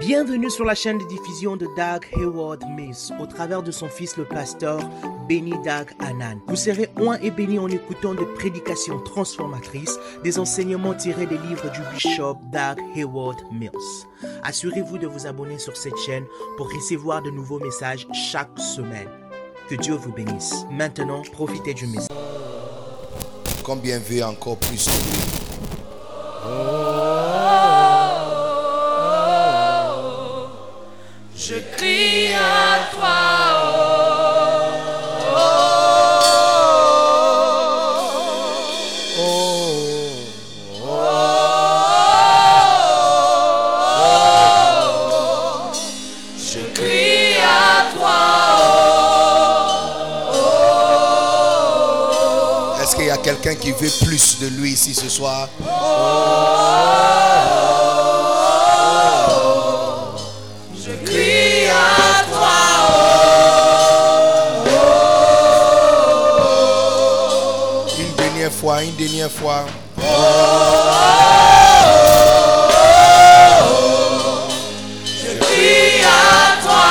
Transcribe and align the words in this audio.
Bienvenue 0.00 0.48
sur 0.48 0.64
la 0.64 0.74
chaîne 0.74 0.96
de 0.96 1.04
diffusion 1.04 1.56
de 1.58 1.66
Doug 1.76 2.06
Hayward 2.16 2.64
Mills 2.74 3.12
au 3.20 3.26
travers 3.26 3.62
de 3.62 3.70
son 3.70 3.86
fils 3.86 4.16
le 4.16 4.24
pasteur 4.24 4.80
Benny 5.28 5.50
Doug 5.50 5.90
Anan. 5.98 6.40
Vous 6.46 6.56
serez 6.56 6.88
oint 6.98 7.18
et 7.20 7.30
béni 7.30 7.58
en 7.58 7.68
écoutant 7.68 8.14
des 8.14 8.24
prédications 8.24 8.98
transformatrices, 9.00 9.98
des 10.24 10.38
enseignements 10.38 10.94
tirés 10.94 11.26
des 11.26 11.36
livres 11.36 11.70
du 11.70 11.80
bishop 11.92 12.38
Doug 12.50 12.82
Hayward 12.96 13.42
Mills. 13.52 14.06
Assurez-vous 14.42 14.96
de 14.96 15.06
vous 15.06 15.26
abonner 15.26 15.58
sur 15.58 15.76
cette 15.76 15.98
chaîne 15.98 16.24
pour 16.56 16.72
recevoir 16.72 17.20
de 17.20 17.30
nouveaux 17.30 17.60
messages 17.60 18.08
chaque 18.14 18.58
semaine. 18.58 19.08
Que 19.68 19.74
Dieu 19.74 19.94
vous 19.94 20.12
bénisse. 20.12 20.64
Maintenant, 20.70 21.20
profitez 21.30 21.74
du 21.74 21.86
message. 21.86 22.08
Combien 23.62 23.98
veut 23.98 24.24
encore 24.24 24.56
plus 24.56 24.88
Je 31.50 31.56
crie 31.76 32.32
à 32.32 32.92
toi, 32.94 33.10
je 46.38 46.60
crie 46.72 47.34
à 47.42 47.90
toi. 47.96 48.20
Est-ce 52.80 52.94
qu'il 52.94 53.06
y 53.06 53.10
a 53.10 53.16
quelqu'un 53.16 53.56
qui 53.56 53.72
veut 53.72 53.90
plus 54.06 54.38
de 54.38 54.46
lui 54.46 54.70
ici 54.70 54.94
ce 54.94 55.08
soir? 55.08 55.48
Une 68.82 68.94
dernière 68.94 69.30
fois. 69.30 69.66
je 75.04 75.38
crie 75.38 76.04
à 76.04 76.62
toi. 76.62 76.86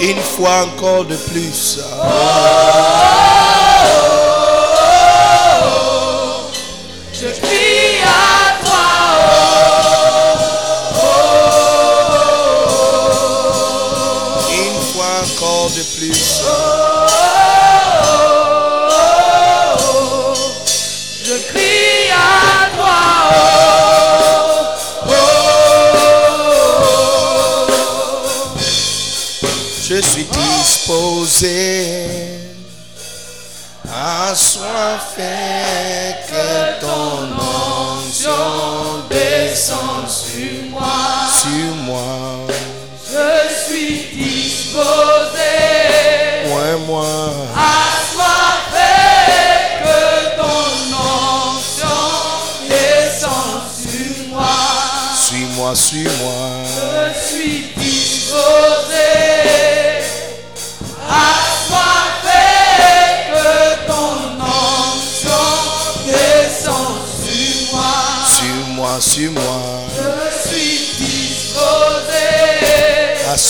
Une 0.00 0.20
fois 0.20 0.64
encore 0.64 1.04
de 1.04 1.16
plus. 1.16 1.78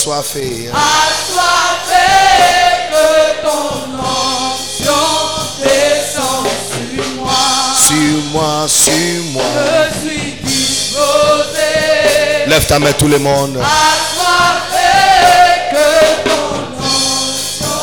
Assoiffé. 0.01 0.67
Assoiffé 0.73 2.09
que 2.89 3.45
ton 3.45 3.69
onction 3.99 5.05
descend 5.61 6.47
sur 6.71 7.05
moi. 7.21 7.41
Suis-moi, 7.75 8.51
suis-moi. 8.67 9.43
Je 9.53 10.09
suis 10.09 10.31
disposé. 10.41 11.69
Lève 12.47 12.65
ta 12.65 12.79
main 12.79 12.93
tout 12.93 13.09
le 13.09 13.19
monde. 13.19 13.57
Assoiffé 13.61 14.89
que 15.69 15.89
ton 16.27 16.55
onction 16.79 17.77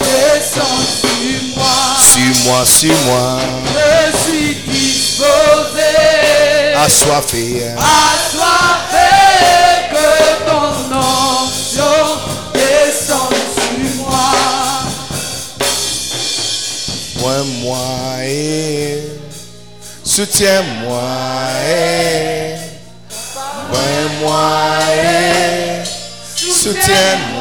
descend 0.00 0.82
sur 1.00 1.42
moi. 1.56 1.94
Suis-moi, 1.96 2.64
suis-moi. 2.64 3.38
Je 3.76 4.32
suis 4.32 4.54
disposé. 4.66 5.94
Assoiffé. 6.84 7.68
Assoiffé 7.78 8.91
Moi, 17.22 17.44
moi, 17.62 17.78
et 18.24 18.98
soutiens-moi. 20.02 21.00
et 21.68 22.56
Moi, 23.70 23.80
moi, 24.20 24.80
et 24.92 25.84
soutiens-moi. 26.34 27.31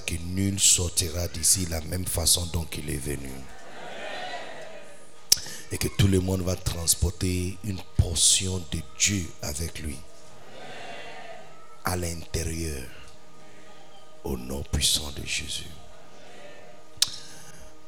Que 0.00 0.14
nul 0.14 0.58
sortira 0.58 1.28
d'ici 1.28 1.66
la 1.66 1.80
même 1.82 2.06
façon 2.06 2.46
dont 2.46 2.66
il 2.76 2.90
est 2.90 2.96
venu. 2.96 3.30
Et 5.72 5.78
que 5.78 5.88
tout 5.96 6.08
le 6.08 6.20
monde 6.20 6.42
va 6.42 6.56
transporter 6.56 7.58
une 7.64 7.80
portion 7.96 8.58
de 8.70 8.80
Dieu 8.98 9.26
avec 9.42 9.80
lui. 9.80 9.96
À 11.84 11.96
l'intérieur 11.96 12.84
au 14.24 14.36
nom 14.36 14.62
puissant 14.62 15.10
de 15.12 15.24
Jésus. 15.24 15.68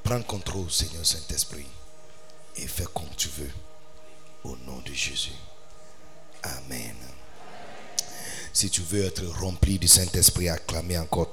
Prends 0.03 0.23
contrôle, 0.23 0.71
Seigneur 0.71 1.05
Saint-Esprit, 1.05 1.67
et 2.57 2.67
fais 2.69 2.87
comme 2.95 3.09
tu 3.17 3.29
veux, 3.29 3.51
au 4.45 4.57
nom 4.59 4.79
de 4.81 4.93
Jésus. 4.93 5.33
Amen. 6.43 6.95
Si 8.53 8.71
tu 8.71 8.83
veux 8.83 9.05
être 9.05 9.25
rempli 9.41 9.79
du 9.79 9.89
Saint-Esprit, 9.89 10.49
acclamez 10.49 10.99
encore. 10.99 11.31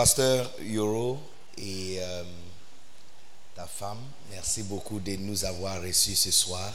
Pasteur 0.00 0.50
Yoro 0.62 1.20
et 1.58 1.98
euh, 2.00 2.22
ta 3.54 3.66
femme, 3.66 4.00
merci 4.30 4.62
beaucoup 4.62 4.98
de 4.98 5.14
nous 5.16 5.44
avoir 5.44 5.82
reçus 5.82 6.16
ce 6.16 6.30
soir. 6.30 6.72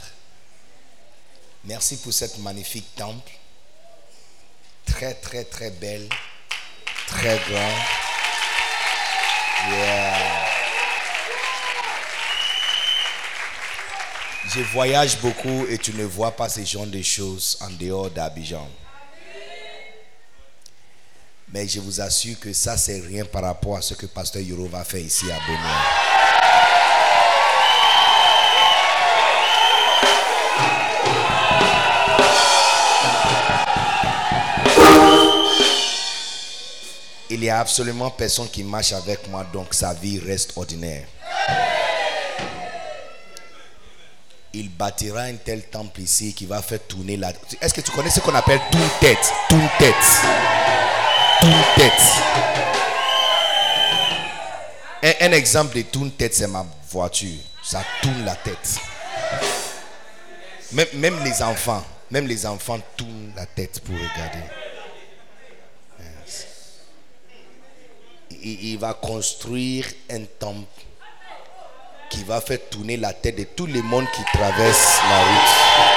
Merci 1.64 1.96
pour 1.96 2.12
cette 2.12 2.38
magnifique 2.38 2.86
temple. 2.94 3.32
Très, 4.84 5.14
très, 5.14 5.42
très 5.42 5.70
belle. 5.72 6.08
Très 7.08 7.36
grand. 7.50 7.74
Yeah. 9.72 10.46
Je 14.54 14.60
voyage 14.72 15.18
beaucoup 15.18 15.66
et 15.68 15.78
tu 15.78 15.92
ne 15.94 16.04
vois 16.04 16.30
pas 16.30 16.48
ce 16.48 16.64
genre 16.64 16.86
de 16.86 17.02
choses 17.02 17.58
en 17.60 17.70
dehors 17.70 18.08
d'Abidjan. 18.08 18.68
Mais 21.56 21.66
je 21.66 21.80
vous 21.80 22.02
assure 22.02 22.38
que 22.38 22.52
ça, 22.52 22.76
c'est 22.76 23.00
rien 23.00 23.24
par 23.24 23.40
rapport 23.40 23.78
à 23.78 23.80
ce 23.80 23.94
que 23.94 24.04
Pasteur 24.04 24.42
Yoro 24.42 24.66
va 24.66 24.84
faire 24.84 25.00
ici 25.00 25.24
à 25.30 25.38
Benoît. 25.46 25.70
Il 37.30 37.40
n'y 37.40 37.48
a 37.48 37.60
absolument 37.60 38.10
personne 38.10 38.50
qui 38.50 38.62
marche 38.62 38.92
avec 38.92 39.26
moi, 39.30 39.46
donc 39.50 39.72
sa 39.72 39.94
vie 39.94 40.18
reste 40.18 40.52
ordinaire. 40.58 41.06
Il 44.52 44.68
bâtira 44.68 45.22
un 45.22 45.36
tel 45.36 45.62
temple 45.62 46.02
ici 46.02 46.34
qui 46.34 46.44
va 46.44 46.60
faire 46.60 46.80
tourner 46.86 47.16
la. 47.16 47.32
Est-ce 47.62 47.72
que 47.72 47.80
tu 47.80 47.92
connais 47.92 48.10
ce 48.10 48.20
qu'on 48.20 48.34
appelle 48.34 48.60
tourne 48.70 48.90
tête? 49.00 49.32
Tourne 49.48 49.70
tête. 51.76 51.92
Un, 55.20 55.32
exemple 55.32 55.76
de 55.76 55.82
tourne 55.82 56.10
tête, 56.10 56.34
c'est 56.34 56.46
ma 56.46 56.64
voiture. 56.90 57.38
Ça 57.62 57.82
tourne 58.02 58.24
la 58.24 58.34
tête. 58.34 58.78
Même, 60.72 61.22
les 61.24 61.42
enfants, 61.42 61.84
même 62.10 62.26
les 62.26 62.46
enfants 62.46 62.80
tournent 62.96 63.32
la 63.36 63.46
tête 63.46 63.80
pour 63.80 63.94
regarder. 63.94 64.44
Il 68.42 68.78
va 68.78 68.94
construire 68.94 69.86
un 70.10 70.24
temple 70.38 70.66
qui 72.10 72.22
va 72.24 72.40
faire 72.40 72.58
tourner 72.70 72.96
la 72.96 73.12
tête 73.12 73.36
de 73.36 73.44
tout 73.44 73.66
le 73.66 73.82
monde 73.82 74.06
qui 74.14 74.22
traverse 74.32 75.00
la 75.08 75.18
route. 75.18 75.95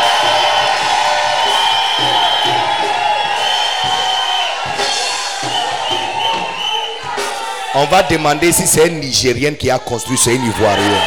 On 7.81 7.86
va 7.86 8.03
demander 8.03 8.51
si 8.51 8.67
c'est 8.67 8.89
une 8.89 9.00
Nigérienne 9.00 9.55
qui 9.55 9.69
a 9.69 9.79
construit, 9.79 10.17
c'est 10.17 10.36
une 10.36 10.43
Ivoirienne. 10.43 11.01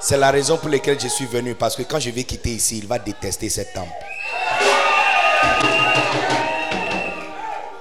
C'est 0.00 0.16
la 0.16 0.30
raison 0.30 0.56
pour 0.56 0.70
laquelle 0.70 0.98
je 0.98 1.08
suis 1.08 1.26
venu. 1.26 1.54
Parce 1.54 1.76
que 1.76 1.82
quand 1.82 2.00
je 2.00 2.08
vais 2.08 2.24
quitter 2.24 2.48
ici, 2.48 2.78
il 2.78 2.86
va 2.86 2.98
détester 2.98 3.50
cet 3.50 3.74
temple. 3.74 3.92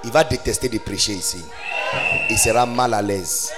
Il 0.03 0.11
va 0.11 0.25
détester 0.25 0.67
de 0.67 0.77
prêcher 0.79 1.13
ici. 1.13 1.39
Il 2.29 2.37
sera 2.37 2.65
mal 2.65 2.93
à 2.93 3.01
l'aise. 3.01 3.49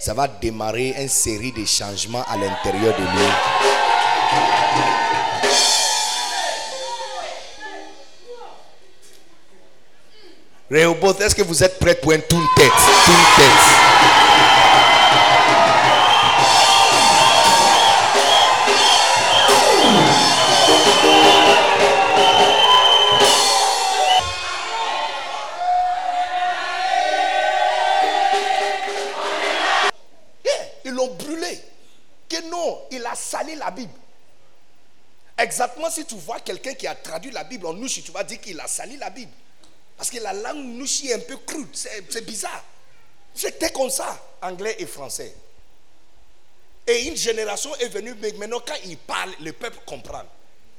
Ça 0.00 0.12
va 0.12 0.26
démarrer 0.26 0.96
une 1.00 1.08
série 1.08 1.52
de 1.52 1.64
changements 1.64 2.24
à 2.28 2.36
l'intérieur 2.36 2.96
de 2.96 3.02
lui. 3.02 3.30
Rehoboth, 10.68 11.20
est-ce 11.20 11.34
que 11.36 11.42
vous 11.42 11.62
êtes 11.62 11.78
prêts 11.78 11.94
pour 11.94 12.10
un 12.10 12.18
tourne 12.18 12.44
tête? 12.56 12.72
Tourne 12.72 13.24
tête. 13.36 13.50
Yeah, 30.44 30.52
ils 30.86 30.90
l'ont 30.90 31.14
brûlé. 31.14 31.60
Que 32.28 32.50
non, 32.50 32.80
il 32.90 33.06
a 33.06 33.14
sali 33.14 33.54
la 33.54 33.70
Bible. 33.70 33.92
Exactement 35.38 35.90
si 35.90 36.04
tu 36.04 36.16
vois 36.16 36.40
quelqu'un 36.40 36.74
qui 36.74 36.88
a 36.88 36.96
traduit 36.96 37.30
la 37.30 37.44
Bible 37.44 37.66
en 37.66 37.72
nouchi, 37.72 38.02
tu 38.02 38.10
vas 38.10 38.24
dire 38.24 38.40
qu'il 38.40 38.58
a 38.58 38.66
sali 38.66 38.96
la 38.96 39.10
Bible. 39.10 39.30
Parce 39.96 40.10
que 40.10 40.18
la 40.18 40.32
langue 40.32 40.64
nouchi 40.64 41.08
est 41.08 41.14
un 41.14 41.18
peu 41.20 41.36
crude, 41.38 41.68
c'est 41.74 42.24
bizarre. 42.24 42.64
C'était 43.34 43.70
comme 43.70 43.90
ça, 43.90 44.18
anglais 44.42 44.76
et 44.78 44.86
français. 44.86 45.34
Et 46.86 47.04
une 47.04 47.16
génération 47.16 47.74
est 47.76 47.88
venue, 47.88 48.14
mais 48.20 48.32
maintenant 48.32 48.60
quand 48.66 48.76
il 48.84 48.96
parle, 48.98 49.32
le 49.40 49.52
peuple 49.52 49.78
comprend. 49.86 50.22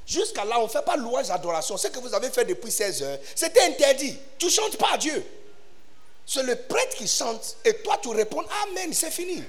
Jusqu'à 0.06 0.46
là, 0.46 0.60
on 0.60 0.64
ne 0.64 0.70
fait 0.70 0.86
pas 0.86 0.96
louange, 0.96 1.30
adoration. 1.30 1.76
Ce 1.76 1.88
que 1.88 2.00
vous 2.00 2.14
avez 2.14 2.30
fait 2.30 2.46
depuis 2.46 2.72
16 2.72 3.04
heures, 3.04 3.20
c'était 3.36 3.62
interdit. 3.64 4.18
Tu 4.38 4.46
ne 4.46 4.52
chantes 4.52 4.78
pas 4.78 4.94
à 4.94 4.98
Dieu. 4.98 5.26
C'est 6.26 6.44
le 6.44 6.56
prêtre 6.56 6.96
qui 6.96 7.08
chante 7.08 7.58
et 7.66 7.74
toi 7.78 7.98
tu 8.02 8.10
réponds 8.10 8.44
Amen, 8.64 8.94
c'est 8.94 9.12
fini. 9.12 9.44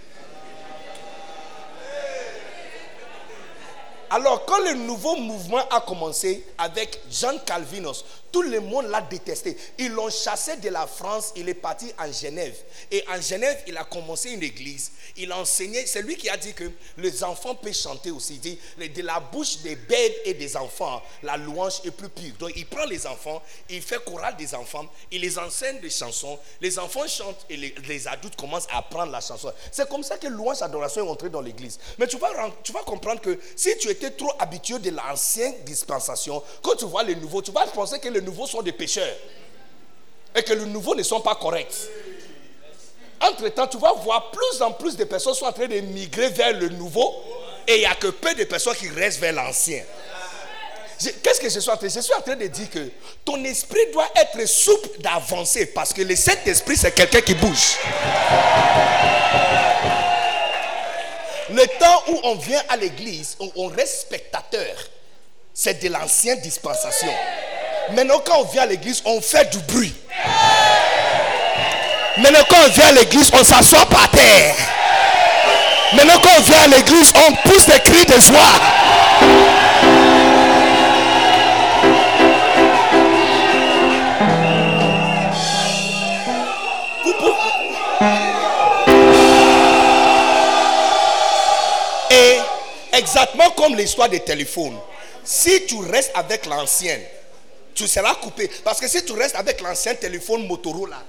Alors, 4.10 4.44
quand 4.46 4.60
le 4.60 4.72
nouveau 4.74 5.16
mouvement 5.16 5.68
a 5.68 5.80
commencé 5.82 6.44
avec 6.56 6.98
Jean 7.10 7.38
Calvinos, 7.44 8.04
tout 8.30 8.42
le 8.42 8.60
monde 8.60 8.86
l'a 8.86 9.00
détesté. 9.00 9.56
Ils 9.78 9.92
l'ont 9.92 10.10
chassé 10.10 10.56
de 10.56 10.68
la 10.68 10.86
France, 10.86 11.32
il 11.36 11.48
est 11.48 11.54
parti 11.54 11.92
en 11.98 12.10
Genève. 12.12 12.56
Et 12.90 13.04
en 13.08 13.20
Genève, 13.20 13.62
il 13.66 13.76
a 13.76 13.84
commencé 13.84 14.30
une 14.30 14.42
église. 14.42 14.92
Il 15.16 15.32
a 15.32 15.38
enseigné, 15.38 15.86
c'est 15.86 16.02
lui 16.02 16.16
qui 16.16 16.28
a 16.28 16.36
dit 16.36 16.52
que 16.52 16.70
les 16.96 17.24
enfants 17.24 17.54
peuvent 17.54 17.72
chanter 17.74 18.10
aussi. 18.10 18.34
Il 18.34 18.40
dit, 18.40 18.58
de 18.88 19.02
la 19.02 19.20
bouche 19.20 19.58
des 19.58 19.76
bêtes 19.76 20.20
et 20.24 20.34
des 20.34 20.56
enfants, 20.56 21.02
la 21.22 21.36
louange 21.36 21.80
est 21.84 21.90
plus 21.90 22.08
pure. 22.08 22.34
Donc, 22.38 22.52
il 22.56 22.66
prend 22.66 22.84
les 22.84 23.06
enfants, 23.06 23.42
il 23.68 23.82
fait 23.82 24.02
chorale 24.04 24.36
des 24.36 24.54
enfants, 24.54 24.86
il 25.10 25.20
les 25.20 25.38
enseigne 25.38 25.80
des 25.80 25.90
chansons. 25.90 26.38
Les 26.60 26.78
enfants 26.78 27.06
chantent 27.06 27.46
et 27.48 27.56
les, 27.56 28.08
adultes 28.08 28.36
commencent 28.36 28.68
à 28.70 28.78
apprendre 28.78 29.12
la 29.12 29.20
chanson. 29.20 29.52
C'est 29.72 29.88
comme 29.88 30.02
ça 30.02 30.18
que 30.18 30.26
louange 30.28 30.62
adoration 30.62 31.06
est 31.06 31.10
entrée 31.10 31.30
dans 31.30 31.40
l'église. 31.40 31.78
Mais 31.98 32.06
tu 32.06 32.18
vas, 32.18 32.30
tu 32.62 32.72
vas 32.72 32.82
comprendre 32.82 33.20
que 33.20 33.38
si 33.56 33.76
tu 33.78 33.88
étais 33.88 34.10
trop 34.10 34.32
habitué 34.38 34.78
de 34.78 34.90
l'ancienne 34.90 35.54
dispensation, 35.64 36.42
quand 36.62 36.76
tu 36.76 36.84
vois 36.84 37.02
le 37.02 37.14
nouveau, 37.14 37.42
tu 37.42 37.50
vas 37.50 37.66
penser 37.66 37.98
que 37.98 38.08
les 38.18 38.24
nouveaux 38.24 38.46
sont 38.46 38.62
des 38.62 38.72
pécheurs 38.72 39.16
et 40.34 40.42
que 40.42 40.52
les 40.52 40.66
nouveaux 40.66 40.94
ne 40.94 41.02
sont 41.02 41.20
pas 41.20 41.34
corrects. 41.34 41.74
Entre-temps, 43.20 43.66
tu 43.66 43.78
vas 43.78 43.92
voir 43.94 44.30
plus 44.30 44.62
en 44.62 44.72
plus 44.72 44.96
de 44.96 45.04
personnes 45.04 45.34
sont 45.34 45.46
en 45.46 45.52
train 45.52 45.66
de 45.66 45.80
migrer 45.80 46.28
vers 46.28 46.52
le 46.52 46.68
nouveau 46.68 47.14
et 47.66 47.74
il 47.76 47.80
n'y 47.80 47.86
a 47.86 47.94
que 47.94 48.08
peu 48.08 48.34
de 48.34 48.44
personnes 48.44 48.76
qui 48.76 48.88
restent 48.88 49.20
vers 49.20 49.32
l'ancien. 49.32 49.82
Qu'est-ce 51.22 51.40
que 51.40 51.48
je 51.48 51.60
suis 51.60 51.70
en 51.70 51.76
train 51.76 51.88
Je 51.88 52.00
suis 52.00 52.14
en 52.14 52.20
train 52.20 52.36
de 52.36 52.46
dire 52.46 52.70
que 52.70 52.90
ton 53.24 53.42
esprit 53.44 53.80
doit 53.92 54.08
être 54.16 54.46
souple 54.48 55.00
d'avancer 55.00 55.66
parce 55.66 55.92
que 55.92 56.02
le 56.02 56.16
Saint-Esprit, 56.16 56.76
c'est 56.76 56.92
quelqu'un 56.92 57.20
qui 57.20 57.34
bouge. 57.34 57.76
Le 61.50 61.64
temps 61.78 62.02
où 62.08 62.20
on 62.24 62.34
vient 62.36 62.62
à 62.68 62.76
l'église, 62.76 63.36
où 63.40 63.50
on 63.56 63.68
reste 63.68 64.02
spectateur, 64.02 64.76
c'est 65.54 65.82
de 65.82 65.88
l'ancienne 65.88 66.40
dispensation. 66.40 67.12
Maintenant, 67.92 68.20
quand 68.24 68.40
on 68.40 68.44
vient 68.44 68.62
à 68.62 68.66
l'église, 68.66 69.02
on 69.06 69.20
fait 69.20 69.50
du 69.50 69.58
bruit. 69.60 69.94
Maintenant, 72.18 72.44
quand 72.50 72.56
on 72.66 72.68
vient 72.68 72.88
à 72.88 72.92
l'église, 72.92 73.30
on 73.32 73.42
s'assoit 73.42 73.86
par 73.86 74.10
terre. 74.10 74.54
Maintenant, 75.94 76.18
quand 76.22 76.30
on 76.38 76.42
vient 76.42 76.62
à 76.62 76.66
l'église, 76.66 77.12
on 77.16 77.48
pousse 77.48 77.66
des 77.66 77.80
cris 77.80 78.04
de 78.04 78.20
joie. 78.20 78.38
Et 92.10 92.38
exactement 92.92 93.50
comme 93.56 93.76
l'histoire 93.76 94.10
des 94.10 94.20
téléphones, 94.20 94.76
si 95.24 95.64
tu 95.66 95.76
restes 95.90 96.12
avec 96.14 96.44
l'ancienne, 96.46 97.00
tu 97.78 97.86
seras 97.86 98.16
coupé. 98.16 98.50
Parce 98.64 98.80
que 98.80 98.88
si 98.88 99.04
tu 99.04 99.12
restes 99.12 99.36
avec 99.36 99.60
l'ancien 99.60 99.94
téléphone 99.94 100.46
Motorola, 100.48 101.00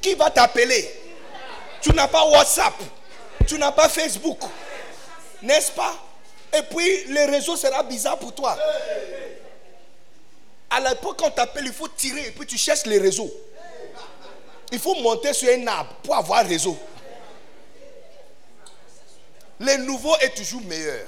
qui 0.00 0.14
va 0.14 0.30
t'appeler? 0.30 0.88
Tu 1.82 1.90
n'as 1.92 2.08
pas 2.08 2.24
WhatsApp, 2.24 2.74
tu 3.46 3.58
n'as 3.58 3.72
pas 3.72 3.88
Facebook, 3.88 4.40
n'est-ce 5.42 5.70
pas? 5.72 5.94
Et 6.56 6.62
puis 6.62 7.04
le 7.08 7.30
réseau 7.30 7.54
sera 7.54 7.82
bizarre 7.82 8.18
pour 8.18 8.34
toi. 8.34 8.56
À 10.70 10.80
l'époque, 10.80 11.18
quand 11.18 11.26
on 11.26 11.30
t'appelle, 11.30 11.66
il 11.66 11.72
faut 11.72 11.88
tirer 11.88 12.28
et 12.28 12.30
puis 12.30 12.46
tu 12.46 12.56
cherches 12.56 12.86
les 12.86 12.98
réseaux. 12.98 13.30
Il 14.72 14.78
faut 14.78 14.94
monter 14.96 15.34
sur 15.34 15.50
un 15.50 15.66
arbre 15.66 15.92
pour 16.02 16.16
avoir 16.16 16.46
réseau. 16.46 16.78
Le 19.60 19.76
nouveau 19.76 20.16
est 20.16 20.34
toujours 20.34 20.62
meilleur. 20.62 21.06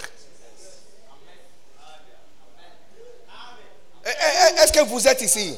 Eh, 3.99 3.99
eh, 3.99 3.99
eh, 3.99 3.99
Est-ce 4.62 4.72
que 4.72 4.80
vous 4.80 5.06
êtes 5.06 5.22
ici? 5.22 5.56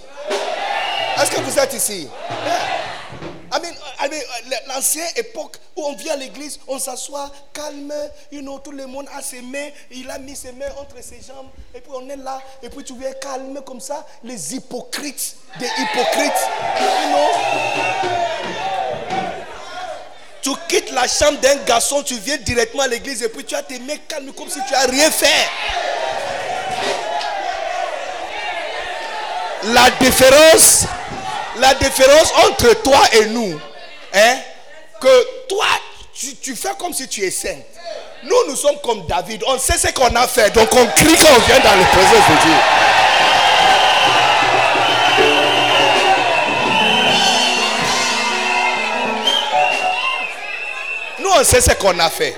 Est-ce 1.21 1.31
que 1.31 1.41
vous 1.41 1.59
êtes 1.59 1.73
ici? 1.75 2.09
I 3.55 3.61
mean, 3.61 3.75
L'ancienne 4.67 5.09
époque 5.17 5.57
où 5.77 5.85
on 5.85 5.95
vient 5.95 6.15
à 6.15 6.17
l'église, 6.17 6.59
on 6.67 6.79
s'assoit 6.79 7.31
calme, 7.53 7.93
you 8.31 8.41
know, 8.41 8.59
tout 8.59 8.73
le 8.73 8.87
monde 8.87 9.07
a 9.17 9.23
ses 9.23 9.41
mains, 9.43 9.69
il 9.91 10.11
a 10.11 10.19
mis 10.19 10.35
ses 10.35 10.53
mains 10.53 10.71
entre 10.79 10.97
ses 11.03 11.21
jambes, 11.27 11.49
et 11.75 11.81
puis 11.81 11.93
on 11.95 12.09
est 12.09 12.17
là, 12.17 12.41
et 12.63 12.69
puis 12.69 12.83
tu 12.83 12.95
viens 12.99 13.13
calme 13.13 13.61
comme 13.65 13.81
ça, 13.81 14.07
les 14.25 14.55
hypocrites, 14.55 15.37
des 15.59 15.69
hypocrites, 15.79 16.49
you 16.81 17.09
know? 17.09 17.29
Tu 20.41 20.51
quittes 20.69 20.91
la 20.91 21.07
chambre 21.07 21.39
d'un 21.39 21.57
garçon, 21.65 22.03
tu 22.03 22.19
viens 22.19 22.39
directement 22.39 22.83
à 22.83 22.89
l'église, 22.89 23.23
et 23.23 23.29
puis 23.29 23.45
tu 23.45 23.55
as 23.55 23.63
tes 23.63 23.79
mains 23.79 23.99
calmes 24.09 24.33
comme 24.33 24.49
si 24.49 24.59
tu 24.67 24.73
n'as 24.73 24.87
rien 24.87 25.11
fait. 25.11 25.49
La 29.65 29.91
différence, 30.01 30.87
la 31.59 31.75
différence 31.75 32.33
entre 32.49 32.75
toi 32.83 33.01
et 33.13 33.27
nous, 33.27 33.61
hein, 34.13 34.37
que 35.01 35.47
toi, 35.49 35.67
tu, 36.13 36.35
tu 36.37 36.57
fais 36.57 36.75
comme 36.79 36.93
si 36.93 37.07
tu 37.07 37.23
es 37.25 37.31
saint. 37.31 37.59
Nous, 38.25 38.37
nous 38.49 38.57
sommes 38.57 38.79
comme 38.83 39.07
David. 39.07 39.43
On 39.47 39.59
sait 39.59 39.79
ce 39.79 39.89
qu'on 39.93 40.15
a 40.15 40.27
fait. 40.27 40.51
Donc, 40.51 40.69
on 40.73 40.87
crie 40.87 41.17
quand 41.17 41.35
on 41.37 41.41
vient 41.41 41.61
dans 41.61 41.77
la 41.77 41.87
présence 41.87 42.29
de 42.29 42.37
Dieu. 42.43 42.55
Nous, 51.21 51.31
on 51.31 51.45
sait 51.45 51.61
ce 51.61 51.73
qu'on 51.75 51.99
a 51.99 52.11
fait. 52.11 52.37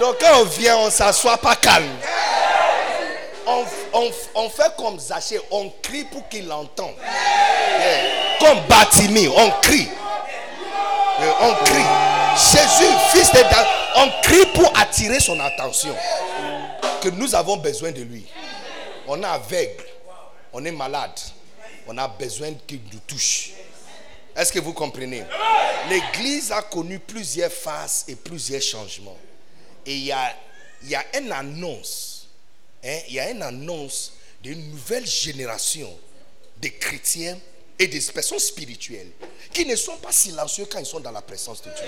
Donc, 0.00 0.16
quand 0.20 0.40
on 0.40 0.44
vient, 0.44 0.76
on 0.78 0.90
s'assoit 0.90 1.38
pas 1.38 1.54
calme. 1.56 1.88
On, 3.46 4.48
fait 4.48 4.76
comme 4.76 4.98
Zachée, 4.98 5.40
on 5.50 5.70
crie 5.82 6.04
pour 6.04 6.28
qu'il 6.28 6.50
entende. 6.52 6.94
Comme 8.40 8.60
Batimé, 8.68 9.28
on 9.28 9.50
crie. 9.60 9.88
On 11.40 11.54
crie. 11.64 11.82
Jésus, 12.36 12.92
fils 13.12 13.30
de 13.32 13.42
David, 13.42 13.66
on 13.96 14.10
crie 14.22 14.46
pour 14.54 14.72
attirer 14.78 15.20
son 15.20 15.38
attention. 15.40 15.94
Que 17.00 17.08
nous 17.10 17.34
avons 17.34 17.56
besoin 17.56 17.90
de 17.90 18.02
lui. 18.02 18.26
On 19.06 19.22
est 19.22 19.26
aveugle, 19.26 19.84
on 20.52 20.64
est 20.64 20.72
malade, 20.72 21.18
on 21.88 21.98
a 21.98 22.06
besoin 22.08 22.52
qu'il 22.66 22.80
nous 22.92 23.00
touche. 23.00 23.50
Est-ce 24.36 24.52
que 24.52 24.60
vous 24.60 24.72
comprenez? 24.72 25.24
L'église 25.90 26.52
a 26.52 26.62
connu 26.62 26.98
plusieurs 26.98 27.50
phases 27.50 28.04
et 28.08 28.14
plusieurs 28.14 28.62
changements. 28.62 29.18
Et 29.84 29.94
il 29.94 30.04
y 30.04 30.12
a, 30.12 30.32
y 30.84 30.94
a 30.94 31.04
une 31.18 31.32
annonce 31.32 32.11
hein, 32.84 32.98
il 33.08 33.14
y 33.14 33.20
a 33.20 33.30
une 33.30 33.42
annonce 33.42 34.12
d'une 34.42 34.70
nouvelle 34.70 35.06
génération 35.06 35.96
de 36.60 36.68
chrétiens 36.68 37.38
et 37.78 37.86
des 37.86 38.00
personnes 38.00 38.38
spirituelles 38.38 39.10
qui 39.52 39.66
ne 39.66 39.76
sont 39.76 39.96
pas 39.96 40.12
silencieux 40.12 40.66
quand 40.70 40.78
ils 40.78 40.86
sont 40.86 41.00
dans 41.00 41.10
la 41.10 41.22
présence 41.22 41.62
de 41.62 41.70
Dieu. 41.70 41.84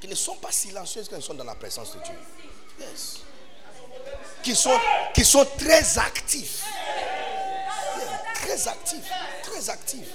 Qui 0.00 0.08
ne 0.08 0.14
sont 0.14 0.36
pas 0.36 0.52
silencieux 0.52 1.02
quand 1.08 1.16
ils 1.16 1.22
sont 1.22 1.34
dans 1.34 1.44
la 1.44 1.54
présence 1.54 1.94
de 1.94 2.02
Dieu. 2.02 2.14
Yes. 2.80 3.20
Qui 4.42 4.56
sont, 4.56 4.78
qui 5.14 5.24
sont 5.24 5.46
très 5.58 5.98
actifs. 5.98 6.64
Très 8.34 8.68
actifs. 8.68 9.10
Très 9.42 9.70
actifs. 9.70 10.08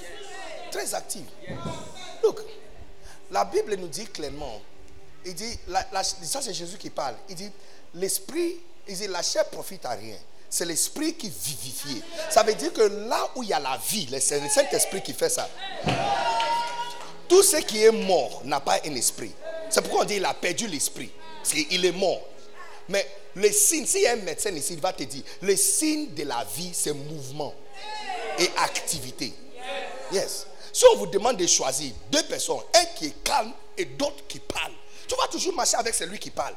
Très 0.72 0.94
actifs. 0.94 1.28
Look, 2.22 2.40
la 3.30 3.44
Bible 3.44 3.76
nous 3.76 3.86
dit 3.88 4.06
clairement 4.06 4.60
il 5.26 5.34
dit, 5.34 5.58
ça 6.22 6.40
c'est 6.40 6.54
Jésus 6.54 6.78
qui 6.78 6.90
parle. 6.90 7.16
Il 7.28 7.34
dit, 7.34 7.50
l'esprit, 7.94 8.56
il 8.88 8.96
dit, 8.96 9.06
la 9.08 9.22
chair 9.22 9.44
profite 9.50 9.84
à 9.84 9.90
rien. 9.90 10.16
C'est 10.48 10.64
l'esprit 10.64 11.14
qui 11.14 11.28
vivifie. 11.28 12.00
Ça 12.30 12.42
veut 12.44 12.54
dire 12.54 12.72
que 12.72 12.80
là 12.80 13.28
où 13.34 13.42
il 13.42 13.48
y 13.48 13.52
a 13.52 13.58
la 13.58 13.76
vie, 13.88 14.08
c'est 14.20 14.40
le 14.40 14.48
Saint-Esprit 14.48 15.02
qui 15.02 15.12
fait 15.12 15.28
ça. 15.28 15.48
Tout 17.28 17.42
ce 17.42 17.56
qui 17.56 17.82
est 17.82 17.90
mort 17.90 18.42
n'a 18.44 18.60
pas 18.60 18.78
un 18.86 18.94
esprit. 18.94 19.32
C'est 19.68 19.80
pourquoi 19.82 20.02
on 20.02 20.04
dit 20.04 20.14
qu'il 20.14 20.24
a 20.24 20.32
perdu 20.32 20.68
l'esprit. 20.68 21.10
Qu'il 21.42 21.84
est 21.84 21.92
mort. 21.92 22.22
Mais 22.88 23.04
le 23.34 23.50
signe, 23.50 23.84
s'il 23.84 24.02
y 24.02 24.06
a 24.06 24.12
un 24.12 24.16
médecin 24.16 24.50
ici, 24.50 24.74
il 24.74 24.80
va 24.80 24.92
te 24.92 25.02
dire, 25.02 25.22
le 25.42 25.56
signe 25.56 26.14
de 26.14 26.22
la 26.22 26.46
vie, 26.56 26.70
c'est 26.72 26.92
mouvement 26.92 27.52
et 28.38 28.48
activité. 28.58 29.32
Yes. 30.12 30.46
Si 30.72 30.84
on 30.92 30.98
vous 30.98 31.06
demande 31.08 31.36
de 31.36 31.46
choisir 31.46 31.92
deux 32.10 32.22
personnes, 32.22 32.60
un 32.74 32.84
qui 32.96 33.06
est 33.06 33.22
calme 33.24 33.52
et 33.76 33.84
d'autres 33.84 34.26
qui 34.28 34.38
parlent, 34.38 34.72
tu 35.08 35.14
vas 35.16 35.28
toujours 35.28 35.54
marcher 35.54 35.76
avec 35.76 35.94
celui 35.94 36.18
qui 36.18 36.30
parle. 36.30 36.54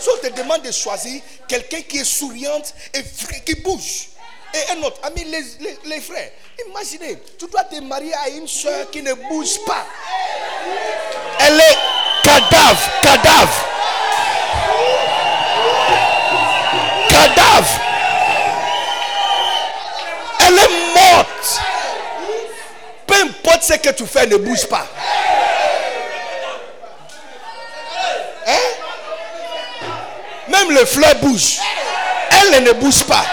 Si 0.00 0.08
on 0.08 0.16
te 0.28 0.32
demande 0.32 0.62
de 0.62 0.72
choisir 0.72 1.20
quelqu'un 1.46 1.82
qui 1.82 1.98
est 1.98 2.04
souriante 2.04 2.74
et 2.94 3.02
qui 3.44 3.54
bouge, 3.56 4.08
et 4.54 4.72
un 4.72 4.82
autre, 4.82 5.00
les- 5.14 5.78
les 5.84 6.00
frères, 6.00 6.30
imaginez, 6.68 7.18
tu 7.38 7.46
dois 7.46 7.64
te 7.64 7.80
marier 7.80 8.14
à 8.14 8.28
une 8.30 8.48
soeur 8.48 8.90
qui 8.90 9.02
ne 9.02 9.12
bouge 9.14 9.58
pas. 9.66 9.84
Elle 11.40 11.60
est 11.60 11.78
cadavre, 12.24 12.90
cadavre. 13.02 13.64
Cadavre. 17.08 17.80
Elle 20.40 20.58
est 20.58 20.94
morte. 20.94 21.60
Peu 23.06 23.14
importe 23.22 23.62
ce 23.64 23.74
que 23.74 23.90
tu 23.90 24.06
fais, 24.06 24.26
ne 24.26 24.36
bouge 24.36 24.66
pas. 24.66 24.86
Même 30.58 30.76
les 30.76 30.86
fleurs 30.86 31.14
bougent. 31.16 31.58
Elles 32.30 32.62
ne 32.62 32.72
bougent 32.72 33.04
pas. 33.04 33.24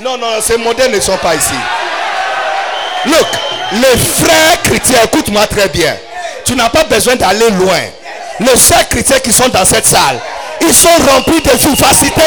Non, 0.00 0.18
non, 0.18 0.40
ces 0.40 0.58
modèles 0.58 0.92
ne 0.92 1.00
sont 1.00 1.16
pas 1.16 1.34
ici. 1.34 1.54
Look, 3.06 3.26
les 3.72 3.96
frères 3.96 4.62
chrétiens, 4.62 5.02
écoute-moi 5.04 5.46
très 5.46 5.68
bien. 5.68 5.96
Tu 6.44 6.54
n'as 6.54 6.68
pas 6.68 6.84
besoin 6.84 7.16
d'aller 7.16 7.50
loin. 7.50 7.80
Les 8.40 8.56
sœurs 8.56 8.88
chrétiens 8.88 9.18
qui 9.18 9.32
sont 9.32 9.48
dans 9.48 9.64
cette 9.64 9.86
salle, 9.86 10.20
ils 10.60 10.74
sont 10.74 10.88
remplis 11.10 11.40
de 11.40 11.50
vivacité. 11.50 12.22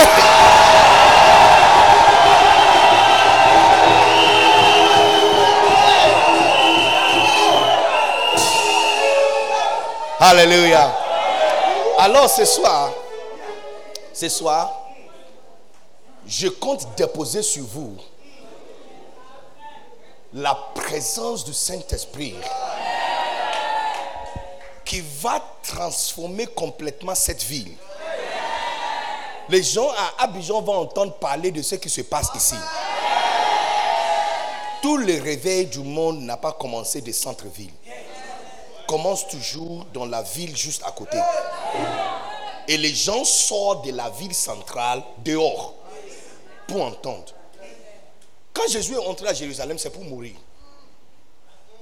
Alléluia. 10.22 10.94
Alors 11.98 12.30
ce 12.30 12.44
soir, 12.44 12.92
ce 14.14 14.28
soir, 14.28 14.70
je 16.28 16.50
compte 16.50 16.86
déposer 16.98 17.42
sur 17.42 17.64
vous 17.64 17.96
la 20.34 20.54
présence 20.76 21.46
du 21.46 21.54
Saint-Esprit 21.54 22.36
qui 24.84 25.02
va 25.22 25.42
transformer 25.64 26.48
complètement 26.48 27.16
cette 27.16 27.44
ville. 27.44 27.72
Les 29.48 29.64
gens 29.64 29.90
à 29.90 30.24
Abidjan 30.26 30.62
vont 30.62 30.82
entendre 30.82 31.14
parler 31.14 31.50
de 31.52 31.62
ce 31.62 31.76
qui 31.76 31.90
se 31.90 32.02
passe 32.02 32.28
ici. 32.36 32.56
Tout 34.82 34.98
le 34.98 35.22
réveil 35.22 35.68
du 35.68 35.80
monde 35.80 36.20
n'a 36.24 36.36
pas 36.36 36.52
commencé 36.52 37.00
des 37.00 37.14
centres-villes. 37.14 37.72
Commence 38.90 39.28
toujours 39.28 39.86
dans 39.94 40.08
la 40.08 40.24
ville 40.24 40.58
juste 40.58 40.82
à 40.84 40.90
côté. 40.90 41.20
Et 42.68 42.76
les 42.76 42.92
gens 42.92 43.24
sortent 43.24 43.86
de 43.86 43.92
la 43.92 44.10
ville 44.10 44.34
centrale 44.34 45.04
dehors 45.20 45.76
pour 46.68 46.82
entendre. 46.82 47.32
Quand 48.52 48.68
Jésus 48.68 48.96
est 48.96 49.08
entré 49.08 49.28
à 49.28 49.36
Jérusalem, 49.36 49.78
c'est 49.78 49.92
pour 49.92 50.04
mourir. 50.04 50.34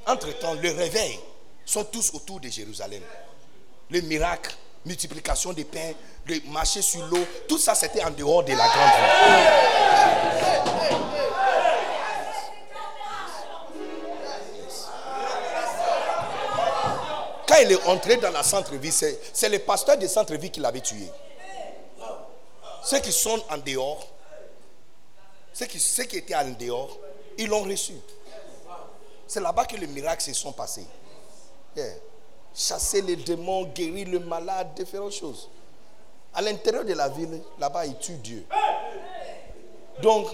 Entre-temps, 0.06 0.56
le 0.56 0.70
réveil 0.70 1.18
sont 1.66 1.86
tous 1.86 2.14
autour 2.14 2.42
de 2.42 2.50
Jérusalem. 2.50 3.02
Les 3.90 4.02
miracles, 4.02 4.54
multiplication 4.86 5.54
des 5.54 5.64
pains, 5.64 5.94
le 6.26 6.42
marcher 6.50 6.82
sur 6.82 7.06
l'eau, 7.06 7.26
tout 7.48 7.58
ça 7.58 7.74
c'était 7.74 8.04
en 8.04 8.12
dehors 8.12 8.44
de 8.44 8.52
la 8.52 8.68
grande 8.68 8.92
ville. 9.00 9.68
Il 17.62 17.72
est 17.72 17.86
entré 17.88 18.18
dans 18.18 18.32
la 18.32 18.44
centre-ville, 18.44 18.92
c'est, 18.92 19.50
le 19.50 19.60
pasteur 19.60 19.98
du 19.98 20.08
centre-ville 20.08 20.52
qui 20.52 20.60
l'avait 20.60 20.82
tué. 20.82 21.10
Ceux 22.84 23.00
qui 23.00 23.12
sont 23.12 23.42
en 23.50 23.58
dehors, 23.58 24.08
ceux 25.54 25.66
qui, 25.66 25.80
ceux 25.80 26.04
qui 26.04 26.18
étaient 26.18 26.36
en 26.36 26.50
dehors, 26.50 26.98
ils 27.38 27.48
l'ont 27.48 27.64
reçu. 27.64 27.94
C'est 29.28 29.42
là-bas 29.42 29.66
que 29.66 29.76
les 29.76 29.88
miracles 29.88 30.22
se 30.22 30.34
sont 30.34 30.52
passés. 30.52 30.86
Chasser 32.56 33.02
les 33.02 33.16
démons, 33.16 33.66
guérir 33.66 34.08
le 34.08 34.20
malade, 34.20 34.74
différentes 34.76 35.14
choses. 35.14 35.50
À 36.34 36.42
l'intérieur 36.42 36.86
de 36.86 36.94
la 36.94 37.10
ville, 37.10 37.42
là-bas, 37.60 37.86
ils 37.86 37.98
tuent 37.98 38.14
Dieu. 38.18 38.46
Donc, 40.02 40.28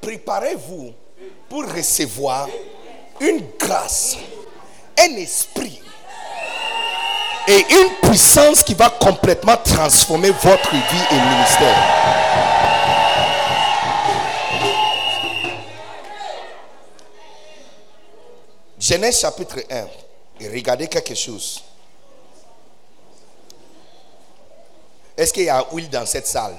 préparez-vous 0.00 0.92
pour 1.48 1.64
recevoir 1.64 2.48
une 3.20 3.44
grâce, 3.58 4.16
un 4.98 5.16
esprit 5.16 5.80
et 7.50 7.66
une 7.68 8.08
puissance 8.08 8.62
qui 8.62 8.74
va 8.74 8.90
complètement 8.90 9.56
transformer 9.56 10.30
votre 10.30 10.70
vie 10.70 11.04
et 11.10 11.14
ministère. 11.14 12.00
Genèse 18.78 19.20
chapitre 19.20 19.64
1. 19.68 19.86
Et 20.40 20.48
regardez 20.48 20.86
quelque 20.86 21.14
chose. 21.16 21.62
Est-ce 25.16 25.32
qu'il 25.32 25.44
y 25.44 25.50
a 25.50 25.66
huile 25.72 25.90
dans 25.90 26.06
cette 26.06 26.28
salle? 26.28 26.56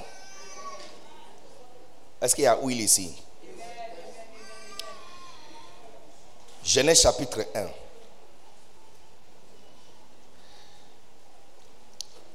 Est-ce 2.22 2.36
qu'il 2.36 2.44
y 2.44 2.48
a 2.48 2.58
huile 2.62 2.82
ici? 2.82 3.16
Genèse 6.64 7.02
chapitre 7.02 7.46
1. 7.56 7.81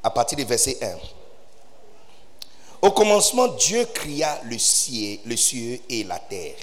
À 0.07 0.11
partir 0.11 0.39
du 0.39 0.45
verset 0.45 0.79
1. 0.81 0.99
Au 2.81 2.93
commencement, 2.93 3.49
Dieu 3.49 3.85
cria 3.87 4.41
le 4.45 4.57
ciel, 4.57 5.19
le 5.25 5.37
ciel 5.37 5.81
et 5.89 6.05
la 6.05 6.21
terre. 6.21 6.55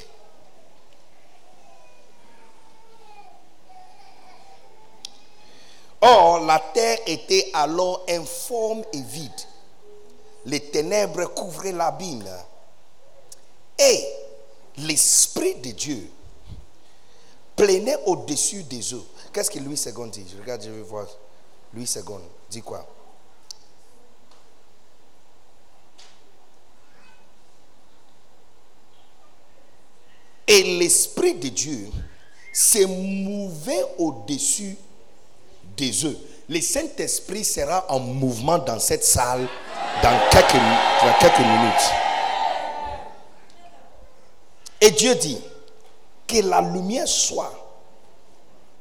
Or, 5.99 6.39
la 6.39 6.57
terre 6.57 6.99
était 7.05 7.51
alors 7.53 8.05
informe 8.07 8.85
et 8.93 9.01
vide. 9.01 9.31
Les 10.45 10.61
ténèbres 10.61 11.25
couvraient 11.33 11.73
l'abîme. 11.73 12.23
Et 13.77 14.07
l'Esprit 14.77 15.55
de 15.55 15.71
Dieu 15.71 16.09
planait 17.57 17.99
au-dessus 18.05 18.63
des 18.63 18.93
eaux. 18.93 19.05
Qu'est-ce 19.33 19.51
que 19.51 19.59
Louis 19.59 19.75
II 19.85 20.09
dit? 20.09 20.25
Je 20.33 20.41
regarde, 20.41 20.63
je 20.63 20.69
vais 20.69 20.81
voir. 20.81 21.07
Louis 21.73 21.93
II 21.93 22.03
dit 22.49 22.61
quoi? 22.61 22.87
Et 30.47 30.77
l'Esprit 30.77 31.35
de 31.35 31.49
Dieu 31.49 31.89
se 32.53 32.85
mouvait 32.85 33.85
au-dessus 33.97 34.77
des 35.77 36.05
œufs. 36.05 36.17
Le 36.49 36.59
Saint-Esprit 36.59 37.45
sera 37.45 37.85
en 37.89 37.99
mouvement 37.99 38.57
dans 38.57 38.79
cette 38.79 39.05
salle 39.05 39.47
dans 40.01 40.29
quelques 40.29 41.39
minutes. 41.39 41.91
Et 44.81 44.91
Dieu 44.91 45.15
dit 45.15 45.39
que 46.27 46.41
la 46.41 46.61
lumière 46.61 47.07
soit. 47.07 47.59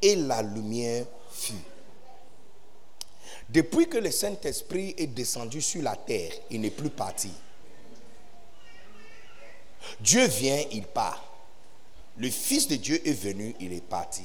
Et 0.01 0.17
la 0.17 0.43
lumière 0.43 1.05
fut. 1.31 1.55
Depuis 3.49 3.89
que 3.89 3.99
le 3.99 4.11
Saint-Esprit 4.11 4.95
est 4.99 5.07
descendu 5.07 5.63
sur 5.63 5.83
la 5.83 5.95
terre, 5.95 6.33
il 6.51 6.63
n'est 6.63 6.71
plus 6.71 6.91
parti. 6.91 7.31
Dieu 10.01 10.27
vient, 10.27 10.61
il 10.73 10.85
part. 10.85 11.32
Le 12.17 12.31
Fils 12.31 12.69
de 12.69 12.77
Dieu 12.77 13.01
est 13.07 13.13
venu, 13.13 13.55
il 13.61 13.73
est 13.73 13.81
parti. 13.85 14.23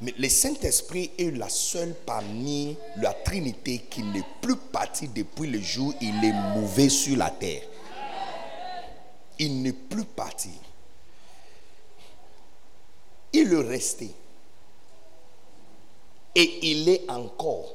Mais 0.00 0.14
le 0.18 0.28
Saint-Esprit 0.28 1.10
est 1.18 1.36
la 1.36 1.48
seule 1.48 1.94
parmi 2.06 2.76
la 2.96 3.12
Trinité 3.12 3.78
qui 3.90 4.02
n'est 4.02 4.24
plus 4.40 4.56
parti 4.56 5.08
depuis 5.08 5.48
le 5.48 5.60
jour 5.60 5.88
où 5.88 5.96
il 6.00 6.24
est 6.24 6.32
mouvé 6.32 6.88
sur 6.88 7.16
la 7.16 7.30
terre. 7.30 7.62
Il 9.38 9.62
n'est 9.62 9.72
plus 9.72 10.04
parti. 10.04 10.50
Il 13.32 13.52
est 13.52 13.68
resté. 13.68 14.10
Et 16.34 16.70
il 16.70 16.88
est 16.88 17.10
encore. 17.10 17.74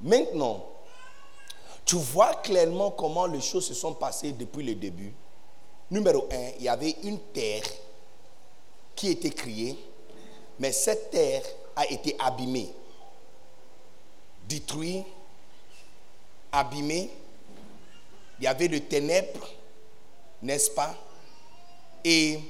Maintenant, 0.00 0.64
tu 1.84 1.96
vois 1.96 2.34
clairement 2.36 2.90
comment 2.90 3.26
les 3.26 3.40
choses 3.40 3.66
se 3.66 3.74
sont 3.74 3.94
passées 3.94 4.32
depuis 4.32 4.64
le 4.64 4.74
début. 4.74 5.12
Numéro 5.90 6.28
un, 6.30 6.50
il 6.58 6.62
y 6.62 6.68
avait 6.68 6.96
une 7.02 7.18
terre 7.18 7.64
qui 8.94 9.08
était 9.08 9.30
créée, 9.30 9.76
mais 10.58 10.72
cette 10.72 11.10
terre 11.10 11.42
a 11.74 11.86
été 11.86 12.14
abîmée, 12.18 12.72
détruite, 14.46 15.04
abîmée. 16.52 17.10
Il 18.38 18.44
y 18.44 18.46
avait 18.46 18.68
le 18.68 18.80
ténèbres, 18.80 19.48
n'est-ce 20.42 20.70
pas? 20.70 20.94
Et 22.04 22.40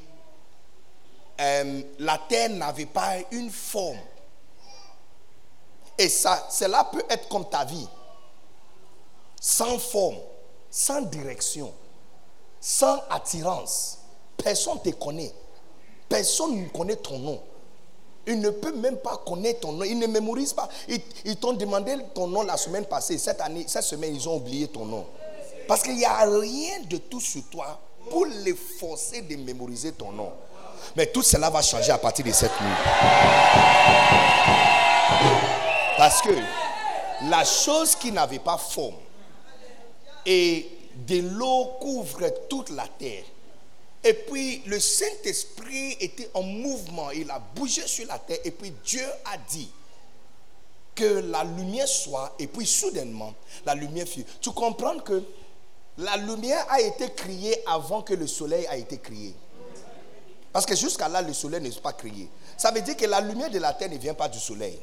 euh, 1.40 1.82
la 1.98 2.18
terre 2.28 2.50
n'avait 2.50 2.86
pas 2.86 3.14
une 3.30 3.50
forme. 3.50 3.98
Et 5.96 6.08
ça, 6.08 6.46
cela 6.50 6.84
peut 6.84 7.04
être 7.08 7.28
comme 7.28 7.48
ta 7.48 7.64
vie, 7.64 7.88
sans 9.40 9.78
forme, 9.78 10.18
sans 10.70 11.02
direction, 11.02 11.72
sans 12.60 13.02
attirance. 13.10 13.98
Personne 14.36 14.78
ne 14.84 14.90
te 14.90 14.96
connaît. 14.96 15.32
Personne 16.08 16.62
ne 16.62 16.68
connaît 16.68 16.96
ton 16.96 17.18
nom. 17.18 17.40
Il 18.26 18.40
ne 18.40 18.50
peut 18.50 18.72
même 18.72 18.98
pas 18.98 19.16
connaître 19.26 19.60
ton 19.60 19.72
nom. 19.72 19.84
Il 19.84 19.98
ne 19.98 20.06
mémorise 20.06 20.52
pas. 20.52 20.68
Ils, 21.24 21.36
t'ont 21.36 21.54
demandé 21.54 21.96
ton 22.14 22.26
nom 22.26 22.42
la 22.42 22.56
semaine 22.56 22.84
passée. 22.84 23.18
Cette 23.18 23.40
année, 23.40 23.64
cette 23.66 23.84
semaine, 23.84 24.14
ils 24.14 24.28
ont 24.28 24.36
oublié 24.36 24.68
ton 24.68 24.84
nom. 24.84 25.06
Parce 25.66 25.82
qu'il 25.82 25.96
n'y 25.96 26.04
a 26.04 26.18
rien 26.18 26.80
de 26.88 26.96
tout 26.98 27.20
sur 27.20 27.42
toi 27.50 27.80
pour 28.10 28.26
les 28.26 28.54
forcer 28.54 29.22
de 29.22 29.36
mémoriser 29.36 29.92
ton 29.92 30.12
nom. 30.12 30.32
Mais 30.96 31.06
tout 31.06 31.22
cela 31.22 31.48
va 31.50 31.62
changer 31.62 31.92
à 31.92 31.98
partir 31.98 32.24
de 32.24 32.32
cette 32.32 32.60
nuit. 32.60 32.76
Parce 35.96 36.20
que 36.22 36.30
la 37.28 37.44
chose 37.44 37.94
qui 37.94 38.10
n'avait 38.10 38.38
pas 38.38 38.56
forme 38.56 38.94
et 40.26 40.79
de 41.06 41.20
l'eau 41.20 41.76
couvre 41.80 42.28
toute 42.48 42.70
la 42.70 42.86
terre. 42.86 43.24
Et 44.02 44.14
puis 44.14 44.62
le 44.66 44.80
Saint-Esprit 44.80 45.96
était 46.00 46.30
en 46.34 46.42
mouvement, 46.42 47.10
il 47.10 47.30
a 47.30 47.38
bougé 47.38 47.86
sur 47.86 48.06
la 48.06 48.18
terre 48.18 48.38
et 48.44 48.50
puis 48.50 48.72
Dieu 48.84 49.04
a 49.26 49.36
dit 49.50 49.70
que 50.94 51.04
la 51.30 51.44
lumière 51.44 51.88
soit 51.88 52.34
et 52.38 52.46
puis 52.46 52.66
soudainement 52.66 53.34
la 53.66 53.74
lumière 53.74 54.06
fut. 54.06 54.24
Tu 54.40 54.50
comprends 54.50 54.98
que 54.98 55.22
la 55.98 56.16
lumière 56.16 56.64
a 56.70 56.80
été 56.80 57.10
créée 57.12 57.62
avant 57.66 58.00
que 58.00 58.14
le 58.14 58.26
soleil 58.26 58.66
a 58.68 58.76
été 58.76 58.98
créé. 58.98 59.34
Parce 60.52 60.66
que 60.66 60.74
jusqu'à 60.74 61.08
là, 61.08 61.22
le 61.22 61.32
soleil 61.32 61.60
n'est 61.60 61.70
pas 61.70 61.92
créé. 61.92 62.28
Ça 62.56 62.70
veut 62.70 62.80
dire 62.80 62.96
que 62.96 63.04
la 63.06 63.20
lumière 63.20 63.50
de 63.50 63.58
la 63.58 63.72
terre 63.72 63.90
ne 63.90 63.98
vient 63.98 64.14
pas 64.14 64.28
du 64.28 64.38
soleil. 64.38 64.78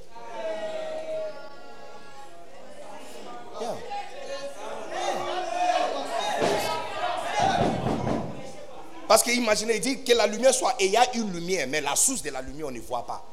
Parce 9.07 9.23
que 9.23 9.31
imaginez, 9.31 9.75
il 9.75 9.81
dit 9.81 10.03
que 10.03 10.13
la 10.13 10.27
lumière 10.27 10.53
soit, 10.53 10.75
et 10.79 10.85
il 10.85 10.91
y 10.91 10.97
a 10.97 11.15
une 11.15 11.31
lumière, 11.31 11.67
mais 11.67 11.81
la 11.81 11.95
source 11.95 12.21
de 12.21 12.29
la 12.29 12.41
lumière, 12.41 12.67
on 12.67 12.71
ne 12.71 12.79
voit 12.79 13.05
pas. 13.05 13.23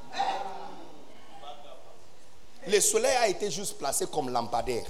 Le 2.67 2.81
soleil 2.81 3.17
a 3.17 3.29
été 3.29 3.51
juste 3.51 3.77
placé 3.77 4.07
comme 4.07 4.31
lampadaire. 4.31 4.87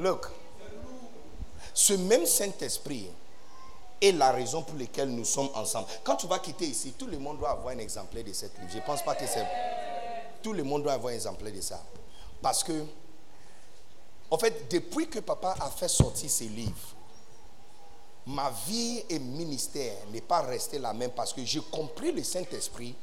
Look, 0.00 0.28
ce 1.74 1.94
même 1.94 2.24
Saint-Esprit 2.24 3.10
est 4.00 4.12
la 4.12 4.30
raison 4.30 4.62
pour 4.62 4.78
laquelle 4.78 5.08
nous 5.08 5.24
sommes 5.24 5.50
ensemble. 5.54 5.88
Quand 6.04 6.14
tu 6.14 6.28
vas 6.28 6.38
quitter 6.38 6.66
ici, 6.66 6.92
tout 6.96 7.06
le 7.06 7.18
monde 7.18 7.38
doit 7.38 7.50
avoir 7.50 7.74
un 7.74 7.78
exemplaire 7.78 8.22
de 8.22 8.32
cette 8.32 8.56
livre. 8.58 8.70
Je 8.70 8.76
ne 8.76 8.82
pense 8.82 9.02
pas 9.02 9.16
que 9.16 9.26
c'est... 9.26 9.44
Tout 10.40 10.52
le 10.52 10.62
monde 10.62 10.84
doit 10.84 10.92
avoir 10.92 11.12
un 11.12 11.16
exemplaire 11.16 11.52
de 11.52 11.60
ça. 11.60 11.82
Parce 12.40 12.62
que, 12.62 12.84
en 14.30 14.38
fait, 14.38 14.70
depuis 14.70 15.08
que 15.08 15.20
papa 15.20 15.54
a 15.60 15.70
fait 15.70 15.88
sortir 15.88 16.28
ses 16.30 16.48
livres, 16.48 16.94
ma 18.26 18.50
vie 18.66 19.02
et 19.08 19.18
ministère 19.18 19.96
n'est 20.12 20.20
pas 20.20 20.42
resté 20.42 20.78
la 20.78 20.92
même 20.92 21.10
parce 21.12 21.32
que 21.32 21.44
j'ai 21.44 21.62
compris 21.70 22.12
le 22.12 22.22
Saint-Esprit 22.22 22.94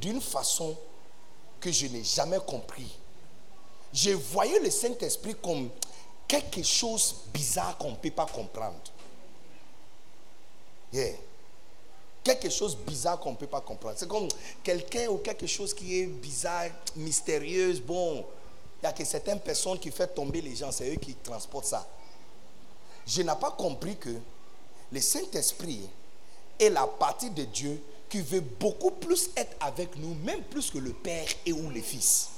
d'une 0.00 0.20
façon 0.20 0.76
que 1.60 1.72
je 1.72 1.86
n'ai 1.88 2.04
jamais 2.04 2.38
compris. 2.46 2.96
J'ai 3.92 4.14
voyé 4.14 4.60
le 4.60 4.70
Saint-Esprit 4.70 5.34
comme 5.42 5.68
quelque 6.28 6.62
chose 6.62 7.16
bizarre 7.32 7.76
qu'on 7.76 7.92
ne 7.92 7.96
peut 7.96 8.10
pas 8.10 8.26
comprendre. 8.26 8.76
Yeah. 10.92 11.14
Quelque 12.22 12.50
chose 12.50 12.76
bizarre 12.76 13.18
qu'on 13.18 13.32
ne 13.32 13.36
peut 13.36 13.46
pas 13.46 13.60
comprendre. 13.60 13.96
C'est 13.98 14.08
comme 14.08 14.28
quelqu'un 14.62 15.08
ou 15.08 15.18
quelque 15.18 15.46
chose 15.46 15.74
qui 15.74 16.00
est 16.00 16.06
bizarre, 16.06 16.68
mystérieuse. 16.94 17.80
Bon, 17.80 18.24
il 18.80 18.86
n'y 18.86 18.88
a 18.88 18.92
que 18.92 19.04
certaines 19.04 19.40
personnes 19.40 19.78
qui 19.78 19.90
font 19.90 20.06
tomber 20.06 20.40
les 20.40 20.54
gens, 20.54 20.70
c'est 20.70 20.88
eux 20.88 20.96
qui 20.96 21.14
transportent 21.14 21.66
ça. 21.66 21.86
Je 23.06 23.22
n'ai 23.22 23.34
pas 23.40 23.50
compris 23.50 23.96
que 23.96 24.14
le 24.92 25.00
Saint-Esprit 25.00 25.80
est 26.58 26.70
la 26.70 26.86
partie 26.86 27.30
de 27.30 27.44
Dieu 27.44 27.82
qui 28.08 28.20
veut 28.20 28.40
beaucoup 28.40 28.92
plus 28.92 29.30
être 29.36 29.56
avec 29.60 29.96
nous, 29.96 30.14
même 30.14 30.42
plus 30.44 30.70
que 30.70 30.78
le 30.78 30.92
Père 30.92 31.26
et 31.44 31.52
ou 31.52 31.68
le 31.70 31.80
Fils. 31.80 32.28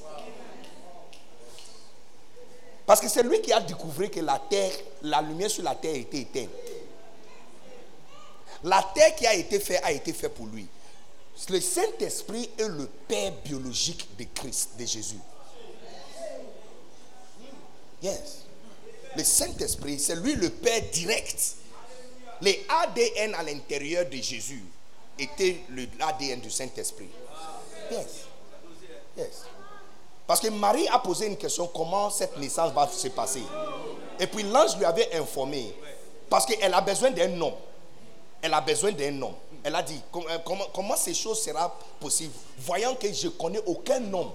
Parce 2.87 3.01
que 3.01 3.09
c'est 3.09 3.23
lui 3.23 3.41
qui 3.41 3.53
a 3.53 3.61
découvert 3.61 4.11
que 4.11 4.21
la 4.21 4.39
terre, 4.39 4.73
la 5.03 5.21
lumière 5.23 5.51
sur 5.51 5.63
la 5.63 5.75
terre 5.75 5.95
était 5.95 6.23
éteinte. 6.23 6.49
La 8.65 8.83
terre 8.95 9.15
qui 9.15 9.27
a 9.27 9.35
été 9.35 9.61
faite 9.61 9.81
a 9.85 9.93
été 9.93 10.13
faite 10.13 10.35
pour 10.35 10.47
lui. 10.47 10.67
Le 11.49 11.61
Saint-Esprit 11.61 12.51
est 12.59 12.69
le 12.69 12.87
père 13.07 13.33
biologique 13.45 14.09
de 14.19 14.25
Christ, 14.35 14.71
de 14.79 14.85
Jésus. 14.85 15.21
Yes. 18.03 18.45
Le 19.17 19.25
Saint-Esprit, 19.25 19.99
c'est 19.99 20.17
lui 20.17 20.35
le 20.35 20.51
père 20.51 20.83
direct. 20.93 21.57
Les 22.41 22.65
ADN 22.69 23.35
à 23.35 23.43
l'intérieur 23.43 24.07
de 24.07 24.17
Jésus 24.17 24.65
était 25.19 25.61
l'ADN 25.99 26.41
du 26.41 26.51
Saint-Esprit. 26.51 27.09
Yes. 27.91 28.07
Yes. 29.17 29.45
Parce 30.27 30.41
que 30.41 30.49
Marie 30.49 30.87
a 30.89 30.99
posé 31.01 31.27
une 31.27 31.37
question, 31.37 31.67
comment 31.67 32.09
cette 32.09 32.37
naissance 32.39 32.73
va 32.73 32.89
se 32.89 33.09
passer? 33.09 33.43
Et 34.19 34.27
puis 34.27 34.45
l'ange 34.45 34.77
lui 34.77 34.85
avait 34.85 35.13
informé, 35.17 35.75
parce 36.29 36.47
qu'elle 36.47 36.73
a 36.73 36.81
besoin 36.81 37.11
d'un 37.11 37.41
homme. 37.41 37.55
Elle 38.41 38.55
a 38.55 38.61
besoin 38.61 38.93
d'un 38.93 39.21
homme. 39.21 39.35
Elle 39.63 39.75
a 39.75 39.83
dit, 39.83 40.01
comment, 40.13 40.65
comment, 40.73 40.97
ces 40.97 41.15
choses 41.15 41.43
seront 41.43 41.71
possibles? 41.99 42.33
Voyant 42.59 42.95
que 42.95 43.13
je 43.13 43.29
connais 43.29 43.61
aucun 43.67 44.01
homme. 44.15 44.31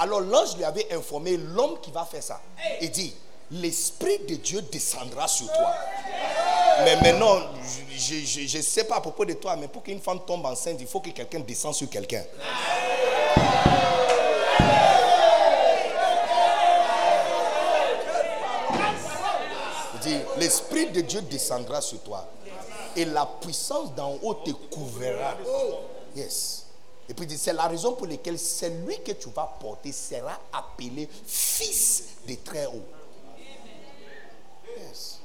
Alors 0.00 0.20
l'ange 0.20 0.56
lui 0.56 0.64
avait 0.64 0.90
informé 0.94 1.36
l'homme 1.36 1.78
qui 1.82 1.90
va 1.90 2.06
faire 2.06 2.22
ça. 2.22 2.40
Il 2.80 2.90
dit, 2.90 3.14
l'Esprit 3.50 4.18
de 4.26 4.36
Dieu 4.36 4.62
descendra 4.62 5.28
sur 5.28 5.46
toi. 5.52 5.74
Mais 6.84 6.96
maintenant, 6.96 7.38
je 7.98 8.56
ne 8.56 8.62
sais 8.62 8.84
pas 8.84 8.96
à 8.96 9.00
propos 9.02 9.26
de 9.26 9.34
toi, 9.34 9.56
mais 9.56 9.68
pour 9.68 9.82
qu'une 9.82 10.00
femme 10.00 10.20
tombe 10.26 10.46
enceinte, 10.46 10.78
il 10.80 10.86
faut 10.86 11.00
que 11.00 11.10
quelqu'un 11.10 11.40
descende 11.40 11.74
sur 11.74 11.90
quelqu'un. 11.90 12.24
l'Esprit 20.38 20.86
de 20.86 21.02
Dieu 21.02 21.20
descendra 21.20 21.82
sur 21.82 22.00
toi. 22.00 22.26
Et 22.96 23.04
la 23.04 23.26
puissance 23.26 23.94
d'en 23.94 24.18
haut 24.22 24.34
te 24.34 24.50
couvrira. 24.50 25.36
Yes. 26.16 26.69
Et 27.10 27.14
puis 27.14 27.26
c'est 27.36 27.52
la 27.52 27.66
raison 27.66 27.94
pour 27.94 28.06
laquelle 28.06 28.38
celui 28.38 29.02
que 29.02 29.10
tu 29.10 29.30
vas 29.30 29.56
porter 29.58 29.90
sera 29.90 30.38
appelé 30.52 31.08
fils 31.26 32.04
de 32.24 32.36
très 32.36 32.66
haut. 32.66 32.84
Yes. 34.78 35.18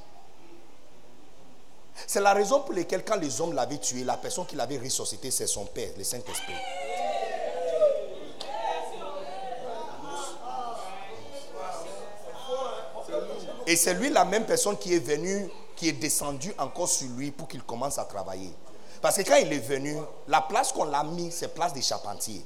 C'est 2.07 2.21
la 2.21 2.33
raison 2.33 2.61
pour 2.61 2.73
laquelle 2.73 3.05
quand 3.05 3.17
les 3.17 3.39
hommes 3.39 3.53
l'avaient 3.53 3.77
tué, 3.77 4.03
la 4.03 4.17
personne 4.17 4.47
qui 4.47 4.55
l'avait 4.55 4.79
ressuscité, 4.79 5.29
c'est 5.29 5.45
son 5.45 5.65
Père, 5.65 5.91
le 5.95 6.03
Saint-Esprit. 6.03 6.55
Et 13.67 13.75
c'est 13.75 13.93
lui 13.93 14.09
la 14.09 14.25
même 14.25 14.47
personne 14.47 14.75
qui 14.75 14.95
est 14.95 14.99
venue, 14.99 15.51
qui 15.75 15.89
est 15.89 15.93
descendue 15.93 16.53
encore 16.57 16.89
sur 16.89 17.09
lui 17.09 17.29
pour 17.29 17.47
qu'il 17.47 17.61
commence 17.61 17.99
à 17.99 18.05
travailler. 18.05 18.51
Parce 19.05 19.17
que 19.17 19.21
quand 19.21 19.35
il 19.35 19.53
est 19.53 19.59
venu, 19.59 19.95
la 20.27 20.41
place 20.41 20.71
qu'on 20.71 20.85
l'a 20.85 21.03
mis, 21.03 21.31
c'est 21.31 21.53
place 21.53 21.71
des 21.73 21.83
charpentiers. 21.83 22.43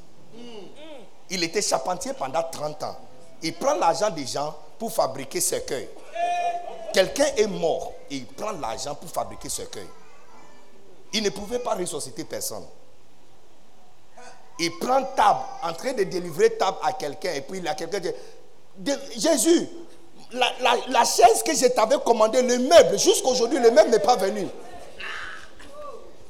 Il 1.30 1.42
était 1.42 1.62
charpentier 1.62 2.12
pendant 2.12 2.44
30 2.44 2.84
ans. 2.84 2.98
Il 3.42 3.54
prend 3.56 3.76
l'argent 3.76 4.10
des 4.10 4.26
gens 4.26 4.54
pour 4.78 4.92
fabriquer 4.92 5.40
ce 5.40 5.56
cueil. 5.56 5.88
Quelqu'un 6.94 7.28
est 7.38 7.48
mort 7.48 7.94
et 8.12 8.18
il 8.18 8.26
prend 8.26 8.52
l'argent 8.52 8.94
pour 8.94 9.10
fabriquer 9.10 9.48
ce 9.48 9.62
cueil. 9.62 9.88
Il 11.14 11.24
ne 11.24 11.30
pouvait 11.30 11.60
pas 11.60 11.76
ressusciter 11.76 12.26
personne. 12.26 12.66
Il 14.60 14.78
prend 14.80 15.02
table, 15.16 15.40
en 15.64 15.72
train 15.72 15.94
de 15.94 16.04
délivrer 16.04 16.58
table 16.58 16.80
à 16.84 16.92
quelqu'un, 16.92 17.36
et 17.36 17.42
puis 17.42 17.60
il 17.60 17.68
a 17.70 17.74
quelqu'un 17.74 18.02
dit 18.76 18.92
Jésus, 19.16 19.70
la, 20.34 21.06
chaise 21.06 21.42
que 21.42 21.56
je 21.56 21.68
t'avais 21.68 22.00
commandée, 22.00 22.42
le 22.42 22.58
meuble, 22.60 23.00
jusqu'aujourd'hui, 23.00 23.60
le 23.60 23.72
meuble 23.72 23.92
n'est 23.92 24.00
pas 24.00 24.18
venu. 24.18 24.46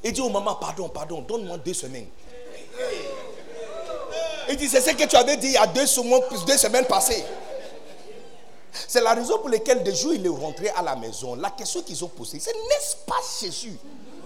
Il 0.03 0.13
dit 0.13 0.21
au 0.21 0.29
maman, 0.29 0.55
pardon, 0.55 0.87
pardon, 0.89 1.21
donne-moi 1.21 1.57
deux 1.57 1.73
semaines. 1.73 2.07
Il 4.49 4.57
dit, 4.57 4.67
c'est 4.67 4.81
ce 4.81 4.91
que 4.91 5.03
tu 5.03 5.15
avais 5.15 5.37
dit 5.37 5.47
il 5.47 5.53
y 5.53 5.57
a 5.57 5.67
deux, 5.67 5.85
deux 6.45 6.57
semaines 6.57 6.85
passées. 6.85 7.23
C'est 8.87 9.01
la 9.01 9.13
raison 9.13 9.39
pour 9.39 9.49
laquelle 9.49 9.83
des 9.83 9.93
jours 9.93 10.13
il 10.13 10.25
est 10.25 10.29
rentré 10.29 10.69
à 10.69 10.81
la 10.81 10.95
maison. 10.95 11.35
La 11.35 11.49
question 11.51 11.81
qu'ils 11.81 12.03
ont 12.03 12.07
posée, 12.07 12.39
c'est 12.39 12.53
n'est-ce 12.53 12.95
pas 13.05 13.19
Jésus 13.41 13.77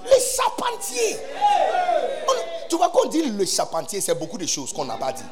Le 0.04 0.20
charpentier? 0.36 1.18
Tu 2.70 2.76
vois 2.78 2.90
qu'on 2.90 3.08
dit 3.10 3.24
le 3.24 3.46
charpentier, 3.46 4.00
c'est 4.02 4.16
beaucoup 4.16 4.38
de 4.38 4.46
choses 4.46 4.72
qu'on 4.72 4.86
n'a 4.86 4.98
pas 4.98 5.12
dit. 5.12 5.24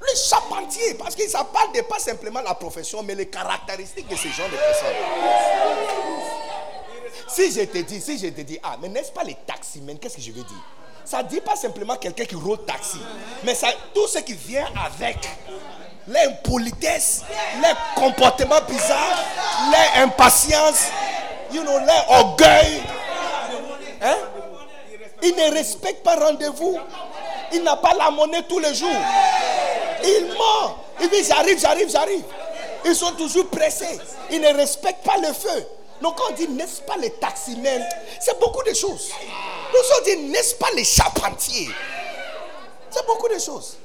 Le 0.00 0.16
charpentier, 0.16 0.94
parce 0.94 1.14
que 1.14 1.28
ça 1.28 1.44
parle 1.44 1.72
de 1.72 1.80
pas 1.82 1.98
simplement 1.98 2.40
la 2.40 2.54
profession, 2.54 3.02
mais 3.02 3.14
les 3.14 3.28
caractéristiques 3.28 4.08
de 4.08 4.16
ce 4.16 4.28
genre 4.28 4.48
de 4.48 4.56
personnes. 4.56 6.27
Si 7.28 7.52
je 7.52 7.62
te 7.62 7.78
dis, 7.78 8.00
si 8.00 8.18
je 8.18 8.28
te 8.28 8.40
dis, 8.40 8.58
ah, 8.62 8.76
mais 8.80 8.88
n'est-ce 8.88 9.12
pas 9.12 9.24
les 9.24 9.36
taximens, 9.46 9.96
qu'est-ce 10.00 10.16
que 10.16 10.22
je 10.22 10.32
veux 10.32 10.42
dire? 10.42 10.64
Ça 11.04 11.22
ne 11.22 11.28
dit 11.28 11.40
pas 11.40 11.56
simplement 11.56 11.96
quelqu'un 11.96 12.24
qui 12.24 12.34
roule 12.34 12.58
taxi, 12.66 12.98
mais 13.42 13.54
ça, 13.54 13.68
tout 13.94 14.06
ce 14.06 14.18
qui 14.18 14.34
vient 14.34 14.66
avec 14.84 15.16
l'impolitesse, 16.06 17.22
les 17.62 18.00
comportements 18.00 18.60
bizarres, 18.68 19.24
l'impatience, 19.94 20.86
you 21.52 21.62
l'orgueil. 21.62 22.82
Hein? 24.02 24.16
Il 25.22 25.34
ne 25.34 25.52
respecte 25.52 26.02
pas 26.04 26.16
rendez-vous. 26.16 26.78
Il 27.52 27.62
n'a 27.62 27.76
pas 27.76 27.94
la 27.94 28.10
monnaie 28.10 28.42
tous 28.48 28.58
les 28.58 28.74
jours. 28.74 28.88
Il 30.04 30.26
ment. 30.26 30.76
Il 31.00 31.08
dit 31.08 31.24
j'arrive, 31.24 31.58
j'arrive, 31.58 31.90
j'arrive. 31.90 32.22
Ils 32.84 32.94
sont 32.94 33.12
toujours 33.12 33.48
pressés. 33.48 33.98
Ils 34.30 34.40
ne 34.40 34.54
respectent 34.54 35.04
pas 35.04 35.16
le 35.16 35.32
feu. 35.32 35.66
Donc 36.00 36.16
quand 36.16 36.30
on 36.30 36.34
dit 36.34 36.48
n'est-ce 36.48 36.80
pas 36.82 36.96
les 36.96 37.10
taximens, 37.10 37.88
c'est 38.20 38.38
beaucoup 38.38 38.62
de 38.62 38.74
choses. 38.74 39.10
Nous 39.72 39.78
on 39.98 40.04
dit 40.04 40.28
n'est-ce 40.28 40.54
pas 40.54 40.70
les 40.74 40.84
charpentiers? 40.84 41.68
C'est 42.90 43.06
beaucoup 43.06 43.28
de 43.28 43.38
choses. 43.38 43.76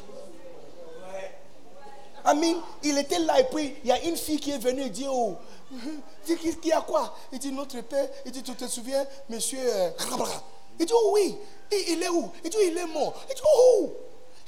Amin, 2.25 2.55
il 2.83 2.97
était 2.97 3.19
là 3.19 3.39
et 3.39 3.43
puis 3.43 3.75
il 3.83 3.89
y 3.89 3.91
a 3.91 4.01
une 4.03 4.15
fille 4.15 4.39
qui 4.39 4.51
est 4.51 4.57
venue 4.57 4.83
et 4.83 4.89
dit 4.89 5.05
Oh, 5.09 5.35
dit 6.25 6.37
qu'il 6.37 6.65
y 6.65 6.71
a 6.71 6.81
quoi? 6.81 7.13
Il 7.31 7.39
dit 7.39 7.51
Notre 7.51 7.81
père, 7.81 8.07
il 8.25 8.31
dit 8.31 8.41
Tu 8.41 8.53
te 8.55 8.65
souviens, 8.67 9.05
monsieur 9.29 9.59
euh, 9.61 9.89
Il 10.79 10.85
dit 10.85 10.93
Oh 10.95 11.11
oui, 11.13 11.35
il 11.71 12.01
est 12.01 12.09
où? 12.09 12.31
Il 12.43 12.49
dit 12.49 12.57
Il 12.65 12.77
est 12.77 12.85
mort. 12.85 13.13
Il 13.29 13.35
dit 13.35 13.41
Oh, 13.57 13.91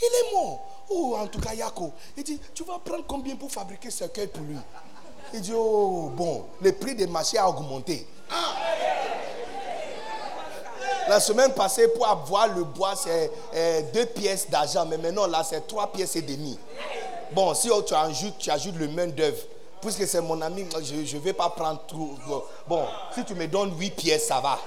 il 0.02 0.06
est 0.06 0.34
mort. 0.34 0.68
Oh, 0.90 1.18
en 1.18 1.28
tout 1.28 1.42
cas, 1.42 1.54
Yako. 1.54 1.92
Il 2.16 2.24
dit 2.24 2.40
Tu 2.54 2.64
vas 2.64 2.80
prendre 2.80 3.06
combien 3.06 3.36
pour 3.36 3.52
fabriquer 3.52 3.90
ce 3.92 4.06
cœur 4.06 4.30
pour 4.30 4.44
lui? 4.44 4.58
Il 5.36 5.42
dit 5.42 5.54
Oh, 5.54 6.12
bon, 6.16 6.46
le 6.62 6.72
prix 6.72 6.96
des 6.96 7.08
marchés 7.08 7.38
a 7.38 7.50
augmenté. 7.50 8.08
La 11.08 11.20
semaine 11.20 11.54
passée, 11.54 11.90
pour 11.90 12.08
avoir 12.08 12.48
le 12.48 12.64
bois, 12.64 12.96
c'est 12.96 13.30
euh, 13.54 13.82
deux 13.94 14.06
pièces 14.08 14.50
d'argent. 14.50 14.86
Mais 14.86 14.98
maintenant, 14.98 15.28
là, 15.28 15.44
c'est 15.44 15.68
trois 15.68 15.92
pièces 15.92 16.16
et 16.16 16.22
demie. 16.22 16.58
Bon, 17.32 17.54
si 17.54 17.70
tu 17.86 17.94
ajoutes, 17.94 18.38
tu 18.40 18.50
ajoutes 18.50 18.76
le 18.76 18.88
main 18.88 19.08
d'œuvre, 19.08 19.38
puisque 19.82 20.08
c'est 20.08 20.22
mon 20.22 20.42
ami, 20.42 20.66
je 20.82 21.16
ne 21.16 21.22
vais 21.22 21.34
pas 21.34 21.50
prendre 21.50 21.82
tout. 21.86 22.18
Bon, 22.68 22.86
si 23.14 23.24
tu 23.24 23.36
me 23.36 23.46
donnes 23.46 23.78
huit 23.78 23.92
pièces, 23.92 24.28
ça 24.28 24.40
va. 24.40 24.58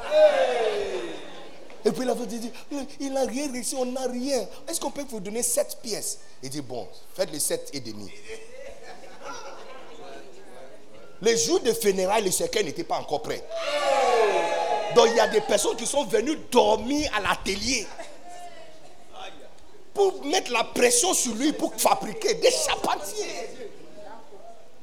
Et 1.84 1.90
puis 1.90 2.04
la 2.04 2.14
femme 2.14 2.26
dit, 2.26 2.52
il 3.00 3.12
n'a 3.12 3.22
rien 3.22 3.50
réussi, 3.50 3.74
on 3.76 3.86
n'a 3.86 4.02
rien. 4.02 4.46
Est-ce 4.68 4.80
qu'on 4.80 4.90
peut 4.90 5.04
vous 5.08 5.20
donner 5.20 5.42
sept 5.42 5.78
pièces? 5.82 6.18
Il 6.42 6.50
dit, 6.50 6.60
bon, 6.60 6.86
faites 7.14 7.32
les 7.32 7.40
sept 7.40 7.70
et 7.72 7.80
demi. 7.80 8.12
Les 11.22 11.36
jours 11.36 11.60
de 11.60 11.72
funérailles, 11.72 12.24
le 12.24 12.30
cercueil 12.30 12.64
n'était 12.64 12.84
pas 12.84 12.98
encore 12.98 13.22
prêt. 13.22 13.42
Donc 14.94 15.08
il 15.10 15.16
y 15.16 15.20
a 15.20 15.28
des 15.28 15.40
personnes 15.40 15.76
qui 15.76 15.86
sont 15.86 16.04
venues 16.04 16.36
dormir 16.50 17.10
à 17.16 17.20
l'atelier 17.20 17.86
pour 19.92 20.24
mettre 20.24 20.52
la 20.52 20.62
pression 20.62 21.12
sur 21.12 21.34
lui 21.34 21.52
pour 21.52 21.74
fabriquer 21.74 22.34
des 22.34 22.50
charpentiers. 22.50 23.50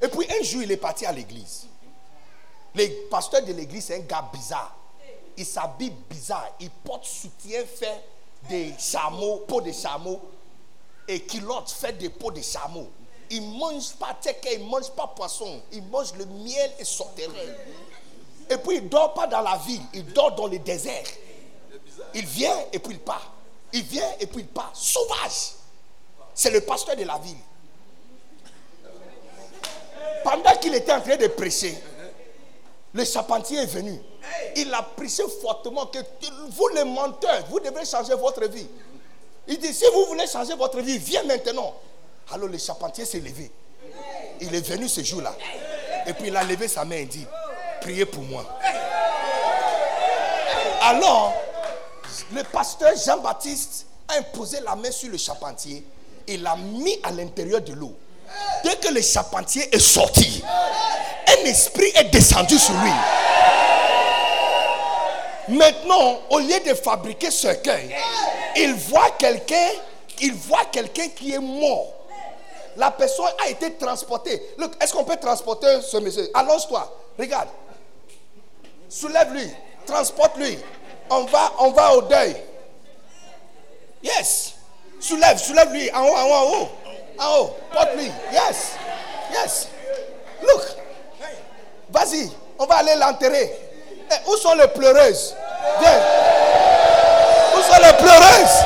Et 0.01 0.07
puis 0.09 0.27
un 0.29 0.43
jour, 0.43 0.61
il 0.61 0.71
est 0.71 0.77
parti 0.77 1.05
à 1.05 1.11
l'église. 1.11 1.67
Le 2.75 3.09
pasteur 3.09 3.41
de 3.43 3.53
l'église, 3.53 3.85
c'est 3.85 3.95
un 3.95 3.99
gars 3.99 4.29
bizarre. 4.33 4.75
Il 5.37 5.45
s'habille 5.45 5.93
bizarre. 6.09 6.51
Il 6.59 6.69
porte 6.69 7.05
soutien 7.05 7.61
fait 7.65 8.03
des 8.49 8.73
chameaux, 8.77 9.45
peaux 9.47 9.61
de 9.61 9.71
chameaux. 9.71 10.21
Et 11.07 11.21
culottes 11.21 11.71
fait 11.71 11.93
des 11.93 12.09
peaux 12.09 12.31
de 12.31 12.41
chameaux. 12.41 12.89
Il 13.29 13.41
ne 13.41 13.57
mange 13.57 13.93
pas 13.93 14.15
teke, 14.21 14.47
il 14.53 14.63
ne 14.63 14.69
mange 14.69 14.89
pas 14.91 15.07
poisson. 15.07 15.61
Il 15.71 15.83
mange 15.83 16.13
le 16.13 16.25
miel 16.25 16.71
et 16.79 16.85
sauterelle. 16.85 17.57
Et 18.49 18.57
puis 18.57 18.77
il 18.77 18.83
ne 18.83 18.89
dort 18.89 19.13
pas 19.13 19.27
dans 19.27 19.41
la 19.41 19.57
ville, 19.57 19.81
il 19.93 20.05
dort 20.13 20.35
dans 20.35 20.47
le 20.47 20.59
désert. 20.59 21.05
Il 22.13 22.25
vient 22.25 22.57
et 22.71 22.79
puis 22.79 22.93
il 22.93 22.99
part. 22.99 23.33
Il 23.73 23.83
vient 23.83 24.09
et 24.19 24.27
puis 24.27 24.41
il 24.41 24.47
part. 24.47 24.71
Sauvage. 24.73 25.53
C'est 26.33 26.51
le 26.51 26.61
pasteur 26.61 26.95
de 26.95 27.03
la 27.03 27.17
ville. 27.17 27.37
Pendant 30.23 30.55
qu'il 30.57 30.73
était 30.75 30.91
en 30.91 31.01
train 31.01 31.17
de 31.17 31.27
prêcher, 31.27 31.77
le 32.93 33.05
charpentier 33.05 33.59
est 33.59 33.65
venu. 33.65 33.99
Il 34.55 34.73
a 34.73 34.81
prêché 34.81 35.23
fortement 35.41 35.85
que 35.87 35.99
vous 36.49 36.67
les 36.69 36.83
menteurs, 36.83 37.45
vous 37.49 37.59
devez 37.59 37.85
changer 37.85 38.13
votre 38.15 38.45
vie. 38.47 38.67
Il 39.47 39.59
dit, 39.59 39.73
si 39.73 39.85
vous 39.93 40.05
voulez 40.05 40.25
changer 40.27 40.55
votre 40.55 40.79
vie, 40.79 40.97
viens 40.97 41.23
maintenant. 41.23 41.75
Alors 42.33 42.47
le 42.47 42.57
charpentier 42.57 43.05
s'est 43.05 43.19
levé. 43.19 43.51
Il 44.41 44.53
est 44.53 44.67
venu 44.67 44.89
ce 44.89 45.01
jour-là. 45.03 45.33
Et 46.07 46.13
puis 46.13 46.27
il 46.27 46.37
a 46.37 46.43
levé 46.43 46.67
sa 46.67 46.85
main 46.85 46.97
et 46.97 47.05
dit, 47.05 47.25
priez 47.81 48.05
pour 48.05 48.23
moi. 48.23 48.45
Alors, 50.81 51.33
le 52.33 52.43
pasteur 52.43 52.91
Jean-Baptiste 52.95 53.87
a 54.07 54.17
imposé 54.17 54.59
la 54.61 54.75
main 54.75 54.91
sur 54.91 55.09
le 55.09 55.17
charpentier 55.17 55.83
et 56.27 56.37
l'a 56.37 56.55
mis 56.55 56.99
à 57.03 57.11
l'intérieur 57.11 57.61
de 57.61 57.73
l'eau. 57.73 57.95
Dès 58.63 58.75
que 58.77 58.93
le 58.93 59.01
charpentier 59.01 59.73
est 59.73 59.79
sorti, 59.79 60.43
un 61.27 61.45
esprit 61.45 61.91
est 61.95 62.05
descendu 62.05 62.57
sur 62.57 62.73
lui. 62.73 62.91
Maintenant, 65.47 66.19
au 66.31 66.39
lieu 66.39 66.59
de 66.67 66.73
fabriquer 66.73 67.29
ce 67.29 67.47
cœur, 67.47 67.79
il 68.55 68.73
voit 68.73 69.11
quelqu'un, 69.17 69.69
il 70.21 70.33
voit 70.33 70.65
quelqu'un 70.71 71.07
qui 71.09 71.33
est 71.33 71.39
mort. 71.39 71.93
La 72.77 72.91
personne 72.91 73.31
a 73.43 73.49
été 73.49 73.73
transportée. 73.75 74.55
Est-ce 74.81 74.93
qu'on 74.93 75.03
peut 75.03 75.15
transporter 75.17 75.81
ce 75.81 75.97
monsieur? 75.97 76.29
Allonge-toi. 76.33 76.91
Regarde. 77.17 77.47
Soulève-lui. 78.89 79.49
Transporte-lui. 79.85 80.59
On 81.09 81.23
va, 81.23 81.51
on 81.59 81.71
va 81.71 81.93
au 81.95 82.01
deuil. 82.01 82.35
Yes. 84.03 84.53
Soulève, 84.99 85.37
soulève-lui. 85.37 85.89
En 85.91 86.03
haut, 86.03 86.15
en 86.15 86.25
haut, 86.25 86.33
en 86.33 86.43
haut. 86.43 86.69
En 87.19 87.37
haut. 87.39 87.55
Porte-lui. 87.71 88.11
Yes. 88.31 88.71
Yes. 89.31 89.67
Look. 90.41 90.61
Vas-y. 91.89 92.29
On 92.59 92.65
va 92.65 92.75
aller 92.77 92.95
l'enterrer. 92.95 93.53
Eh, 94.11 94.29
où 94.29 94.35
sont 94.37 94.53
les 94.55 94.67
pleureuses? 94.67 95.35
Viens. 95.79 95.99
Où 97.55 97.61
sont 97.61 97.81
les 97.81 97.93
pleureuses? 97.93 98.63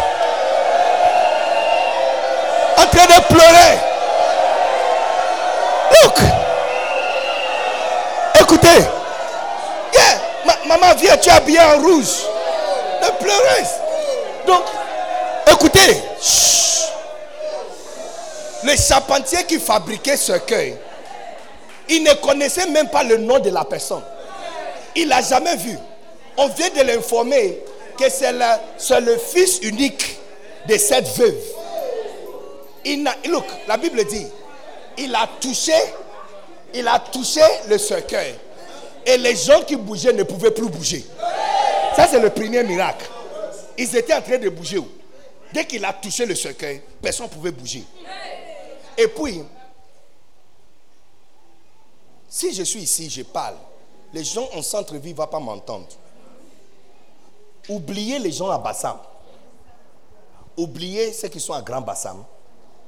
En 2.78 2.86
train 2.88 3.06
de 3.06 3.22
pleurer. 3.28 3.89
Écoutez. 8.40 8.86
Maman, 10.68 10.94
viens, 10.96 11.18
tu 11.18 11.30
es 11.30 11.42
bien 11.42 11.76
en 11.76 11.82
rouge. 11.82 12.26
Les 13.02 13.12
pleureuses. 13.24 13.74
Donc, 14.46 14.64
écoutez. 15.52 15.98
Le 18.64 18.76
charpentier 18.76 19.44
qui 19.46 19.60
fabriquait 19.60 20.18
ce 20.18 20.34
cœur, 20.34 20.74
il 21.88 22.04
ne 22.04 22.14
connaissait 22.16 22.68
même 22.68 22.90
pas 22.90 23.04
le 23.04 23.18
nom 23.18 23.40
de 23.40 23.50
la 23.50 23.64
personne. 23.64 24.04
Il 24.96 25.08
l'a 25.08 25.22
jamais 25.22 25.56
vu. 25.56 25.78
On 26.38 26.48
vient 26.50 26.70
de 26.70 26.82
l'informer 26.82 27.58
que 27.98 28.10
c'est 28.10 28.32
le, 28.32 29.18
fils 29.18 29.60
unique 29.64 30.18
de 30.68 30.78
cette 30.78 31.08
veuve. 31.18 31.36
Look, 33.26 33.46
la 33.68 33.78
Bible 33.78 34.04
dit, 34.06 34.28
il 35.00 35.16
a 35.16 35.28
touché, 35.40 35.74
il 36.74 36.88
a 36.88 37.00
touché 37.00 37.42
le 37.68 37.78
cercueil. 37.78 38.36
Et 39.06 39.18
les 39.18 39.36
gens 39.36 39.64
qui 39.64 39.76
bougeaient 39.76 40.14
ne 40.14 40.24
pouvaient 40.24 40.52
plus 40.52 40.68
bouger. 40.70 41.06
Ça, 41.96 42.08
c'est 42.08 42.20
le 42.20 42.30
premier 42.30 42.64
miracle. 42.64 43.10
Ils 43.78 43.96
étaient 43.96 44.14
en 44.14 44.22
train 44.22 44.38
de 44.38 44.50
bouger. 44.50 44.80
Dès 45.54 45.66
qu'il 45.66 45.84
a 45.86 45.94
touché 45.94 46.26
le 46.26 46.36
cercueil, 46.36 46.82
personne 47.02 47.26
ne 47.28 47.32
pouvait 47.32 47.52
bouger. 47.52 47.84
Et 48.98 49.08
puis, 49.08 49.42
si 52.28 52.54
je 52.54 52.64
suis 52.64 52.82
ici, 52.82 53.10
je 53.10 53.24
parle, 53.24 53.56
les 54.14 54.24
gens 54.24 54.48
en 54.54 54.62
centre-ville 54.62 55.14
ne 55.14 55.18
vont 55.18 55.28
pas 55.28 55.40
m'entendre. 55.40 55.88
Oubliez 57.68 58.20
les 58.20 58.32
gens 58.32 58.50
à 58.50 58.58
Bassam. 58.58 58.98
Oubliez 60.58 61.14
ceux 61.14 61.30
qui 61.30 61.40
sont 61.40 61.54
à 61.54 61.62
Grand 61.62 61.82
Bassam. 61.82 62.24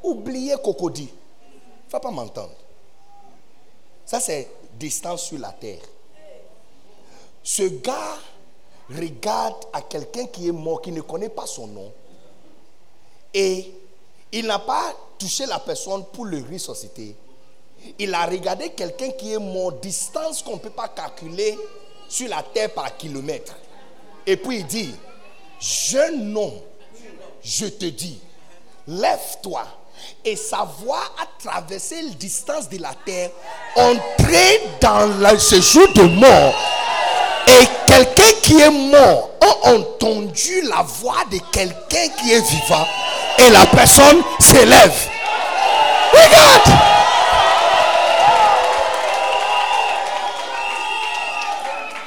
Oubliez 0.03 0.55
Cocody. 0.63 1.09
Ne 1.93 1.99
pas 1.99 2.11
m'entendre. 2.11 2.55
Ça, 4.05 4.19
c'est 4.19 4.49
distance 4.73 5.23
sur 5.23 5.39
la 5.39 5.51
terre. 5.51 5.81
Ce 7.43 7.63
gars 7.63 8.17
regarde 8.89 9.65
à 9.73 9.81
quelqu'un 9.81 10.25
qui 10.27 10.47
est 10.47 10.51
mort, 10.51 10.81
qui 10.81 10.91
ne 10.91 11.01
connaît 11.01 11.29
pas 11.29 11.45
son 11.45 11.67
nom. 11.67 11.91
Et 13.33 13.73
il 14.31 14.45
n'a 14.45 14.59
pas 14.59 14.93
touché 15.17 15.45
la 15.45 15.59
personne 15.59 16.05
pour 16.13 16.25
le 16.25 16.43
ressusciter. 16.51 17.15
Il 17.97 18.13
a 18.13 18.25
regardé 18.25 18.69
quelqu'un 18.69 19.11
qui 19.11 19.33
est 19.33 19.39
mort, 19.39 19.73
distance 19.73 20.41
qu'on 20.41 20.55
ne 20.55 20.59
peut 20.59 20.69
pas 20.69 20.87
calculer 20.89 21.57
sur 22.07 22.29
la 22.29 22.43
terre 22.43 22.73
par 22.73 22.95
kilomètre. 22.97 23.55
Et 24.25 24.37
puis 24.37 24.59
il 24.59 24.67
dit, 24.67 24.93
jeune 25.59 26.35
homme, 26.37 26.59
je 27.41 27.65
te 27.65 27.85
dis, 27.85 28.19
lève-toi. 28.87 29.65
Et 30.23 30.35
sa 30.35 30.67
voix 30.79 31.03
a 31.21 31.25
traversé 31.41 32.01
la 32.01 32.13
distance 32.13 32.69
de 32.69 32.81
la 32.81 32.91
terre, 33.05 33.29
entré 33.75 34.61
dans 34.79 35.39
ce 35.39 35.59
jour 35.61 35.87
de 35.93 36.03
mort. 36.03 36.53
Et 37.47 37.67
quelqu'un 37.87 38.31
qui 38.43 38.59
est 38.59 38.69
mort 38.69 39.31
a 39.41 39.69
entendu 39.69 40.61
la 40.61 40.83
voix 40.83 41.23
de 41.31 41.39
quelqu'un 41.51 42.07
qui 42.19 42.33
est 42.33 42.41
vivant. 42.41 42.87
Et 43.39 43.49
la 43.49 43.65
personne 43.65 44.21
s'élève. 44.39 45.09
Regarde. 46.13 46.79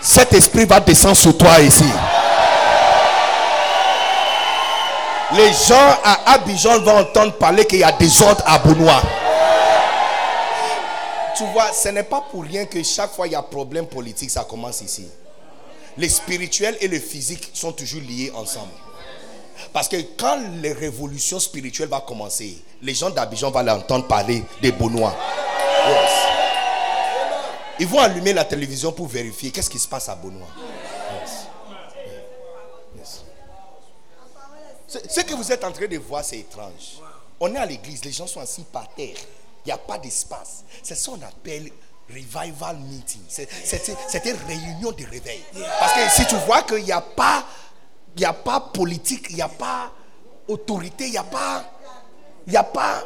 Cet 0.01 0.33
esprit 0.35 0.65
va 0.67 0.81
descendre 0.81 1.17
sur 1.17 1.37
toi 1.37 1.59
ici. 1.61 1.85
Les 5.37 5.53
gens 5.53 5.99
à 6.05 6.35
Abidjan 6.35 6.79
vont 6.81 6.99
entendre 6.99 7.33
parler 7.33 7.65
qu'il 7.67 7.81
y 7.81 7.85
a 7.85 7.91
des 7.93 8.23
ordres 8.23 8.45
à 8.47 8.59
Bounois. 8.59 9.03
Tu 11.37 11.45
vois, 11.53 11.73
ce 11.73 11.89
n'est 11.89 12.05
pas 12.05 12.21
pour 12.31 12.45
rien 12.45 12.65
que 12.67 12.81
chaque 12.85 13.11
fois 13.13 13.27
il 13.27 13.33
y 13.33 13.37
a 13.37 13.43
problème 13.43 13.87
politique, 13.87 14.31
ça 14.31 14.45
commence 14.45 14.81
ici. 14.83 15.09
Les 15.97 16.09
spirituels 16.09 16.77
et 16.81 16.87
le 16.87 17.01
physique 17.01 17.51
sont 17.53 17.73
toujours 17.73 18.03
liés 18.03 18.31
ensemble. 18.37 18.71
Parce 19.73 19.89
que 19.89 19.97
quand 20.17 20.39
les 20.63 20.73
révolutions 20.73 21.41
spirituelles 21.41 21.89
vont 21.89 22.01
commencer, 22.01 22.63
les 22.83 22.95
gens 22.95 23.11
d'Abidjan 23.11 23.51
vont 23.51 23.63
l'entendre 23.63 24.07
parler 24.07 24.45
des. 24.63 24.69
Yes. 24.69 26.11
Ils 27.81 27.89
vont 27.89 27.99
allumer 27.99 28.33
la 28.33 28.45
télévision 28.45 28.93
pour 28.93 29.09
vérifier 29.09 29.51
qu'est-ce 29.51 29.71
qui 29.71 29.81
se 29.81 29.89
passe 29.89 30.09
à 30.09 30.15
Benoît. 30.15 30.47
Ce- 35.09 35.21
que 35.21 35.35
vous 35.35 35.51
êtes 35.53 35.65
en 35.65 35.73
train 35.73 35.87
de 35.87 35.99
voir, 35.99 36.25
c'est 36.25 36.39
étrange. 36.39 36.99
On 37.41 37.55
est 37.55 37.59
à 37.59 37.67
l'église, 37.67 38.05
les 38.05 38.13
gens 38.13 38.27
sont 38.27 38.41
assis 38.41 38.65
par 38.73 38.89
terre. 38.95 39.17
Il 39.65 39.69
n'y 39.69 39.73
a 39.73 39.79
pas 39.79 39.99
d'espace. 39.99 40.65
C'est 40.83 40.95
ça 40.95 41.11
qu'on 41.13 41.23
appelle 41.23 41.71
revival 42.09 42.77
meeting. 42.77 43.23
C'est- 43.29 43.49
c'était 44.09 44.33
réunion 44.47 44.93
de 44.93 45.05
réveil. 45.11 45.43
Parce 45.81 45.93
que 45.95 46.09
si 46.11 46.27
tu 46.27 46.35
vois 46.47 46.63
qu'il 46.63 46.85
n'y 46.85 46.93
a 46.93 47.01
pas, 47.01 47.45
a 48.25 48.33
pas 48.33 48.61
politique, 48.61 49.27
il 49.31 49.37
n'y 49.37 49.43
a 49.43 49.49
pas 49.49 49.91
autorité, 50.47 51.07
il 51.07 51.13
n'y 51.13 51.17
a 51.19 51.25
pas, 51.25 51.65
il 52.47 52.53
y 52.53 52.57
a 52.57 52.63
pas 52.63 53.03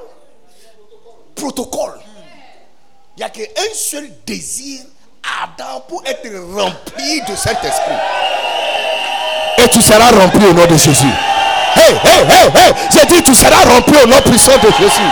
protocole. 1.35 1.99
Il 3.17 3.21
n'y 3.21 3.25
a 3.25 3.31
qu'un 3.31 3.45
seul 3.75 4.11
désir 4.27 4.83
ardent 5.41 5.81
pour 5.89 6.05
être 6.07 6.29
rempli 6.55 7.21
de 7.23 7.37
Saint-Esprit. 7.37 7.95
Et 9.65 9.69
tu 9.71 9.81
seras 9.83 10.11
rempli 10.11 10.45
au 10.47 10.53
nom 10.53 10.67
de 10.67 10.77
Jésus. 10.77 11.07
Hey, 11.79 11.95
hey, 12.05 12.51
hey. 12.55 12.73
J'ai 12.93 13.07
dit, 13.07 13.23
tu 13.23 13.35
seras 13.35 13.65
rempli 13.65 13.97
au 14.03 14.07
nom 14.07 14.21
puissant 14.23 14.57
de 14.59 14.71
Jésus. 14.79 15.11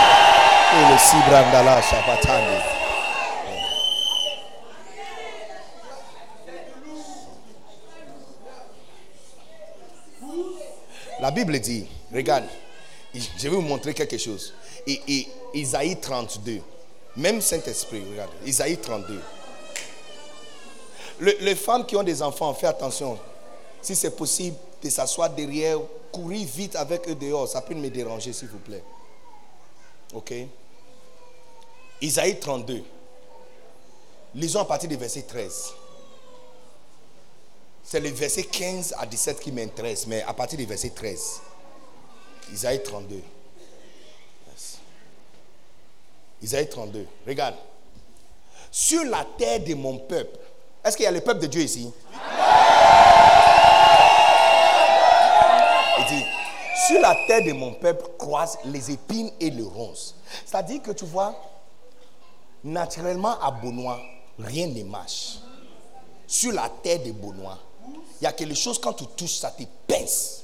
La 11.19 11.31
Bible 11.31 11.59
dit, 11.59 11.85
regarde, 12.13 12.45
je 13.13 13.43
vais 13.43 13.49
vous 13.49 13.61
montrer 13.61 13.93
quelque 13.93 14.17
chose. 14.17 14.53
Et, 14.85 15.01
et 15.07 15.27
Isaïe 15.55 15.97
32, 15.99 16.61
même 17.17 17.41
Saint-Esprit, 17.41 18.03
regarde, 18.11 18.29
Isaïe 18.45 18.77
32. 18.77 19.21
Le- 21.19 21.37
les 21.41 21.55
femmes 21.55 21.85
qui 21.85 21.95
ont 21.95 22.03
des 22.03 22.21
enfants, 22.21 22.53
faites 22.53 22.69
attention. 22.69 23.17
Si 23.81 23.95
c'est 23.95 24.15
possible 24.15 24.55
de 24.83 24.89
s'asseoir 24.89 25.29
derrière, 25.29 25.79
courir 26.11 26.47
vite 26.47 26.75
avec 26.75 27.07
eux 27.09 27.15
dehors, 27.15 27.47
ça 27.47 27.61
peut 27.61 27.73
me 27.73 27.89
déranger, 27.89 28.33
s'il 28.33 28.47
vous 28.47 28.59
plaît. 28.59 28.83
Ok? 30.13 30.33
Isaïe 32.01 32.39
32. 32.39 32.83
Lisons 34.35 34.61
à 34.61 34.65
partir 34.65 34.89
du 34.89 34.95
verset 34.95 35.23
13. 35.23 35.73
C'est 37.83 37.99
le 37.99 38.09
verset 38.09 38.43
15 38.43 38.95
à 38.97 39.05
17 39.05 39.39
qui 39.39 39.51
m'intéresse, 39.51 40.05
mais 40.07 40.21
à 40.23 40.33
partir 40.33 40.57
du 40.57 40.65
verset 40.65 40.89
13. 40.89 41.41
Isaïe 42.53 42.83
32. 42.83 43.15
Yes. 43.15 44.77
Isaïe 46.41 46.69
32. 46.69 47.07
Regarde. 47.25 47.55
Sur 48.69 49.03
la 49.05 49.25
terre 49.37 49.61
de 49.61 49.73
mon 49.73 49.97
peuple. 49.97 50.37
Est-ce 50.83 50.95
qu'il 50.95 51.05
y 51.05 51.07
a 51.07 51.11
le 51.11 51.21
peuple 51.21 51.41
de 51.41 51.47
Dieu 51.47 51.61
ici? 51.61 51.91
Sur 56.85 57.01
la 57.01 57.15
terre 57.27 57.43
de 57.43 57.53
mon 57.53 57.73
peuple 57.73 58.05
croisent 58.17 58.59
les 58.65 58.91
épines 58.91 59.31
et 59.39 59.49
le 59.49 59.65
ronces. 59.65 60.15
C'est-à-dire 60.45 60.81
que 60.81 60.91
tu 60.91 61.05
vois, 61.05 61.35
naturellement 62.63 63.39
à 63.39 63.51
Benoît, 63.51 63.99
rien 64.37 64.67
ne 64.67 64.83
marche. 64.83 65.39
Sur 66.27 66.51
la 66.51 66.69
terre 66.69 67.01
de 67.03 67.11
Benoît, 67.11 67.57
il 68.19 68.25
y 68.25 68.27
a 68.27 68.33
quelque 68.33 68.55
chose 68.55 68.79
quand 68.79 68.93
tu 68.93 69.05
touches, 69.07 69.37
ça 69.37 69.51
te 69.51 69.63
pince. 69.87 70.43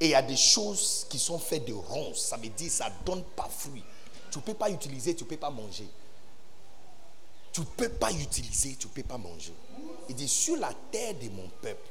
Et 0.00 0.06
il 0.06 0.10
y 0.10 0.14
a 0.14 0.22
des 0.22 0.36
choses 0.36 1.06
qui 1.08 1.18
sont 1.18 1.38
faites 1.38 1.64
de 1.64 1.74
ronces. 1.74 2.22
Ça 2.22 2.36
veut 2.36 2.48
dire 2.48 2.70
ça 2.70 2.88
ne 2.88 3.06
donne 3.06 3.22
pas 3.22 3.48
fruit. 3.48 3.84
Tu 4.30 4.38
ne 4.38 4.42
peux 4.42 4.54
pas 4.54 4.70
utiliser, 4.70 5.14
tu 5.14 5.24
ne 5.24 5.28
peux 5.28 5.36
pas 5.36 5.50
manger. 5.50 5.86
Tu 7.52 7.60
ne 7.60 7.66
peux 7.66 7.90
pas 7.90 8.10
utiliser, 8.10 8.74
tu 8.76 8.86
ne 8.86 8.92
peux 8.92 9.02
pas 9.02 9.18
manger. 9.18 9.52
Il 10.08 10.14
dit, 10.14 10.26
sur 10.26 10.56
la 10.56 10.70
terre 10.90 11.14
de 11.14 11.28
mon 11.28 11.48
peuple, 11.60 11.86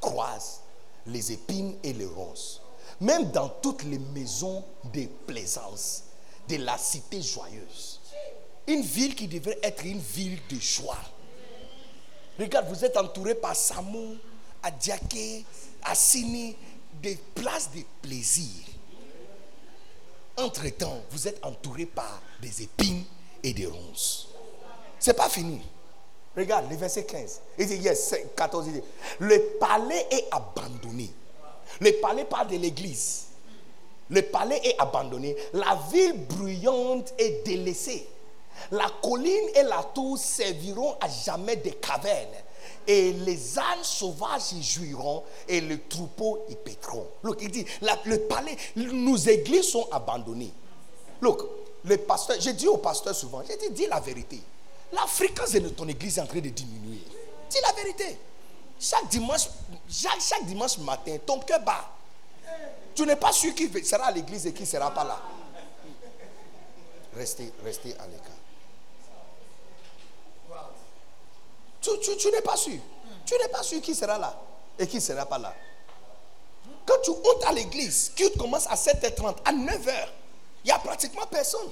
croisent 0.00 0.60
les 1.08 1.32
épines 1.32 1.76
et 1.82 1.92
les 1.92 2.06
ronces. 2.06 2.60
Même 3.00 3.30
dans 3.30 3.48
toutes 3.48 3.84
les 3.84 3.98
maisons 3.98 4.64
de 4.92 5.06
plaisance, 5.26 6.04
de 6.48 6.56
la 6.56 6.76
cité 6.78 7.20
joyeuse. 7.22 8.00
Une 8.66 8.82
ville 8.82 9.14
qui 9.14 9.28
devrait 9.28 9.58
être 9.62 9.84
une 9.84 10.00
ville 10.00 10.38
de 10.50 10.56
joie. 10.56 10.98
Regarde, 12.38 12.68
vous 12.68 12.84
êtes 12.84 12.96
entouré 12.96 13.34
par 13.34 13.56
Samou, 13.56 14.16
Adiaké, 14.62 15.44
Assini, 15.82 16.56
des 17.00 17.16
places 17.34 17.70
de 17.72 17.82
plaisir. 18.02 18.64
Entre-temps, 20.36 21.02
vous 21.10 21.26
êtes 21.26 21.44
entouré 21.44 21.86
par 21.86 22.22
des 22.40 22.62
épines 22.62 23.04
et 23.42 23.52
des 23.52 23.66
ronces. 23.66 24.28
C'est 24.98 25.14
pas 25.14 25.28
fini. 25.28 25.60
Regarde, 26.38 26.70
le 26.70 26.76
verset 26.76 27.04
15. 27.04 27.40
Il 27.58 27.66
dit, 27.66 27.76
yes, 27.78 28.14
14, 28.36 28.66
il 28.68 28.74
dit, 28.74 28.82
le 29.18 29.40
palais 29.58 30.06
est 30.08 30.26
abandonné. 30.30 31.10
Le 31.80 31.92
palais 32.00 32.24
parle 32.24 32.48
de 32.48 32.56
l'église. 32.56 33.24
Le 34.08 34.22
palais 34.22 34.60
est 34.62 34.76
abandonné. 34.78 35.36
La 35.52 35.76
ville 35.90 36.26
bruyante 36.26 37.12
est 37.18 37.44
délaissée. 37.44 38.06
La 38.70 38.86
colline 39.02 39.48
et 39.56 39.64
la 39.64 39.82
tour 39.82 40.16
serviront 40.16 40.96
à 41.00 41.08
jamais 41.08 41.56
des 41.56 41.72
cavernes. 41.72 42.28
Et 42.86 43.12
les 43.12 43.58
ânes 43.58 43.82
sauvages 43.82 44.52
y 44.52 44.62
jouiront 44.62 45.24
et 45.48 45.60
les 45.60 45.80
troupeaux 45.80 46.44
y 46.48 46.54
pétront. 46.54 47.06
Look, 47.24 47.38
il 47.42 47.50
dit, 47.50 47.66
le 48.04 48.16
palais, 48.18 48.56
nos 48.76 49.16
églises 49.16 49.70
sont 49.70 49.88
abandonnées. 49.90 50.52
Look, 51.20 51.42
le 51.84 51.96
pasteur, 51.98 52.36
j'ai 52.40 52.52
dit 52.52 52.68
au 52.68 52.76
pasteur 52.78 53.14
souvent, 53.14 53.42
j'ai 53.46 53.56
dit, 53.56 53.70
dis 53.74 53.86
la 53.86 54.00
vérité. 54.00 54.40
La 54.92 55.06
fréquence 55.06 55.52
de 55.52 55.68
ton 55.68 55.86
église 55.88 56.18
est 56.18 56.20
en 56.22 56.26
train 56.26 56.40
de 56.40 56.48
diminuer. 56.48 57.02
Dis 57.50 57.58
la 57.62 57.72
vérité. 57.72 58.18
Chaque 58.80 59.08
dimanche, 59.08 60.78
matin, 60.78 61.16
ton 61.26 61.40
cœur 61.40 61.60
bat. 61.60 61.90
Tu 62.94 63.04
n'es 63.04 63.16
pas 63.16 63.32
sûr 63.32 63.54
qui 63.54 63.68
sera 63.84 64.06
à 64.06 64.10
l'église 64.10 64.46
et 64.46 64.52
qui 64.52 64.62
ne 64.62 64.66
sera 64.66 64.92
pas 64.92 65.04
là. 65.04 65.20
Restez, 67.14 67.52
restez 67.64 67.94
à 67.98 68.06
l'écart. 68.06 68.32
Tu 71.82 72.30
n'es 72.30 72.42
pas 72.42 72.56
sûr. 72.56 72.78
Tu 73.24 73.34
n'es 73.34 73.48
pas 73.48 73.62
sûr 73.62 73.80
qui 73.80 73.94
sera 73.94 74.18
là 74.18 74.40
et 74.78 74.86
qui 74.86 74.96
ne 74.96 75.00
sera 75.00 75.26
pas 75.26 75.38
là. 75.38 75.54
Quand 76.86 76.98
tu 77.02 77.10
montes 77.10 77.44
à 77.46 77.52
l'église, 77.52 78.12
qui 78.16 78.30
commence 78.32 78.66
à 78.66 78.74
7h30, 78.74 79.36
à 79.44 79.52
9h, 79.52 80.08
il 80.64 80.66
n'y 80.66 80.70
a 80.70 80.78
pratiquement 80.78 81.26
personne. 81.26 81.68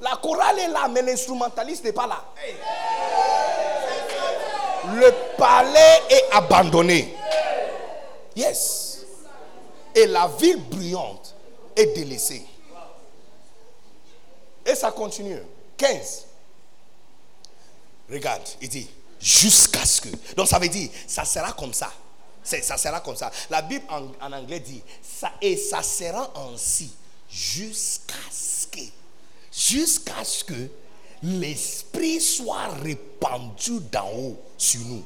La 0.00 0.16
chorale 0.22 0.58
est 0.60 0.68
là, 0.68 0.88
mais 0.88 1.02
l'instrumentaliste 1.02 1.84
n'est 1.84 1.92
pas 1.92 2.06
là. 2.06 2.24
Le 4.94 5.12
palais 5.36 6.02
est 6.08 6.24
abandonné. 6.32 7.14
Yes. 8.36 9.00
Et 9.94 10.06
la 10.06 10.28
ville 10.28 10.62
bruyante 10.62 11.34
est 11.74 11.86
délaissée. 11.86 12.44
Et 14.64 14.74
ça 14.74 14.92
continue. 14.92 15.42
15. 15.76 16.26
Regarde, 18.10 18.42
il 18.60 18.68
dit 18.68 18.88
jusqu'à 19.20 19.84
ce 19.84 20.00
que. 20.00 20.08
Donc 20.36 20.48
ça 20.48 20.58
veut 20.58 20.68
dire, 20.68 20.90
ça 21.06 21.24
sera 21.24 21.52
comme 21.52 21.72
ça. 21.72 21.90
Ça 22.42 22.78
sera 22.78 23.00
comme 23.00 23.16
ça. 23.16 23.30
La 23.50 23.60
Bible 23.62 23.84
en, 23.90 24.32
anglais 24.32 24.60
dit, 24.60 24.82
et 25.42 25.56
ça 25.56 25.82
sera 25.82 26.30
ainsi 26.52 26.94
jusqu'à 27.28 28.14
ce 28.30 28.66
que. 28.68 28.80
Jusqu'à 29.52 30.24
ce 30.24 30.44
que 30.44 30.68
l'Esprit 31.22 32.20
soit 32.20 32.68
répandu 32.82 33.80
d'en 33.90 34.08
haut 34.14 34.36
sur 34.56 34.80
nous. 34.82 35.04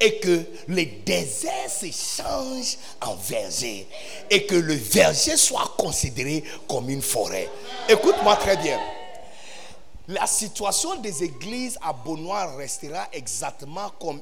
Et 0.00 0.18
que 0.20 0.42
le 0.68 0.84
désert 1.04 1.70
se 1.70 1.86
change 1.86 2.78
en 3.02 3.14
verger. 3.14 3.86
Et 4.30 4.46
que 4.46 4.54
le 4.54 4.74
verger 4.74 5.36
soit 5.36 5.74
considéré 5.76 6.42
comme 6.66 6.88
une 6.88 7.02
forêt. 7.02 7.48
Écoute-moi 7.88 8.36
très 8.36 8.56
bien. 8.56 8.78
La 10.08 10.26
situation 10.26 10.94
des 11.00 11.24
églises 11.24 11.76
à 11.82 11.92
Benoît 11.92 12.54
restera 12.56 13.08
exactement 13.12 13.90
comme 14.00 14.20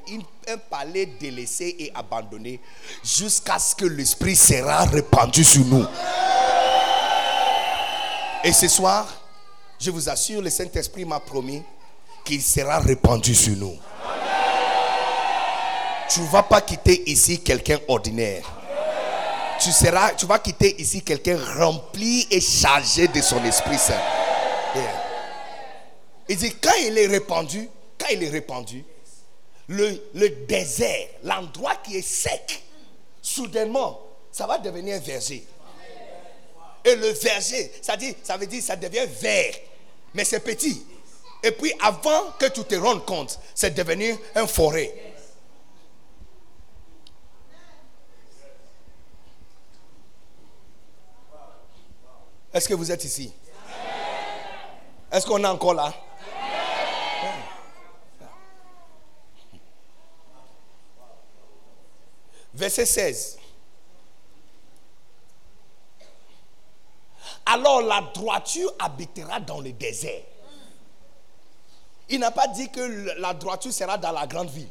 un 0.48 0.56
palais 0.56 1.04
délaissé 1.04 1.76
et 1.78 1.92
abandonné 1.94 2.58
jusqu'à 3.04 3.58
ce 3.58 3.74
que 3.74 3.84
l'Esprit 3.84 4.34
sera 4.34 4.86
répandu 4.86 5.44
sur 5.44 5.62
nous. 5.66 5.84
Et 8.42 8.52
ce 8.54 8.66
soir, 8.66 9.06
je 9.84 9.90
vous 9.90 10.08
assure, 10.08 10.40
le 10.40 10.48
Saint-Esprit 10.48 11.04
m'a 11.04 11.20
promis 11.20 11.62
qu'il 12.24 12.42
sera 12.42 12.78
répandu 12.78 13.34
sur 13.34 13.54
nous. 13.54 13.76
Tu 16.08 16.20
ne 16.20 16.26
vas 16.28 16.42
pas 16.42 16.62
quitter 16.62 17.10
ici 17.10 17.40
quelqu'un 17.40 17.78
ordinaire. 17.88 18.44
tu 19.60 20.26
vas 20.26 20.38
quitter 20.38 20.80
ici 20.80 21.02
quelqu'un 21.02 21.38
rempli 21.58 22.26
et 22.30 22.40
chargé 22.40 23.08
de 23.08 23.20
son 23.20 23.44
Esprit 23.44 23.78
Saint. 23.78 24.00
Il 26.30 26.36
dit, 26.38 26.54
quand 26.62 26.74
il 26.80 26.96
est 26.96 27.06
répandu, 27.06 27.68
quand 27.98 28.08
il 28.10 28.22
est 28.22 28.30
répandu, 28.30 28.82
le, 29.68 30.28
désert, 30.48 31.08
l'endroit 31.24 31.76
qui 31.76 31.96
est 31.98 32.02
sec, 32.02 32.62
soudainement, 33.20 34.00
ça 34.32 34.46
va 34.46 34.56
devenir 34.56 34.98
verger. 35.00 35.44
Et 36.86 36.96
le 36.96 37.08
verger, 37.08 37.70
ça, 37.82 37.96
ça 38.22 38.36
veut 38.38 38.46
dire 38.46 38.62
ça 38.62 38.76
devient 38.76 39.06
vert, 39.20 39.54
mais 40.14 40.24
c'est 40.24 40.40
petit. 40.40 40.86
Et 41.42 41.50
puis 41.50 41.74
avant 41.82 42.30
que 42.38 42.46
tu 42.46 42.64
te 42.64 42.74
rendes 42.76 43.04
compte, 43.04 43.38
c'est 43.54 43.74
devenu 43.74 44.16
un 44.34 44.46
forêt. 44.46 44.94
Est-ce 52.52 52.68
que 52.68 52.74
vous 52.74 52.90
êtes 52.90 53.04
ici? 53.04 53.32
Est-ce 55.10 55.26
qu'on 55.26 55.42
est 55.42 55.46
encore 55.46 55.74
là? 55.74 55.92
Verset 62.54 62.86
16. 62.86 63.38
Alors 67.46 67.82
la 67.82 68.00
droiture 68.14 68.72
habitera 68.78 69.40
dans 69.40 69.60
le 69.60 69.72
désert. 69.72 70.22
Il 72.08 72.20
n'a 72.20 72.30
pas 72.30 72.48
dit 72.48 72.70
que 72.70 73.18
la 73.18 73.34
droiture 73.34 73.72
sera 73.72 73.96
dans 73.98 74.12
la 74.12 74.26
grande 74.26 74.50
ville. 74.50 74.68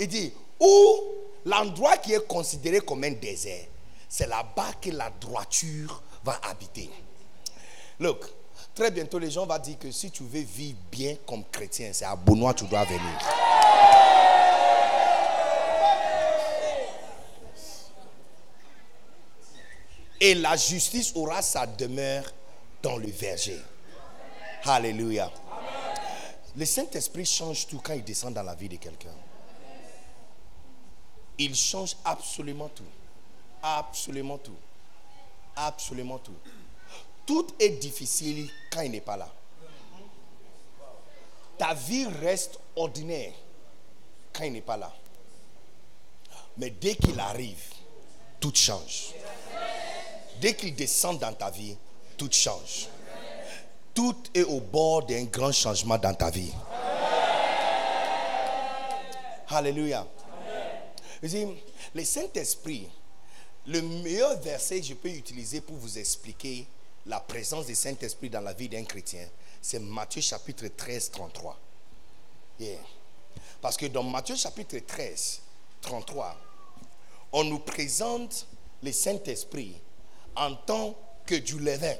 Il 0.00 0.08
dit, 0.08 0.32
où 0.60 1.00
l'endroit 1.44 1.96
qui 1.96 2.12
est 2.12 2.26
considéré 2.26 2.80
comme 2.80 3.04
un 3.04 3.12
désert, 3.12 3.66
c'est 4.08 4.26
là-bas 4.26 4.72
que 4.80 4.90
la 4.90 5.10
droiture 5.20 6.02
va 6.24 6.40
habiter. 6.48 6.90
Look, 8.00 8.24
très 8.74 8.90
bientôt 8.90 9.18
les 9.18 9.30
gens 9.30 9.46
vont 9.46 9.58
dire 9.58 9.78
que 9.78 9.90
si 9.90 10.10
tu 10.10 10.22
veux 10.24 10.40
vivre 10.40 10.78
bien 10.90 11.16
comme 11.26 11.44
chrétien, 11.50 11.90
c'est 11.92 12.04
à 12.04 12.16
Benoît 12.16 12.54
que 12.54 12.60
tu 12.60 12.66
dois 12.66 12.84
venir. 12.84 13.18
Et 20.20 20.34
la 20.34 20.56
justice 20.56 21.12
aura 21.14 21.42
sa 21.42 21.66
demeure 21.66 22.24
dans 22.82 22.96
le 22.96 23.08
verger. 23.08 23.60
Alléluia. 24.64 25.30
Le 26.56 26.64
Saint-Esprit 26.64 27.24
change 27.24 27.66
tout 27.66 27.80
quand 27.82 27.94
il 27.94 28.02
descend 28.02 28.34
dans 28.34 28.42
la 28.42 28.54
vie 28.54 28.68
de 28.68 28.76
quelqu'un. 28.76 29.14
Il 31.38 31.54
change 31.54 31.96
absolument 32.04 32.68
tout. 32.68 32.82
Absolument 33.62 34.38
tout. 34.38 34.56
Absolument 35.54 36.18
tout. 36.18 36.34
Tout 37.24 37.46
est 37.60 37.70
difficile 37.70 38.50
quand 38.72 38.80
il 38.80 38.90
n'est 38.90 39.00
pas 39.00 39.16
là. 39.16 39.32
Ta 41.58 41.74
vie 41.74 42.06
reste 42.06 42.58
ordinaire 42.74 43.32
quand 44.32 44.44
il 44.44 44.52
n'est 44.52 44.60
pas 44.60 44.76
là. 44.76 44.92
Mais 46.56 46.70
dès 46.70 46.96
qu'il 46.96 47.18
arrive, 47.20 47.62
tout 48.40 48.54
change. 48.54 49.12
Dès 50.40 50.54
qu'il 50.54 50.74
descend 50.74 51.18
dans 51.18 51.32
ta 51.32 51.50
vie, 51.50 51.76
tout 52.16 52.30
change. 52.30 52.88
Tout 53.94 54.16
est 54.34 54.44
au 54.44 54.60
bord 54.60 55.04
d'un 55.04 55.24
grand 55.24 55.52
changement 55.52 55.98
dans 55.98 56.14
ta 56.14 56.30
vie. 56.30 56.52
Alléluia. 59.48 60.06
le 61.22 62.04
Saint-Esprit, 62.04 62.88
le 63.66 63.82
meilleur 63.82 64.38
verset 64.40 64.80
que 64.80 64.86
je 64.86 64.94
peux 64.94 65.08
utiliser 65.08 65.60
pour 65.60 65.76
vous 65.76 65.98
expliquer 65.98 66.66
la 67.06 67.18
présence 67.18 67.66
du 67.66 67.74
Saint-Esprit 67.74 68.30
dans 68.30 68.40
la 68.40 68.52
vie 68.52 68.68
d'un 68.68 68.84
chrétien, 68.84 69.26
c'est 69.60 69.80
Matthieu 69.80 70.20
chapitre 70.20 70.68
13, 70.68 71.10
33. 71.10 71.58
Parce 73.60 73.76
que 73.76 73.86
dans 73.86 74.02
Matthieu 74.02 74.36
chapitre 74.36 74.78
13, 74.78 75.40
33, 75.80 76.36
on 77.32 77.44
nous 77.44 77.58
présente 77.58 78.46
le 78.82 78.92
Saint-Esprit 78.92 79.74
en 80.38 80.54
tant 80.54 80.94
que 81.26 81.34
du 81.34 81.58
levain. 81.58 81.96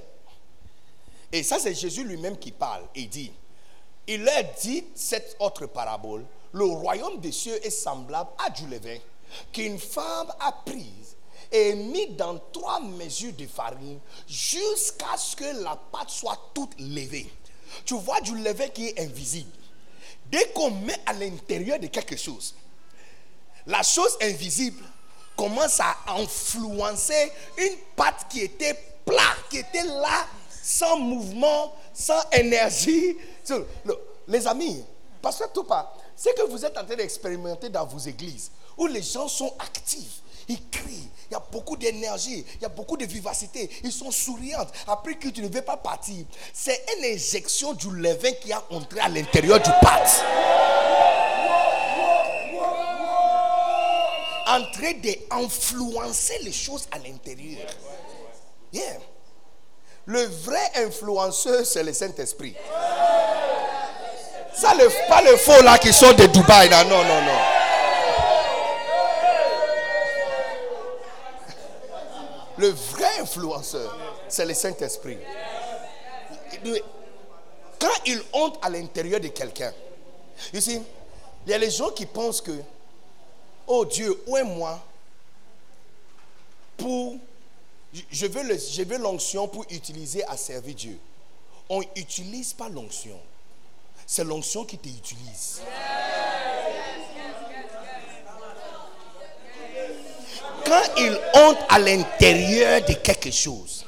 Et 1.32 1.42
ça, 1.42 1.58
c'est 1.58 1.74
Jésus 1.74 2.04
lui-même 2.04 2.38
qui 2.38 2.52
parle 2.52 2.84
et 2.94 3.06
dit, 3.06 3.32
il 4.06 4.22
leur 4.22 4.42
dit 4.62 4.84
cette 4.94 5.36
autre 5.40 5.66
parabole, 5.66 6.24
le 6.52 6.64
royaume 6.64 7.20
des 7.20 7.32
cieux 7.32 7.64
est 7.64 7.70
semblable 7.70 8.30
à 8.44 8.50
du 8.50 8.66
levain 8.66 8.98
qu'une 9.52 9.78
femme 9.78 10.32
a 10.40 10.52
prise 10.52 11.16
et 11.52 11.74
mis 11.74 12.08
dans 12.08 12.38
trois 12.52 12.80
mesures 12.80 13.34
de 13.34 13.46
farine 13.46 14.00
jusqu'à 14.26 15.16
ce 15.16 15.36
que 15.36 15.62
la 15.62 15.76
pâte 15.76 16.10
soit 16.10 16.38
toute 16.54 16.78
levée. 16.80 17.30
Tu 17.84 17.94
vois 17.94 18.20
du 18.22 18.34
levain 18.38 18.68
qui 18.68 18.86
est 18.86 19.00
invisible. 19.00 19.50
Dès 20.30 20.48
qu'on 20.52 20.70
met 20.70 20.98
à 21.06 21.12
l'intérieur 21.12 21.78
de 21.78 21.86
quelque 21.86 22.16
chose, 22.16 22.54
la 23.66 23.82
chose 23.82 24.16
invisible 24.22 24.82
commence 25.38 25.80
à 25.80 25.96
influencer 26.08 27.32
une 27.56 27.76
pâte 27.96 28.26
qui 28.28 28.40
était 28.40 28.74
plate, 29.06 29.38
qui 29.48 29.58
était 29.58 29.84
là, 29.84 30.26
sans 30.62 30.98
mouvement, 30.98 31.72
sans 31.94 32.20
énergie. 32.32 33.16
Les 34.26 34.46
amis, 34.46 34.84
parce 35.22 35.38
que 35.38 35.48
tout 35.54 35.64
pas, 35.64 35.94
c'est 36.14 36.36
que 36.36 36.42
vous 36.50 36.64
êtes 36.64 36.76
en 36.76 36.84
train 36.84 36.96
d'expérimenter 36.96 37.68
dans 37.70 37.86
vos 37.86 37.98
églises, 37.98 38.50
où 38.76 38.86
les 38.86 39.00
gens 39.00 39.28
sont 39.28 39.54
actifs, 39.60 40.20
ils 40.48 40.68
crient, 40.68 41.08
il 41.30 41.34
y 41.34 41.36
a 41.36 41.42
beaucoup 41.52 41.76
d'énergie, 41.76 42.44
il 42.56 42.62
y 42.62 42.64
a 42.64 42.68
beaucoup 42.68 42.96
de 42.96 43.04
vivacité, 43.04 43.70
ils 43.84 43.92
sont 43.92 44.10
souriants. 44.10 44.66
Après 44.86 45.14
que 45.14 45.28
tu 45.28 45.42
ne 45.42 45.48
veux 45.48 45.62
pas 45.62 45.76
partir, 45.76 46.24
c'est 46.52 46.84
une 46.96 47.04
injection 47.04 47.74
du 47.74 47.90
levain 47.90 48.32
qui 48.32 48.52
a 48.52 48.62
entré 48.70 48.98
à 49.00 49.08
l'intérieur 49.08 49.60
du 49.60 49.70
pâte. 49.80 50.24
En 54.48 54.62
train 54.72 54.92
d'influencer 54.94 56.38
les 56.42 56.52
choses 56.52 56.88
à 56.90 56.98
l'intérieur. 56.98 57.66
Yeah. 58.72 58.98
Le 60.06 60.22
vrai 60.22 60.70
influenceur, 60.76 61.66
c'est 61.66 61.82
le 61.82 61.92
Saint-Esprit. 61.92 62.54
Ça, 64.54 64.72
pas 65.08 65.22
le 65.22 65.36
faux 65.36 65.62
là 65.62 65.78
qui 65.78 65.92
sont 65.92 66.12
de 66.12 66.26
Dubaï. 66.26 66.70
non, 66.70 66.84
non, 66.84 67.04
non. 67.04 67.38
Le 72.56 72.68
vrai 72.70 73.20
influenceur, 73.20 73.96
c'est 74.28 74.46
le 74.46 74.54
Saint-Esprit. 74.54 75.18
Quand 77.78 77.88
il 78.06 78.20
honte 78.32 78.58
à 78.62 78.70
l'intérieur 78.70 79.20
de 79.20 79.28
quelqu'un, 79.28 79.72
il 80.52 80.82
y 81.46 81.52
a 81.54 81.58
les 81.58 81.70
gens 81.70 81.90
qui 81.90 82.06
pensent 82.06 82.40
que 82.40 82.52
oh 83.68 83.84
Dieu, 83.84 84.22
où 84.26 84.36
est 84.36 84.44
moi 84.44 84.82
pour... 86.76 87.16
Je 88.10 88.26
veux, 88.26 88.98
l'onction 88.98 89.48
pour 89.48 89.64
utiliser 89.70 90.24
à 90.24 90.36
servir 90.36 90.74
Dieu. 90.74 90.98
On 91.68 91.80
n'utilise 91.96 92.52
pas 92.52 92.68
l'onction. 92.68 93.18
C'est 94.06 94.24
l'onction 94.24 94.64
qui 94.64 94.78
t'utilise. 94.78 95.60
Quand 100.64 100.82
il 100.98 101.18
entre 101.34 101.66
à 101.68 101.78
l'intérieur 101.78 102.82
de 102.82 102.92
quelque 102.94 103.30
chose, 103.30 103.86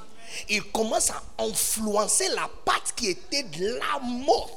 il 0.49 0.63
commence 0.73 1.11
à 1.11 1.23
influencer 1.39 2.29
la 2.29 2.49
pâte 2.65 2.93
qui 2.97 3.09
était 3.09 3.43
de 3.43 3.75
la 3.75 3.99
mort. 4.01 4.51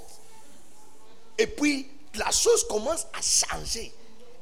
Et 1.38 1.48
puis, 1.48 1.88
la 2.16 2.32
chose 2.32 2.66
commence 2.68 3.06
à 3.14 3.22
changer. 3.22 3.94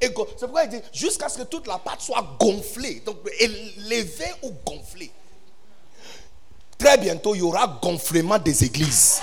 C'est 0.01 0.13
pourquoi 0.13 0.63
il 0.63 0.69
dit 0.69 0.81
jusqu'à 0.91 1.29
ce 1.29 1.37
que 1.39 1.43
toute 1.43 1.67
la 1.67 1.77
pâte 1.77 2.01
soit 2.01 2.25
gonflée. 2.39 3.03
Donc 3.05 3.17
élevée 3.39 4.31
ou 4.41 4.51
gonflée. 4.65 5.11
Très 6.77 6.97
bientôt, 6.97 7.35
il 7.35 7.39
y 7.39 7.43
aura 7.43 7.79
gonflement 7.81 8.39
des 8.39 8.63
églises. 8.63 9.21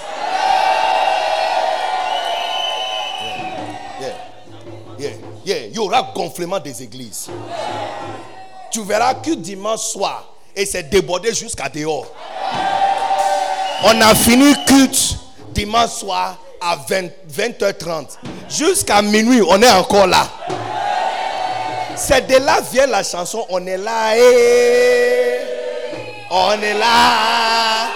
il 5.44 5.74
y 5.74 5.78
aura 5.78 6.12
gonflement 6.14 6.60
des 6.60 6.82
églises. 6.82 7.28
Tu 8.70 8.82
verras 8.84 9.14
que 9.14 9.34
dimanche 9.34 9.80
soir, 9.80 10.32
et 10.54 10.66
c'est 10.66 10.84
débordé 10.84 11.32
jusqu'à 11.32 11.68
dehors. 11.68 12.06
On 13.84 14.00
a 14.00 14.14
fini 14.14 14.54
culte 14.66 15.16
dimanche 15.52 15.90
soir 15.90 16.36
à 16.60 16.76
20, 16.76 17.08
20h30. 17.30 18.18
Jusqu'à 18.48 19.02
minuit, 19.02 19.42
on 19.42 19.60
est 19.62 19.70
encore 19.70 20.06
là. 20.06 20.28
C'est 21.98 22.28
de 22.28 22.36
là 22.36 22.60
vient 22.60 22.86
la 22.86 23.02
chanson 23.02 23.44
On 23.48 23.66
est 23.66 23.76
là 23.76 24.16
et 24.16 25.40
on 26.30 26.52
est 26.62 26.74
là. 26.74 27.88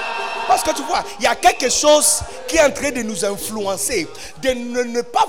Parce 0.48 0.62
que 0.62 0.74
tu 0.74 0.82
vois, 0.82 1.04
il 1.18 1.24
y 1.24 1.28
a 1.28 1.36
quelque 1.36 1.70
chose 1.70 2.20
qui 2.48 2.56
est 2.56 2.62
en 2.62 2.70
train 2.70 2.90
de 2.90 3.02
nous 3.02 3.24
influencer, 3.24 4.08
de 4.42 4.50
ne, 4.50 5.02
pas 5.02 5.26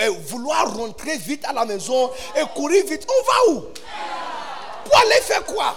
euh, 0.00 0.10
vouloir 0.26 0.76
rentrer 0.76 1.16
vite 1.16 1.44
à 1.46 1.52
la 1.52 1.64
maison 1.64 2.10
et 2.36 2.42
courir 2.54 2.84
vite. 2.86 3.06
On 3.08 3.52
va 3.52 3.54
où? 3.54 3.64
Pour 4.84 4.98
aller 4.98 5.20
faire 5.22 5.44
quoi? 5.44 5.74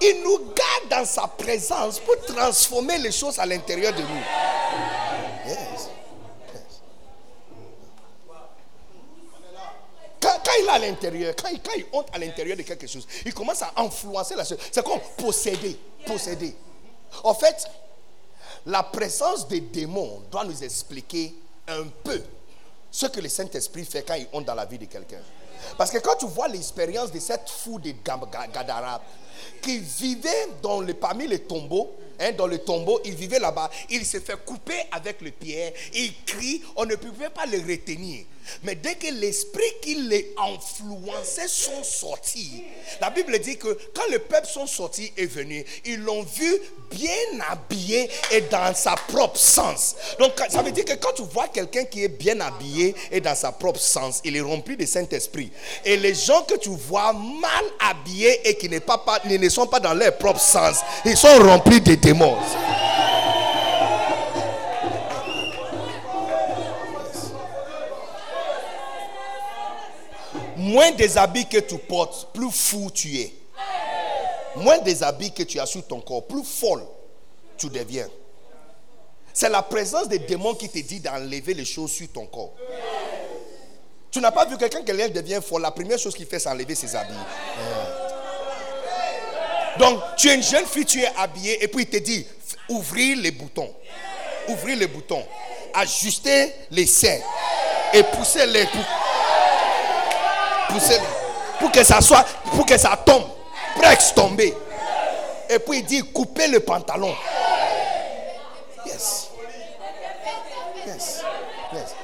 Il 0.00 0.22
nous 0.24 0.38
garde 0.38 0.88
dans 1.00 1.04
sa 1.04 1.28
présence 1.28 2.00
pour 2.00 2.16
transformer 2.34 2.98
les 2.98 3.12
choses 3.12 3.38
à 3.38 3.46
l'intérieur 3.46 3.92
de 3.92 4.00
nous. 4.00 4.51
À 10.68 10.78
l'intérieur, 10.78 11.34
quand 11.36 11.48
il, 11.50 11.60
quand 11.60 11.98
entre 11.98 12.14
à 12.14 12.18
l'intérieur 12.18 12.56
de 12.56 12.62
quelque 12.62 12.86
chose, 12.86 13.06
il 13.24 13.34
commence 13.34 13.62
à 13.62 13.72
influencer 13.76 14.34
la 14.34 14.44
chose. 14.44 14.58
C'est 14.70 14.84
comme 14.84 15.00
posséder. 15.16 15.78
Posséder. 16.06 16.54
En 17.24 17.34
fait, 17.34 17.66
la 18.66 18.82
présence 18.82 19.46
des 19.48 19.60
démons 19.60 20.22
doit 20.30 20.44
nous 20.44 20.62
expliquer 20.62 21.34
un 21.68 21.84
peu 22.02 22.22
ce 22.90 23.06
que 23.06 23.20
le 23.20 23.28
Saint-Esprit 23.28 23.84
fait 23.84 24.02
quand 24.02 24.14
il 24.14 24.26
entre 24.32 24.46
dans 24.46 24.54
la 24.54 24.64
vie 24.64 24.78
de 24.78 24.84
quelqu'un. 24.86 25.20
Parce 25.78 25.90
que 25.90 25.98
quand 25.98 26.16
tu 26.16 26.26
vois 26.26 26.48
l'expérience 26.48 27.10
de 27.12 27.20
cette 27.20 27.48
fou 27.48 27.78
de 27.78 27.92
Gadara 28.52 29.00
qui 29.60 29.78
vivait 29.78 30.48
dans 30.62 30.80
le, 30.80 30.94
parmi 30.94 31.26
les 31.26 31.40
tombeaux, 31.40 31.94
hein, 32.20 32.32
dans 32.32 32.46
le 32.46 32.58
tombeau, 32.58 33.00
il 33.04 33.14
vivait 33.14 33.38
là-bas, 33.38 33.70
il 33.90 34.04
s'est 34.04 34.20
fait 34.20 34.36
couper 34.44 34.80
avec 34.90 35.20
le 35.20 35.30
pied, 35.30 35.72
il 35.94 36.12
crie, 36.24 36.62
on 36.76 36.84
ne 36.84 36.96
pouvait 36.96 37.30
pas 37.30 37.46
le 37.46 37.58
retenir. 37.58 38.24
Mais 38.64 38.74
dès 38.74 38.94
que 38.94 39.06
l'esprit 39.06 39.72
qui 39.80 39.94
les 39.94 40.34
influençait 40.38 41.48
sont 41.48 41.82
sortis, 41.82 42.64
la 43.00 43.10
Bible 43.10 43.38
dit 43.38 43.56
que 43.56 43.68
quand 43.94 44.10
le 44.10 44.18
peuple 44.18 44.46
sont 44.46 44.66
sortis 44.66 45.12
et 45.16 45.26
venus, 45.26 45.64
ils 45.84 46.00
l'ont 46.00 46.22
vu 46.22 46.60
bien 46.90 47.40
habillé 47.50 48.10
et 48.30 48.42
dans 48.42 48.74
sa 48.74 48.94
propre 48.94 49.38
sens. 49.38 49.96
Donc 50.18 50.32
ça 50.48 50.62
veut 50.62 50.72
dire 50.72 50.84
que 50.84 50.94
quand 50.94 51.12
tu 51.14 51.22
vois 51.22 51.48
quelqu'un 51.48 51.84
qui 51.84 52.04
est 52.04 52.08
bien 52.08 52.40
habillé 52.40 52.94
et 53.10 53.20
dans 53.20 53.34
sa 53.34 53.52
propre 53.52 53.80
sens, 53.80 54.20
il 54.24 54.36
est 54.36 54.40
rempli 54.40 54.76
de 54.76 54.86
Saint-Esprit. 54.86 55.50
Et 55.84 55.96
les 55.96 56.14
gens 56.14 56.42
que 56.42 56.56
tu 56.56 56.70
vois 56.70 57.12
mal 57.12 57.64
habillés 57.80 58.48
et 58.48 58.56
qui 58.56 58.68
n'est 58.68 58.80
pas, 58.80 59.02
pas- 59.38 59.44
ne 59.44 59.48
sont 59.48 59.66
pas 59.66 59.80
dans 59.80 59.94
leur 59.94 60.16
propre 60.16 60.40
sens, 60.40 60.76
ils 61.04 61.16
sont 61.16 61.38
remplis 61.40 61.80
de 61.80 61.94
démons. 61.94 62.36
Moins 70.56 70.92
des 70.92 71.18
habits 71.18 71.46
que 71.46 71.58
tu 71.58 71.76
portes, 71.78 72.28
plus 72.32 72.50
fou 72.50 72.90
tu 72.92 73.18
es. 73.18 73.32
Moins 74.56 74.78
des 74.78 75.02
habits 75.02 75.32
que 75.32 75.42
tu 75.42 75.58
as 75.58 75.66
sur 75.66 75.86
ton 75.86 76.00
corps, 76.00 76.24
plus 76.26 76.44
folle 76.44 76.84
tu 77.56 77.68
deviens. 77.68 78.08
C'est 79.32 79.48
la 79.48 79.62
présence 79.62 80.08
des 80.08 80.18
démons 80.18 80.54
qui 80.54 80.68
te 80.68 80.78
dit 80.78 81.00
d'enlever 81.00 81.54
les 81.54 81.64
choses 81.64 81.90
sur 81.90 82.10
ton 82.12 82.26
corps. 82.26 82.52
Tu 84.10 84.20
n'as 84.20 84.30
pas 84.30 84.44
vu 84.44 84.58
quelqu'un 84.58 84.82
qui 84.82 84.92
devient 84.92 85.40
folle, 85.42 85.62
la 85.62 85.70
première 85.70 85.98
chose 85.98 86.14
qu'il 86.14 86.26
fait, 86.26 86.38
c'est 86.38 86.50
enlever 86.50 86.74
ses 86.74 86.94
habits. 86.94 87.14
Donc, 89.78 90.00
tu 90.16 90.28
es 90.28 90.34
une 90.34 90.42
jeune 90.42 90.66
fille, 90.66 90.84
tu 90.84 91.00
es 91.02 91.10
habillée, 91.16 91.62
et 91.64 91.68
puis 91.68 91.84
il 91.84 91.88
te 91.88 91.96
dit, 91.96 92.26
ouvrir 92.68 93.16
les 93.18 93.30
boutons. 93.30 93.72
Ouvrir 94.48 94.76
les 94.76 94.86
boutons. 94.86 95.24
Ajuster 95.74 96.54
les 96.70 96.86
seins. 96.86 97.18
Et 97.92 98.02
pousser 98.02 98.46
les... 98.46 98.66
pou- 98.66 98.78
Pousser 100.68 100.98
pour 101.60 101.70
que 101.70 101.84
ça 101.84 102.00
soit, 102.00 102.24
pour 102.56 102.64
que 102.66 102.76
ça 102.78 102.96
tombe. 103.04 103.24
Tomber. 104.14 104.54
Et 105.48 105.58
puis 105.58 105.78
il 105.78 105.84
dit, 105.84 106.02
couper 106.12 106.46
le 106.48 106.60
pantalon. 106.60 107.14
Yes. 108.86 109.28
Yes. 110.86 111.20
Yes. 111.72 111.94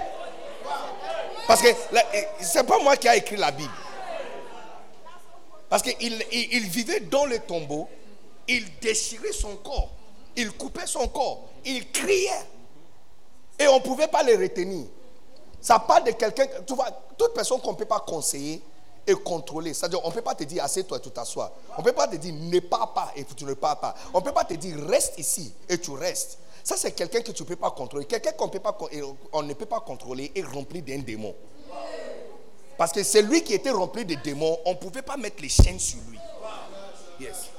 Parce 1.47 1.63
que 1.63 1.69
c'est 2.41 2.65
pas 2.65 2.79
moi 2.79 2.97
qui 2.97 3.09
a 3.09 3.17
écrit 3.17 3.37
la 3.37 3.51
Bible. 3.51 3.73
Parce 5.69 5.83
qu'il 5.83 5.95
il, 6.01 6.25
il 6.31 6.67
vivait 6.69 7.01
dans 7.01 7.27
le 7.27 7.39
tombeau, 7.41 7.89
il 8.47 8.65
déchirait 8.81 9.33
son 9.33 9.57
corps, 9.57 9.91
il 10.37 10.51
coupait 10.53 10.87
son 10.87 11.07
corps, 11.09 11.45
il 11.65 11.91
criait. 11.91 12.47
Et 13.59 13.67
on 13.69 13.77
ne 13.77 13.83
pouvait 13.83 14.09
pas 14.09 14.23
le 14.23 14.37
retenir. 14.37 14.87
Ça 15.61 15.79
parle 15.79 16.05
de 16.05 16.13
quelqu'un, 16.13 16.47
tu 16.67 16.75
vois, 16.75 16.91
toute 17.17 17.35
personne 17.35 17.61
qu'on 17.61 17.73
ne 17.73 17.77
peut 17.77 17.85
pas 17.85 18.01
conseiller 18.01 18.63
et 19.07 19.15
contrôler. 19.15 19.75
C'est-à-dire, 19.75 20.01
on 20.05 20.09
ne 20.09 20.15
peut 20.15 20.23
pas 20.23 20.35
te 20.35 20.45
dire, 20.45 20.63
assieds-toi 20.63 20.99
et 20.99 21.01
tu 21.01 21.11
t'assois. 21.11 21.53
On 21.77 21.81
ne 21.81 21.85
peut 21.85 21.93
pas 21.93 22.07
te 22.07 22.17
dire, 22.17 22.33
ne 22.33 22.61
pars 22.61 22.93
pas 22.93 23.13
et 23.17 23.25
tu 23.25 23.45
ne 23.45 23.55
pars 23.55 23.81
pas. 23.81 23.95
On 24.15 24.19
ne 24.21 24.25
peut 24.25 24.33
pas 24.33 24.45
te 24.45 24.55
dire, 24.55 24.77
reste 24.87 25.19
ici 25.19 25.53
et 25.69 25.79
tu 25.79 25.91
restes. 25.91 26.39
Ça, 26.63 26.77
c'est 26.77 26.93
quelqu'un 26.93 27.23
que 27.23 27.33
tu 27.33 27.43
ne 27.43 27.49
peux 27.49 27.57
pas 27.57 27.71
contrôler. 27.71 28.05
Quelqu'un 28.05 28.33
qu'on 28.33 28.49
et 28.49 29.43
ne 29.43 29.55
peut 29.55 29.67
pas 29.67 29.81
contrôler 29.81 30.31
est 30.35 30.43
rempli 30.43 30.83
d'un 30.83 30.99
démon. 30.99 31.35
Parce 32.79 32.93
que 32.93 33.03
c'est 33.03 33.23
lui 33.23 33.43
qui 33.43 33.55
était 33.55 33.71
rempli 33.71 34.05
de 34.05 34.15
démons, 34.15 34.59
on 34.65 34.71
ne 34.71 34.77
pouvait 34.77 35.03
pas 35.03 35.17
mettre 35.17 35.43
les 35.43 35.49
chaînes 35.49 35.81
sur 35.81 35.99
lui. 36.09 36.19
Yes. 37.21 37.51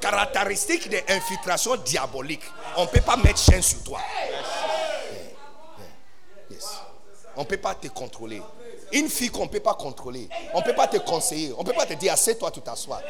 Caractéristique 0.00 0.90
d'infiltration 0.90 1.76
diabolique. 1.76 2.42
On 2.76 2.82
ne 2.82 2.88
peut 2.88 3.00
pas 3.00 3.16
mettre 3.16 3.38
chaîne 3.38 3.62
sur 3.62 3.82
toi. 3.84 4.00
On 7.36 7.42
ne 7.42 7.46
peut 7.46 7.58
pas 7.58 7.74
te 7.74 7.86
contrôler. 7.88 8.42
Une 8.92 9.08
fille 9.08 9.30
qu'on 9.30 9.44
ne 9.44 9.48
peut 9.48 9.60
pas 9.60 9.74
contrôler. 9.74 10.28
On 10.54 10.58
ne 10.58 10.64
peut 10.64 10.74
pas 10.74 10.88
te 10.88 10.96
conseiller. 10.96 11.54
On 11.56 11.62
ne 11.62 11.66
peut 11.68 11.76
pas 11.76 11.86
te 11.86 11.94
dire, 11.94 12.12
assieds-toi, 12.12 12.50
tu 12.50 12.60
t'assois. 12.60 13.00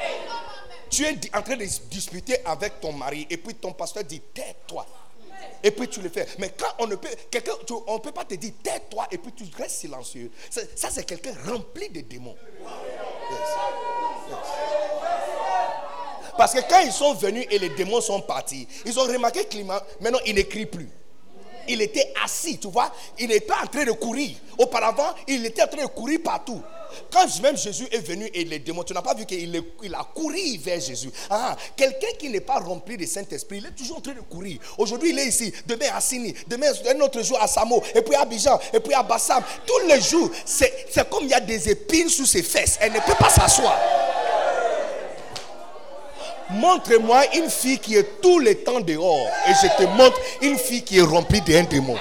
Tu 0.90 1.06
es 1.06 1.18
en 1.34 1.40
train 1.40 1.56
de 1.56 1.64
discuter 1.88 2.44
avec 2.44 2.80
ton 2.80 2.92
mari 2.92 3.26
et 3.30 3.38
puis 3.38 3.54
ton 3.54 3.72
pasteur 3.72 4.04
dit, 4.04 4.20
tais-toi. 4.20 4.84
Et 5.62 5.70
puis 5.70 5.88
tu 5.88 6.00
le 6.00 6.08
fais. 6.08 6.26
Mais 6.38 6.50
quand 6.56 6.72
on 6.78 6.86
ne 6.86 6.96
peut, 6.96 7.08
quelqu'un, 7.30 7.52
on 7.86 7.94
ne 7.94 7.98
peut 8.00 8.12
pas 8.12 8.24
te 8.24 8.34
dire, 8.34 8.52
tais-toi 8.62 9.06
et 9.10 9.18
puis 9.18 9.32
tu 9.32 9.44
restes 9.56 9.80
silencieux. 9.80 10.30
Ça, 10.50 10.88
c'est 10.90 11.04
quelqu'un 11.04 11.34
rempli 11.46 11.88
de 11.88 12.00
démons. 12.00 12.36
Parce 16.36 16.54
que 16.54 16.60
quand 16.68 16.80
ils 16.80 16.92
sont 16.92 17.14
venus 17.14 17.46
et 17.50 17.58
les 17.58 17.68
démons 17.70 18.00
sont 18.00 18.20
partis, 18.20 18.66
ils 18.86 18.98
ont 18.98 19.04
remarqué 19.04 19.44
Climat, 19.44 19.84
maintenant 20.00 20.20
il 20.24 20.36
n'écrit 20.36 20.66
plus. 20.66 20.88
Il 21.68 21.82
était 21.82 22.12
assis, 22.24 22.58
tu 22.58 22.68
vois. 22.68 22.92
Il 23.18 23.28
pas 23.42 23.62
en 23.64 23.66
train 23.66 23.84
de 23.84 23.92
courir. 23.92 24.36
Auparavant, 24.58 25.14
il 25.26 25.44
était 25.46 25.62
en 25.62 25.66
train 25.68 25.82
de 25.82 25.88
courir 25.88 26.20
partout. 26.22 26.60
Quand 27.12 27.26
même 27.42 27.56
Jésus 27.56 27.86
est 27.90 28.00
venu 28.00 28.28
et 28.34 28.44
les 28.44 28.58
démons, 28.58 28.82
tu 28.82 28.92
n'as 28.92 29.02
pas 29.02 29.14
vu 29.14 29.24
qu'il 29.24 29.62
il 29.82 29.94
a 29.94 30.06
couru 30.14 30.58
vers 30.58 30.80
Jésus. 30.80 31.10
Ah, 31.28 31.56
quelqu'un 31.76 32.08
qui 32.18 32.28
n'est 32.28 32.40
pas 32.40 32.58
rempli 32.58 32.96
de 32.96 33.06
Saint-Esprit, 33.06 33.58
il 33.58 33.66
est 33.66 33.70
toujours 33.70 33.98
en 33.98 34.00
train 34.00 34.14
de 34.14 34.20
courir. 34.20 34.58
Aujourd'hui, 34.78 35.10
il 35.10 35.18
est 35.18 35.26
ici. 35.26 35.52
Demain 35.66 35.86
à 35.94 36.00
Sini. 36.00 36.34
Demain, 36.46 36.66
un 36.88 37.00
autre 37.00 37.22
jour 37.22 37.40
à 37.40 37.46
Samo. 37.46 37.82
Et 37.94 38.02
puis 38.02 38.14
à 38.14 38.22
Abidjan. 38.22 38.58
Et 38.72 38.80
puis 38.80 38.94
à 38.94 39.02
Bassam. 39.02 39.42
Tous 39.66 39.86
les 39.86 40.00
jours, 40.00 40.30
c'est 40.44 41.08
comme 41.08 41.24
il 41.24 41.30
y 41.30 41.34
a 41.34 41.40
des 41.40 41.68
épines 41.68 42.08
sous 42.08 42.26
ses 42.26 42.42
fesses. 42.42 42.78
Elle 42.80 42.92
ne 42.92 43.00
peut 43.00 43.14
pas 43.18 43.30
s'asseoir. 43.30 43.78
Montre-moi 46.52 47.36
une 47.36 47.48
fille 47.48 47.78
qui 47.78 47.96
est 47.96 48.20
tout 48.20 48.38
le 48.38 48.54
temps 48.62 48.80
dehors 48.80 49.28
et 49.46 49.52
je 49.52 49.76
te 49.76 49.82
montre 49.88 50.18
une 50.42 50.58
fille 50.58 50.82
qui 50.82 50.98
est 50.98 51.02
remplie 51.02 51.40
d'un 51.40 51.62
démon. 51.62 51.96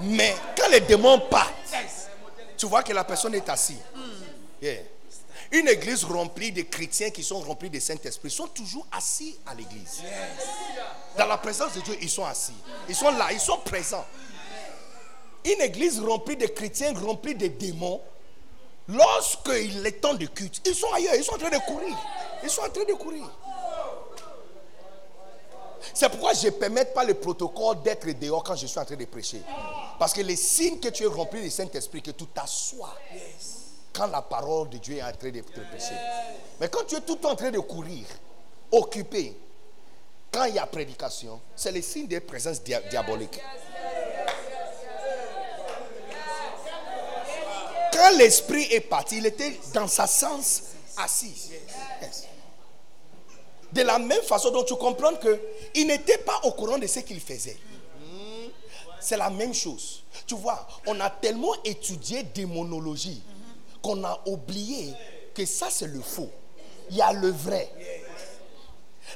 Mais 0.00 0.34
quand 0.56 0.68
les 0.70 0.80
démons 0.80 1.18
partent, 1.20 1.54
tu 2.56 2.66
vois 2.66 2.82
que 2.82 2.92
la 2.92 3.04
personne 3.04 3.34
est 3.34 3.48
assise. 3.48 3.78
Yeah. 4.60 4.82
Une 5.50 5.68
église 5.68 6.04
remplie 6.04 6.52
de 6.52 6.62
chrétiens 6.62 7.10
qui 7.10 7.22
sont 7.22 7.40
remplis 7.40 7.70
de 7.70 7.80
Saint-Esprit 7.80 8.30
sont 8.30 8.48
toujours 8.48 8.86
assis 8.92 9.38
à 9.46 9.54
l'église. 9.54 10.02
Dans 11.16 11.26
la 11.26 11.38
présence 11.38 11.72
de 11.74 11.80
Dieu, 11.80 11.96
ils 12.02 12.10
sont 12.10 12.24
assis. 12.24 12.52
Ils 12.88 12.94
sont 12.94 13.10
là, 13.12 13.28
ils 13.32 13.40
sont 13.40 13.58
présents. 13.58 14.04
Une 15.44 15.60
église 15.62 16.00
remplie 16.00 16.36
de 16.36 16.46
chrétiens, 16.46 16.92
remplie 16.94 17.34
de 17.34 17.46
démons, 17.46 18.00
lorsqu'il 18.88 19.86
est 19.86 20.00
temps 20.00 20.14
de 20.14 20.26
culte, 20.26 20.60
ils 20.66 20.74
sont 20.74 20.92
ailleurs, 20.92 21.14
ils 21.14 21.24
sont 21.24 21.34
en 21.34 21.38
train 21.38 21.50
de 21.50 21.58
courir. 21.66 21.96
Ils 22.42 22.50
sont 22.50 22.62
en 22.62 22.70
train 22.70 22.84
de 22.84 22.94
courir. 22.94 23.24
C'est 25.94 26.08
pourquoi 26.10 26.32
je 26.34 26.46
ne 26.46 26.50
permets 26.50 26.84
pas 26.84 27.04
le 27.04 27.14
protocole 27.14 27.82
d'être 27.82 28.06
dehors 28.18 28.42
quand 28.42 28.56
je 28.56 28.66
suis 28.66 28.78
en 28.78 28.84
train 28.84 28.96
de 28.96 29.04
prêcher. 29.04 29.42
Parce 29.98 30.12
que 30.12 30.20
les 30.20 30.36
signes 30.36 30.78
que 30.80 30.88
tu 30.88 31.04
es 31.04 31.06
rempli 31.06 31.40
du 31.42 31.50
Saint-Esprit, 31.50 32.02
que 32.02 32.10
tu 32.12 32.26
t'assois 32.26 32.94
quand 33.92 34.06
la 34.06 34.22
parole 34.22 34.68
de 34.68 34.78
Dieu 34.78 34.96
est 34.98 35.02
en 35.02 35.12
train 35.12 35.30
de 35.30 35.40
te 35.40 35.60
prêcher. 35.60 35.94
Mais 36.60 36.68
quand 36.68 36.84
tu 36.86 36.94
es 36.96 37.00
tout 37.00 37.24
en 37.26 37.34
train 37.34 37.50
de 37.50 37.58
courir, 37.58 38.04
occupé, 38.70 39.36
quand 40.30 40.44
il 40.44 40.54
y 40.54 40.58
a 40.58 40.66
prédication, 40.66 41.40
c'est 41.56 41.72
le 41.72 41.82
signe 41.82 42.06
de 42.06 42.18
présence 42.20 42.62
dia- 42.62 42.80
diabolique. 42.90 43.40
Quand 47.92 48.16
l'esprit 48.16 48.64
est 48.70 48.80
parti, 48.80 49.18
il 49.18 49.26
était 49.26 49.58
dans 49.74 49.88
sa 49.88 50.06
sens 50.06 50.62
assis. 50.96 51.50
De 53.72 53.82
la 53.82 53.98
même 53.98 54.22
façon 54.22 54.50
dont 54.50 54.64
tu 54.64 54.74
comprends 54.76 55.14
que 55.14 55.40
il 55.74 55.86
n'était 55.86 56.18
pas 56.18 56.40
au 56.44 56.52
courant 56.52 56.78
de 56.78 56.86
ce 56.86 57.00
qu'il 57.00 57.20
faisait. 57.20 57.56
C'est 59.00 59.16
la 59.16 59.30
même 59.30 59.54
chose. 59.54 60.02
Tu 60.26 60.34
vois, 60.34 60.66
on 60.86 60.98
a 61.00 61.10
tellement 61.10 61.54
étudié 61.64 62.22
démonologie 62.22 63.22
qu'on 63.82 64.02
a 64.04 64.20
oublié 64.26 64.92
que 65.34 65.44
ça 65.44 65.68
c'est 65.70 65.86
le 65.86 66.00
faux. 66.00 66.30
Il 66.90 66.96
y 66.96 67.02
a 67.02 67.12
le 67.12 67.30
vrai. 67.30 67.70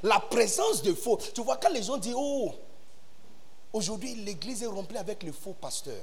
La 0.02 0.20
présence 0.20 0.82
de 0.82 0.94
faux. 0.94 1.18
Tu 1.34 1.42
vois, 1.42 1.56
quand 1.56 1.70
les 1.70 1.82
gens 1.82 1.96
disent, 1.96 2.14
oh, 2.16 2.54
aujourd'hui 3.72 4.14
l'église 4.16 4.62
est 4.62 4.66
remplie 4.66 4.98
avec 4.98 5.22
le 5.22 5.32
faux 5.32 5.54
pasteur. 5.54 6.00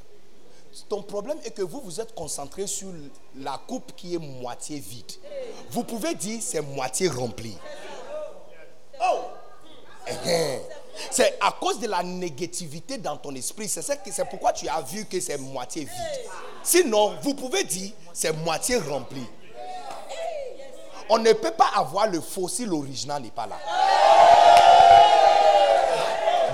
Ton 0.87 1.01
problème 1.01 1.37
est 1.43 1.51
que 1.51 1.61
vous 1.61 1.81
vous 1.81 1.99
êtes 1.99 2.13
concentré 2.13 2.67
sur 2.67 2.89
la 3.35 3.59
coupe 3.67 3.95
qui 3.95 4.15
est 4.15 4.19
moitié 4.19 4.79
vide. 4.79 5.11
Vous 5.71 5.83
pouvez 5.83 6.15
dire 6.15 6.39
c'est 6.41 6.61
moitié 6.61 7.07
rempli. 7.07 7.57
Oh! 9.01 9.19
C'est 11.11 11.37
à 11.39 11.51
cause 11.59 11.79
de 11.79 11.87
la 11.87 12.03
négativité 12.03 12.97
dans 12.97 13.17
ton 13.17 13.33
esprit. 13.35 13.67
C'est 13.67 14.29
pourquoi 14.29 14.53
tu 14.53 14.67
as 14.67 14.81
vu 14.81 15.05
que 15.05 15.19
c'est 15.19 15.37
moitié 15.37 15.83
vide. 15.83 16.29
Sinon, 16.63 17.15
vous 17.21 17.33
pouvez 17.33 17.63
dire 17.63 17.91
c'est 18.13 18.33
moitié 18.33 18.77
rempli. 18.77 19.25
On 21.09 21.17
ne 21.17 21.33
peut 21.33 21.51
pas 21.51 21.71
avoir 21.75 22.07
le 22.07 22.21
faux 22.21 22.47
si 22.47 22.65
l'original 22.65 23.23
n'est 23.23 23.31
pas 23.31 23.47
là. 23.47 23.57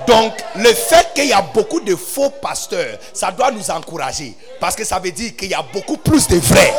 Donc, 0.06 0.34
le 0.54 0.72
fait 0.72 1.12
qu'il 1.14 1.26
y 1.26 1.32
a 1.32 1.42
beaucoup 1.42 1.80
de 1.80 1.96
faux 1.96 2.30
pasteurs, 2.30 2.98
ça 3.12 3.32
doit 3.32 3.50
nous 3.50 3.70
encourager. 3.70 4.34
Parce 4.60 4.76
que 4.76 4.84
ça 4.84 4.98
veut 5.00 5.10
dire 5.10 5.34
qu'il 5.36 5.50
y 5.50 5.54
a 5.54 5.62
beaucoup 5.62 5.96
plus 5.96 6.28
de 6.28 6.36
vrais. 6.36 6.72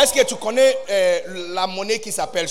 Est-ce 0.00 0.12
que 0.12 0.24
tu 0.24 0.36
connais 0.36 0.78
euh, 0.88 1.52
la 1.54 1.66
monnaie 1.66 1.98
qui 1.98 2.12
s'appelle? 2.12 2.48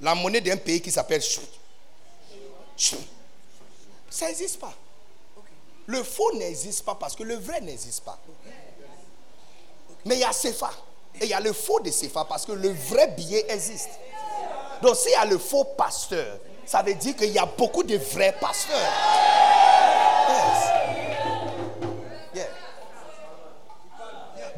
La 0.00 0.14
monnaie 0.14 0.40
d'un 0.40 0.56
pays 0.56 0.80
qui 0.80 0.90
s'appelle. 0.90 1.22
Ça 4.08 4.26
n'existe 4.26 4.58
pas. 4.58 4.72
Le 5.88 6.02
faux 6.02 6.32
n'existe 6.34 6.84
pas 6.84 6.94
parce 6.94 7.16
que 7.16 7.22
le 7.22 7.34
vrai 7.36 7.62
n'existe 7.62 8.04
pas. 8.04 8.18
Mais 10.04 10.16
il 10.16 10.20
y 10.20 10.24
a 10.24 10.30
CFA. 10.30 10.70
Et 11.18 11.24
il 11.24 11.30
y 11.30 11.32
a 11.32 11.40
le 11.40 11.54
faux 11.54 11.80
de 11.80 11.90
CFA 11.90 12.26
parce 12.26 12.44
que 12.44 12.52
le 12.52 12.68
vrai 12.68 13.08
billet 13.08 13.46
existe. 13.48 13.88
Donc 14.82 14.96
s'il 14.96 15.12
y 15.12 15.14
a 15.14 15.24
le 15.24 15.38
faux 15.38 15.64
pasteur, 15.64 16.38
ça 16.66 16.82
veut 16.82 16.92
dire 16.92 17.16
qu'il 17.16 17.30
y 17.30 17.38
a 17.38 17.46
beaucoup 17.46 17.82
de 17.82 17.96
vrais 17.96 18.36
pasteurs. 18.38 18.76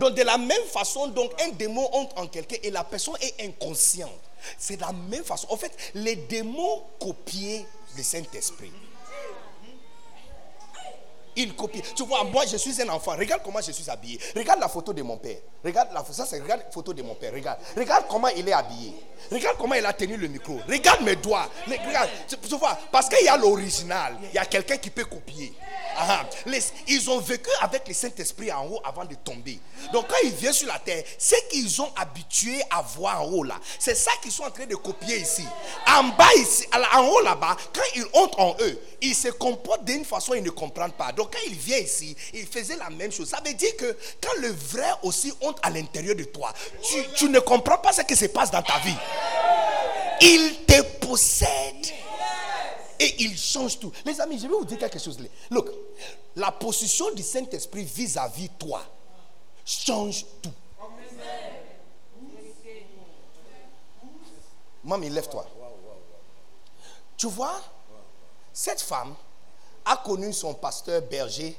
Donc 0.01 0.15
de 0.15 0.23
la 0.23 0.37
même 0.37 0.65
façon, 0.65 1.07
donc 1.09 1.31
un 1.43 1.51
démon 1.51 1.89
entre 1.93 2.21
en 2.21 2.27
quelqu'un 2.27 2.57
et 2.63 2.73
la 2.73 2.83
personne 2.83 3.15
est 3.21 3.47
inconsciente. 3.47 4.11
C'est 4.59 4.81
la 4.81 4.91
même 4.91 5.23
façon. 5.23 5.47
En 5.51 5.57
fait, 5.57 5.71
les 5.95 6.17
démons 6.17 6.83
copient 6.99 7.65
le 7.97 8.03
Saint-Esprit. 8.03 8.73
Ils 11.41 11.55
copient. 11.55 11.83
Tu 11.95 12.05
vois, 12.05 12.25
moi 12.25 12.45
je 12.47 12.57
suis 12.57 12.81
un 12.83 12.89
enfant. 12.91 13.13
Regarde 13.13 13.43
comment 13.45 13.61
je 13.61 13.73
suis 13.73 13.89
habillé. 13.89 14.19
Regarde 14.37 14.61
la 14.61 14.69
photo 14.69 14.93
de 14.93 15.03
mon 15.03 15.17
père. 15.17 15.39
Regarde 15.65 15.89
la 15.93 16.05
ça 16.05 16.25
regarde 16.37 16.63
photo 16.71 16.93
de 16.93 17.03
mon 17.03 17.15
père. 17.15 17.33
Regarde. 17.33 17.59
Regarde 17.77 18.05
comment 18.09 18.29
il 18.29 18.49
est 18.49 18.53
habillé. 18.53 18.95
Regarde 19.31 19.57
comment 19.59 19.75
il 19.75 19.85
a 19.85 19.93
tenu 19.93 20.17
le 20.17 20.29
micro. 20.29 20.59
Regarde 20.69 21.03
mes 21.03 21.17
doigts. 21.17 21.49
Regarde. 21.67 22.09
Tu, 22.29 22.57
vois, 22.57 22.79
parce 22.91 23.09
qu'il 23.09 23.25
y 23.25 23.29
a 23.29 23.37
l'original, 23.37 24.17
il 24.23 24.35
y 24.35 24.39
a 24.39 24.45
quelqu'un 24.45 24.77
qui 24.77 24.91
peut 24.91 25.05
copier. 25.05 25.53
Ah, 25.97 26.25
ils 26.87 27.11
ont 27.11 27.19
vécu 27.19 27.51
avec 27.61 27.87
le 27.87 27.95
Saint-Esprit 27.95 28.51
en 28.53 28.67
haut 28.67 28.81
avant 28.85 29.05
de 29.05 29.15
tomber. 29.17 29.59
Donc 29.93 30.07
quand 30.09 30.17
ils 30.25 30.33
viennent 30.33 30.53
sur 30.53 30.69
la 30.69 30.79
terre, 30.79 31.05
ce 31.19 31.35
qu'ils 31.51 31.81
ont 31.83 31.91
habitué 31.97 32.61
à 32.71 32.83
voir 32.83 33.23
en 33.23 33.27
haut 33.27 33.45
là, 33.45 33.57
c'est 33.79 33.95
ça 33.95 34.11
qu'ils 34.23 34.33
sont 34.33 34.45
en 34.45 34.51
train 34.51 34.67
de 34.67 34.77
copier 34.77 35.19
ici. 35.19 35.45
En 35.87 36.05
bas 36.05 36.33
ici, 36.37 36.67
en 36.95 37.07
haut 37.07 37.21
là-bas, 37.21 37.57
quand 37.75 37.83
ils 37.97 38.07
entrent 38.15 38.41
en 38.41 38.57
eux, 38.61 38.81
ils 39.03 39.15
se 39.15 39.29
comportent 39.29 39.85
d'une 39.85 40.05
façon 40.05 40.35
ils 40.35 40.43
ne 40.43 40.51
comprennent 40.51 40.93
pas. 40.93 41.13
Donc 41.13 41.30
quand 41.31 41.39
ils 41.47 41.55
viennent 41.55 41.85
ici, 41.85 42.17
ils 42.35 42.47
faisaient 42.47 42.77
la 42.77 42.91
même 42.91 43.13
chose. 43.13 43.29
Ça 43.29 43.41
veut 43.45 43.55
dire 43.55 43.77
que 43.77 43.97
quand 44.21 44.41
le 44.41 44.49
vrai 44.49 44.91
aussi 45.03 45.33
entre 45.41 45.61
à 45.63 45.71
l'intérieur 45.71 46.17
de 46.17 46.25
toi, 46.25 46.53
tu, 47.17 47.29
ne 47.29 47.39
comprends 47.41 47.79
pas 47.79 47.93
ce 47.93 48.03
qui 48.03 48.17
se 48.17 48.27
passe 48.27 48.51
dans 48.51 48.63
ta 48.63 48.79
vie. 48.81 48.97
Il 50.21 50.65
te 50.67 50.83
possède. 51.07 51.87
Et 52.99 53.23
il 53.23 53.39
change 53.39 53.79
tout. 53.79 53.91
Les 54.05 54.21
amis, 54.21 54.37
je 54.39 54.43
vais 54.43 54.49
vous 54.49 54.65
dire 54.65 54.79
quelque 54.79 54.99
chose. 54.99 55.19
Look, 55.51 55.71
la 56.37 56.53
position 56.53 57.11
du 57.13 57.23
Saint-Esprit 57.23 57.85
vis-à-vis 57.85 58.51
toi 58.59 58.83
change 59.65 60.27
tout. 60.43 60.53
Maman, 64.85 65.09
lève-toi. 65.09 65.47
Tu 67.17 67.27
vois, 67.27 67.61
cette 68.53 68.81
femme 68.81 69.15
a 69.85 69.97
connu 69.97 70.33
son 70.33 70.55
pasteur 70.55 71.03
berger 71.03 71.57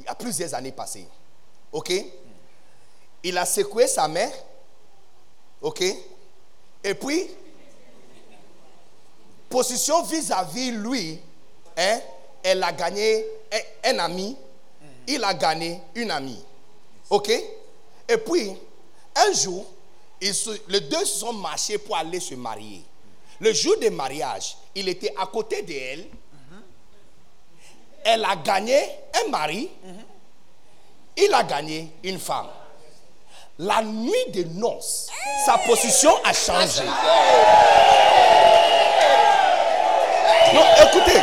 il 0.00 0.06
y 0.06 0.08
a 0.08 0.14
plusieurs 0.14 0.54
années 0.54 0.72
passées. 0.72 1.06
Ok? 1.72 1.92
Il 3.22 3.36
a 3.36 3.44
secoué 3.44 3.86
sa 3.86 4.06
mère. 4.08 4.32
Ok? 5.60 5.82
Et 6.84 6.94
puis, 6.94 7.28
position 9.48 10.02
vis-à-vis 10.02 10.70
lui, 10.70 11.20
hein, 11.76 12.00
elle 12.42 12.62
a 12.62 12.72
gagné 12.72 13.26
un, 13.84 13.98
ami, 13.98 14.36
il 15.06 15.24
a 15.24 15.34
gagné 15.34 15.80
une 15.94 16.10
amie. 16.10 16.44
Ok? 17.10 17.28
Et 17.30 18.16
puis, 18.18 18.52
un 19.16 19.32
jour, 19.32 19.66
ils 20.20 20.34
les 20.68 20.80
deux 20.80 21.04
se 21.04 21.18
sont 21.18 21.32
marchés 21.32 21.78
pour 21.78 21.96
aller 21.96 22.20
se 22.20 22.34
marier. 22.34 22.84
Le 23.40 23.52
jour 23.52 23.76
du 23.78 23.90
mariage, 23.90 24.56
il 24.74 24.88
était 24.88 25.14
à 25.16 25.26
côté 25.26 25.62
d'elle. 25.62 26.06
Elle 28.04 28.24
a 28.24 28.36
gagné 28.36 28.80
un 29.24 29.30
mari. 29.30 29.70
Il 31.16 31.34
a 31.34 31.42
gagné 31.42 31.92
une 32.04 32.18
femme. 32.18 32.48
La 33.58 33.82
nuit 33.82 34.30
de 34.32 34.44
noces, 34.44 35.08
sa 35.44 35.58
position 35.58 36.12
a 36.24 36.32
changé. 36.32 36.84
Non, 40.54 40.62
écoutez. 40.86 41.20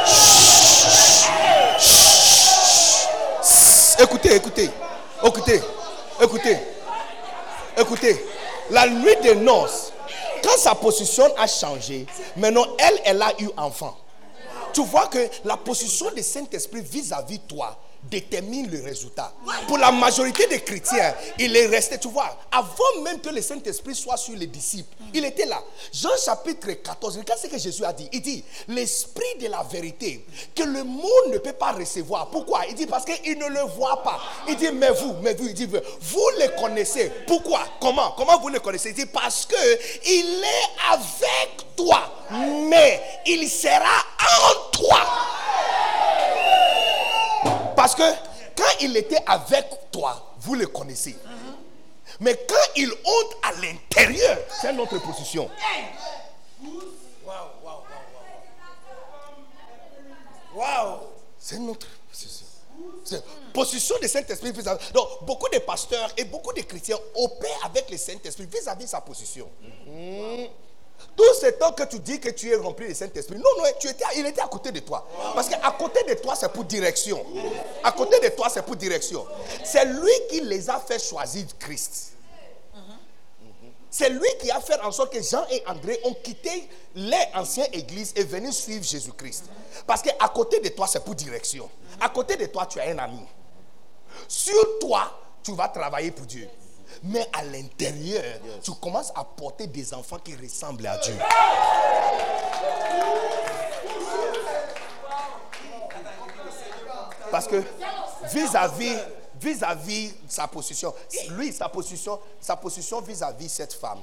Écoutez, 3.97 4.35
écoutez. 4.35 4.69
Écoutez. 5.23 5.61
Écoutez. 6.21 6.57
Écoutez. 7.77 8.25
La 8.69 8.87
nuit 8.87 9.15
des 9.21 9.35
noces, 9.35 9.93
quand 10.43 10.57
sa 10.57 10.75
position 10.75 11.25
a 11.37 11.47
changé, 11.47 12.05
maintenant 12.35 12.65
elle, 12.77 12.99
elle 13.05 13.21
a 13.21 13.31
eu 13.39 13.49
enfant. 13.57 13.95
Tu 14.75 14.83
vois 14.83 15.07
que 15.07 15.29
la 15.45 15.55
position 15.55 16.11
du 16.13 16.21
Saint-Esprit 16.21 16.81
vis-à-vis 16.81 17.39
toi 17.39 17.79
détermine 18.09 18.69
le 18.69 18.83
résultat. 18.83 19.33
Pour 19.67 19.77
la 19.77 19.91
majorité 19.91 20.47
des 20.47 20.61
chrétiens, 20.61 21.13
il 21.39 21.55
est 21.55 21.67
resté, 21.67 21.97
tu 21.97 22.07
vois, 22.07 22.37
avant 22.51 23.01
même 23.03 23.19
que 23.19 23.29
le 23.29 23.41
Saint-Esprit 23.41 23.95
soit 23.95 24.17
sur 24.17 24.35
les 24.35 24.47
disciples, 24.47 24.95
il 25.13 25.25
était 25.25 25.45
là. 25.45 25.61
Jean 25.93 26.15
chapitre 26.23 26.71
14, 26.71 27.17
regarde 27.17 27.39
ce 27.39 27.47
que 27.47 27.57
Jésus 27.57 27.83
a 27.83 27.93
dit. 27.93 28.07
Il 28.11 28.21
dit, 28.21 28.43
l'Esprit 28.67 29.37
de 29.39 29.47
la 29.47 29.63
vérité, 29.63 30.25
que 30.55 30.63
le 30.63 30.83
monde 30.83 31.31
ne 31.31 31.37
peut 31.37 31.53
pas 31.53 31.71
recevoir. 31.71 32.27
Pourquoi? 32.29 32.65
Il 32.69 32.75
dit, 32.75 32.85
parce 32.85 33.05
qu'il 33.05 33.37
ne 33.37 33.47
le 33.47 33.61
voit 33.75 34.03
pas. 34.03 34.19
Il 34.47 34.55
dit, 34.55 34.71
mais 34.71 34.91
vous, 34.91 35.15
mais 35.21 35.33
vous, 35.33 35.47
il 35.47 35.53
dit, 35.53 35.65
vous 35.67 36.29
le 36.39 36.59
connaissez. 36.59 37.11
Pourquoi? 37.27 37.61
Comment? 37.79 38.13
Comment 38.17 38.39
vous 38.39 38.49
le 38.49 38.59
connaissez? 38.59 38.89
Il 38.89 38.95
dit, 38.95 39.05
parce 39.05 39.45
que 39.45 39.55
il 40.05 40.43
est 40.43 40.93
avec 40.93 41.75
toi, 41.75 42.25
mais 42.69 43.01
il 43.25 43.49
sera 43.49 44.03
en 44.19 44.71
toi. 44.71 44.99
Parce 47.75 47.95
que 47.95 48.03
quand 48.55 48.63
il 48.81 48.95
était 48.97 49.23
avec 49.25 49.91
toi, 49.91 50.33
vous 50.39 50.55
le 50.55 50.67
connaissez. 50.67 51.17
Mais 52.19 52.39
quand 52.47 52.71
il 52.75 52.89
entre 52.91 53.37
à 53.43 53.51
l'intérieur, 53.61 54.37
c'est 54.61 54.73
notre 54.73 54.97
position. 54.99 55.49
C'est 61.39 61.59
notre 61.59 61.87
position. 62.09 62.45
C'est 63.03 63.23
position 63.53 63.95
du 64.01 64.07
Saint-Esprit 64.07 64.51
vis-à-vis. 64.51 64.91
Donc, 64.91 65.07
beaucoup 65.23 65.47
de 65.49 65.59
pasteurs 65.59 66.09
et 66.17 66.25
beaucoup 66.25 66.53
de 66.53 66.61
chrétiens 66.61 66.97
opèrent 67.15 67.65
avec 67.65 67.89
le 67.89 67.97
Saint-Esprit 67.97 68.45
vis-à-vis 68.45 68.85
de 68.85 68.89
sa 68.89 69.01
position. 69.01 69.49
Mm. 69.85 70.45
Tout 71.15 71.33
ce 71.39 71.47
temps 71.47 71.71
que 71.71 71.83
tu 71.83 71.99
dis 71.99 72.19
que 72.19 72.29
tu 72.29 72.51
es 72.51 72.55
rempli 72.55 72.87
du 72.87 72.95
Saint-Esprit, 72.95 73.35
non, 73.35 73.49
non, 73.57 73.63
il 74.15 74.25
était 74.25 74.41
à 74.41 74.47
côté 74.47 74.71
de 74.71 74.79
toi. 74.79 75.07
Parce 75.33 75.47
qu'à 75.47 75.71
côté 75.77 76.03
de 76.03 76.13
toi, 76.15 76.35
c'est 76.35 76.51
pour 76.51 76.65
direction. 76.65 77.25
À 77.83 77.91
côté 77.93 78.19
de 78.19 78.29
toi, 78.35 78.49
c'est 78.49 78.63
pour 78.63 78.75
direction. 78.75 79.25
C'est 79.63 79.85
lui 79.85 80.11
qui 80.29 80.41
les 80.41 80.69
a 80.69 80.79
fait 80.79 80.99
choisir 80.99 81.45
Christ. 81.57 82.11
C'est 83.89 84.09
lui 84.09 84.27
qui 84.41 84.51
a 84.51 84.59
fait 84.59 84.77
en 84.81 84.91
sorte 84.91 85.13
que 85.13 85.21
Jean 85.21 85.45
et 85.49 85.63
André 85.67 85.97
ont 86.03 86.13
quitté 86.15 86.67
les 86.95 87.29
anciennes 87.33 87.69
églises 87.71 88.11
et 88.17 88.25
venu 88.25 88.51
suivre 88.51 88.83
Jésus-Christ. 88.83 89.45
Parce 89.87 90.01
qu'à 90.01 90.27
côté 90.27 90.59
de 90.59 90.67
toi, 90.67 90.85
c'est 90.85 91.01
pour 91.01 91.15
direction. 91.15 91.69
À 92.01 92.09
côté 92.09 92.35
de 92.35 92.45
toi, 92.47 92.65
tu 92.65 92.77
as 92.81 92.89
un 92.89 92.97
ami. 92.97 93.21
Sur 94.27 94.79
toi, 94.79 95.17
tu 95.41 95.53
vas 95.53 95.69
travailler 95.69 96.11
pour 96.11 96.25
Dieu. 96.25 96.49
Mais 97.03 97.27
à 97.33 97.43
l'intérieur, 97.43 98.23
tu 98.63 98.71
commences 98.73 99.11
à 99.15 99.23
porter 99.23 99.67
des 99.67 99.93
enfants 99.93 100.19
qui 100.19 100.35
ressemblent 100.35 100.87
à 100.87 100.97
Dieu. 100.97 101.15
Parce 107.31 107.47
que 107.47 107.63
vis-à-vis 108.33 108.95
vis-à-vis 109.39 110.13
sa 110.27 110.47
position, 110.47 110.93
lui, 111.31 111.51
sa 111.51 111.69
position, 111.69 112.19
sa 112.39 112.55
position 112.55 113.01
vis-à-vis 113.01 113.49
cette 113.49 113.73
femme 113.73 113.99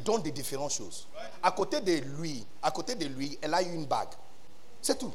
donne 0.00 0.22
des 0.22 0.32
différentes 0.32 0.72
choses. 0.72 1.06
À 1.42 1.50
côté 1.52 1.80
de 1.80 1.92
lui, 1.92 2.44
à 2.62 2.70
côté 2.70 2.94
de 2.94 3.06
lui, 3.06 3.38
elle 3.40 3.54
a 3.54 3.62
une 3.62 3.84
bague. 3.86 4.08
C'est 4.80 4.98
tout. 4.98 5.12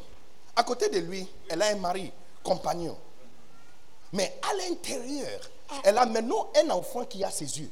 À 0.55 0.63
côté 0.63 0.89
de 0.89 0.99
lui, 0.99 1.27
elle 1.49 1.61
a 1.61 1.67
un 1.67 1.75
mari, 1.75 2.11
compagnon. 2.43 2.97
Mais 4.13 4.39
à 4.49 4.53
l'intérieur, 4.55 5.39
elle 5.83 5.97
a 5.97 6.05
maintenant 6.05 6.49
un 6.63 6.69
enfant 6.71 7.05
qui 7.05 7.23
a 7.23 7.31
ses 7.31 7.59
yeux. 7.59 7.69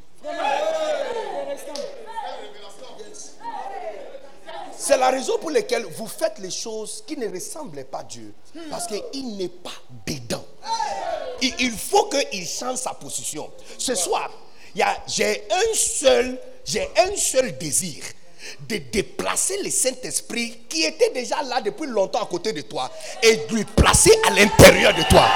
C'est 4.77 4.97
la 4.97 5.09
raison 5.09 5.37
pour 5.39 5.51
laquelle 5.51 5.83
vous 5.83 6.07
faites 6.07 6.37
les 6.39 6.51
choses 6.51 7.03
qui 7.07 7.17
ne 7.17 7.27
ressemblent 7.27 7.83
pas 7.85 7.99
à 7.99 8.03
Dieu. 8.03 8.33
Parce 8.69 8.87
qu'il 8.87 9.35
n'est 9.37 9.49
pas 9.49 9.71
dedans. 10.05 10.45
Il, 11.41 11.71
faut 11.71 12.05
qu'il 12.05 12.45
change 12.45 12.77
sa 12.77 12.93
position. 12.93 13.49
Ce 13.77 13.95
soir, 13.95 14.31
j'ai 15.07 15.43
un 15.51 15.73
seul, 15.73 16.39
j'ai 16.63 16.87
un 16.97 17.15
seul 17.15 17.57
désir 17.57 18.03
de 18.69 18.77
déplacer 18.77 19.61
le 19.63 19.69
Saint-Esprit 19.69 20.59
qui 20.69 20.83
était 20.83 21.09
déjà 21.11 21.41
là 21.43 21.61
depuis 21.61 21.87
longtemps 21.87 22.21
à 22.21 22.27
côté 22.27 22.53
de 22.53 22.61
toi 22.61 22.91
et 23.23 23.37
de 23.37 23.55
lui 23.55 23.65
placer 23.65 24.11
à 24.27 24.31
l'intérieur 24.31 24.93
de 24.93 25.03
toi. 25.03 25.27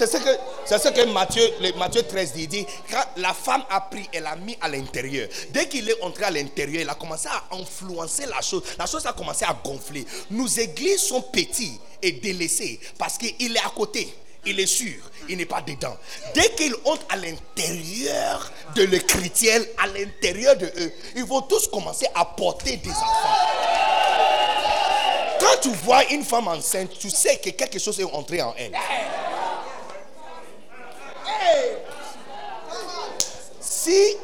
C'est 0.00 0.06
ce 0.06 0.16
que, 0.16 0.30
c'est 0.64 0.78
ce 0.78 0.88
que 0.88 1.04
Matthieu, 1.12 1.42
Matthieu 1.76 2.02
13 2.02 2.32
dit. 2.32 2.66
Quand 2.90 3.04
la 3.18 3.34
femme 3.34 3.62
a 3.68 3.82
pris, 3.82 4.08
elle 4.14 4.24
a 4.24 4.34
mis 4.34 4.56
à 4.62 4.66
l'intérieur. 4.66 5.28
Dès 5.50 5.68
qu'il 5.68 5.90
est 5.90 6.02
entré 6.02 6.24
à 6.24 6.30
l'intérieur, 6.30 6.80
il 6.80 6.88
a 6.88 6.94
commencé 6.94 7.28
à 7.28 7.54
influencer 7.54 8.24
la 8.24 8.40
chose. 8.40 8.62
La 8.78 8.86
chose 8.86 9.04
a 9.04 9.12
commencé 9.12 9.44
à 9.44 9.52
gonfler. 9.62 10.06
Nos 10.30 10.46
églises 10.46 11.02
sont 11.02 11.20
petites 11.20 11.78
et 12.00 12.12
délaissées 12.12 12.80
parce 12.96 13.18
qu'il 13.18 13.54
est 13.54 13.60
à 13.60 13.68
côté. 13.76 14.08
Il 14.46 14.58
est 14.58 14.66
sûr, 14.66 14.96
il 15.28 15.36
n'est 15.36 15.44
pas 15.44 15.60
dedans. 15.60 15.94
Dès 16.34 16.48
qu'ils 16.54 16.74
entrent 16.86 17.04
à 17.10 17.16
l'intérieur 17.16 18.50
de 18.74 18.84
le 18.84 18.96
à 19.76 19.86
l'intérieur 19.86 20.56
de 20.56 20.64
eux, 20.64 20.92
ils 21.14 21.26
vont 21.26 21.42
tous 21.42 21.68
commencer 21.68 22.06
à 22.14 22.24
porter 22.24 22.78
des 22.78 22.88
enfants. 22.88 23.36
Quand 25.40 25.60
tu 25.60 25.68
vois 25.84 26.04
une 26.10 26.24
femme 26.24 26.48
enceinte, 26.48 26.90
tu 26.98 27.10
sais 27.10 27.36
que 27.36 27.50
quelque 27.50 27.78
chose 27.78 28.00
est 28.00 28.04
entré 28.04 28.40
en 28.40 28.54
elle. 28.56 28.72
Si 33.60 34.16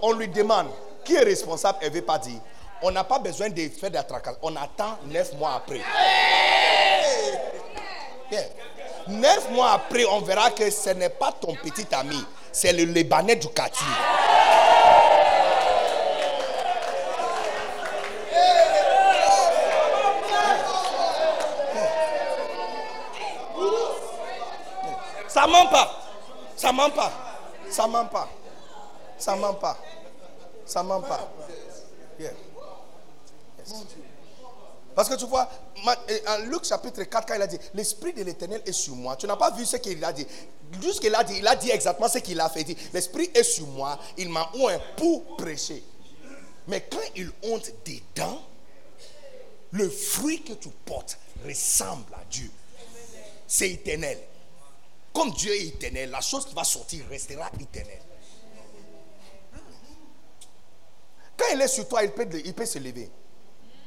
on 0.00 0.12
lui 0.12 0.28
demande 0.28 0.68
qui 1.04 1.14
est 1.14 1.24
responsable, 1.24 1.78
elle 1.82 1.90
ne 1.90 1.94
veut 1.94 2.02
pas 2.02 2.18
dire. 2.18 2.40
On 2.82 2.90
n'a 2.90 3.04
pas 3.04 3.18
besoin 3.18 3.48
de 3.48 3.68
faire 3.68 3.90
des 3.90 4.02
tracas. 4.02 4.34
On 4.42 4.54
attend 4.56 4.98
neuf 5.06 5.32
mois 5.34 5.54
après. 5.54 5.80
Neuf 9.08 9.50
mois 9.50 9.72
après, 9.72 10.04
on 10.04 10.20
verra 10.20 10.50
que 10.50 10.70
ce 10.70 10.90
n'est 10.90 11.08
pas 11.08 11.32
ton 11.32 11.54
petit 11.54 11.86
ami, 11.92 12.24
c'est 12.52 12.72
le 12.72 12.84
Libanais 12.84 13.36
du 13.36 13.48
quartier. 13.48 13.86
Ça 25.26 25.46
ment 25.46 25.66
pas. 25.66 26.01
Ça 26.56 26.72
ment 26.72 26.90
pas. 26.90 27.12
Ça 27.70 27.86
ment 27.86 28.06
pas. 28.06 28.28
Ça 29.18 29.36
ment 29.36 29.54
pas. 29.54 29.78
Ça 30.66 30.82
ment 30.82 31.00
pas. 31.00 31.32
Yeah. 32.18 32.32
Yes. 33.58 33.84
Parce 34.94 35.08
que 35.08 35.14
tu 35.14 35.24
vois, 35.24 35.48
en 35.86 36.38
Luc 36.44 36.64
chapitre 36.64 37.02
4, 37.02 37.26
quand 37.26 37.34
il 37.34 37.42
a 37.42 37.46
dit, 37.46 37.58
l'Esprit 37.74 38.12
de 38.12 38.22
l'Éternel 38.22 38.62
est 38.66 38.72
sur 38.72 38.94
moi, 38.94 39.16
tu 39.16 39.26
n'as 39.26 39.36
pas 39.36 39.50
vu 39.50 39.64
ce 39.64 39.76
qu'il 39.76 40.04
a 40.04 40.12
dit. 40.12 40.26
Jusqu'il 40.80 41.14
a 41.14 41.24
dit, 41.24 41.38
il 41.38 41.46
a 41.46 41.56
dit 41.56 41.70
exactement 41.70 42.08
ce 42.08 42.18
qu'il 42.18 42.38
a 42.40 42.48
fait. 42.48 42.60
Il 42.60 42.74
dit, 42.74 42.76
l'Esprit 42.92 43.30
est 43.34 43.42
sur 43.42 43.66
moi, 43.68 43.98
il 44.18 44.28
m'a 44.28 44.50
oint 44.54 44.78
pour 44.96 45.36
prêcher. 45.36 45.82
Mais 46.68 46.82
quand 46.90 46.98
il 47.16 47.30
honte 47.42 47.72
dedans, 47.84 48.40
le 49.70 49.88
fruit 49.88 50.42
que 50.42 50.52
tu 50.52 50.68
portes 50.84 51.18
ressemble 51.46 52.12
à 52.14 52.24
Dieu. 52.30 52.50
C'est 53.46 53.70
éternel. 53.70 54.18
Comme 55.12 55.30
Dieu 55.32 55.52
est 55.54 55.66
éternel, 55.66 56.10
la 56.10 56.20
chose 56.20 56.46
qui 56.46 56.54
va 56.54 56.64
sortir 56.64 57.06
restera 57.08 57.50
éternelle. 57.60 58.02
Quand 61.36 61.46
il 61.52 61.60
est 61.60 61.68
sur 61.68 61.88
toi, 61.88 62.02
il 62.04 62.12
peut, 62.12 62.66
se 62.66 62.78
lever. 62.78 63.10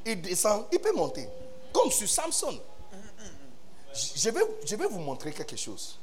Il 0.05 0.21
descend, 0.21 0.65
il 0.71 0.79
peut 0.79 0.93
monter. 0.93 1.27
Comme 1.73 1.91
sur 1.91 2.07
Samson. 2.07 2.59
Je 3.93 4.29
vais, 4.29 4.41
je 4.65 4.75
vais 4.75 4.87
vous 4.87 4.99
montrer 4.99 5.31
quelque 5.31 5.55
chose. 5.55 5.99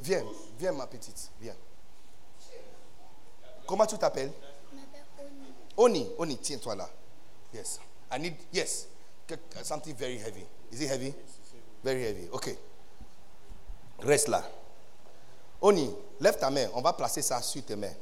Viens, 0.00 0.24
viens 0.58 0.72
ma 0.72 0.86
petite, 0.86 1.30
viens. 1.40 1.56
Comment 3.66 3.86
tu 3.86 3.96
t'appelles? 3.96 4.32
Oni, 5.76 6.08
Oni, 6.18 6.36
tiens-toi 6.38 6.74
là. 6.74 6.90
Yes. 7.52 7.78
I 8.10 8.18
need, 8.18 8.34
yes. 8.52 8.88
Something 9.62 9.94
very 9.94 10.18
heavy. 10.18 10.44
Is 10.72 10.80
it 10.80 10.88
heavy? 10.88 11.14
Very 11.82 12.02
heavy. 12.02 12.28
Okay. 12.32 12.56
Reste 14.00 14.28
là. 14.28 14.42
Oni, 15.60 15.94
lève 16.20 16.38
ta 16.38 16.50
main. 16.50 16.68
On 16.74 16.82
va 16.82 16.92
placer 16.92 17.22
ça 17.22 17.40
sur 17.42 17.64
tes 17.64 17.76
mains. 17.76 17.94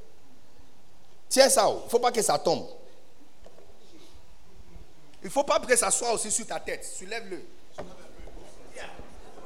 Tiens 1.28 1.49
ça. 1.49 1.68
Il 1.68 1.84
ne 1.84 1.88
faut 1.88 1.99
pas 1.99 2.12
que 2.12 2.22
ça 2.22 2.38
tombe. 2.38 2.66
Il 5.22 5.26
ne 5.26 5.30
faut 5.30 5.45
pas 5.45 5.59
que 5.61 5.76
ça 5.76 5.90
soit 5.90 6.12
aussi 6.12 6.30
sur 6.30 6.47
ta 6.47 6.61
tête. 6.61 6.84
Soulève-le. 6.84 7.42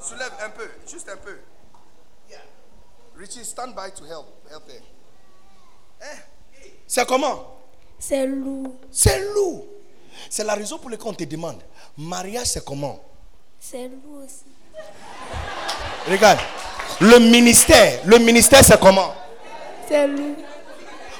Soulève 0.01 0.32
un 0.40 0.51
peu. 0.51 0.68
Juste 0.86 1.09
un 1.09 1.16
peu. 1.16 1.38
Richie, 3.16 3.44
stand 3.44 3.74
by 3.74 3.90
to 3.90 4.05
help. 4.05 4.26
Help 4.49 4.68
her. 4.68 4.80
Hein? 6.01 6.18
C'est 6.86 7.07
comment? 7.07 7.59
C'est 7.99 8.26
lourd. 8.26 8.74
C'est 8.92 9.18
lourd. 9.34 9.66
C'est 10.30 10.44
la 10.44 10.55
raison 10.55 10.78
pour 10.78 10.88
laquelle 10.88 11.09
on 11.09 11.14
te 11.14 11.24
demande. 11.24 11.61
Mariage, 11.96 12.46
c'est 12.46 12.64
comment? 12.64 13.01
C'est 13.59 13.88
lourd 13.88 14.22
aussi. 14.24 14.44
Regarde. 16.11 16.38
Le 17.00 17.18
ministère. 17.18 18.00
Le 18.04 18.18
ministère, 18.18 18.64
c'est 18.64 18.78
comment? 18.80 19.14
C'est 19.88 20.06
lourd. 20.06 20.36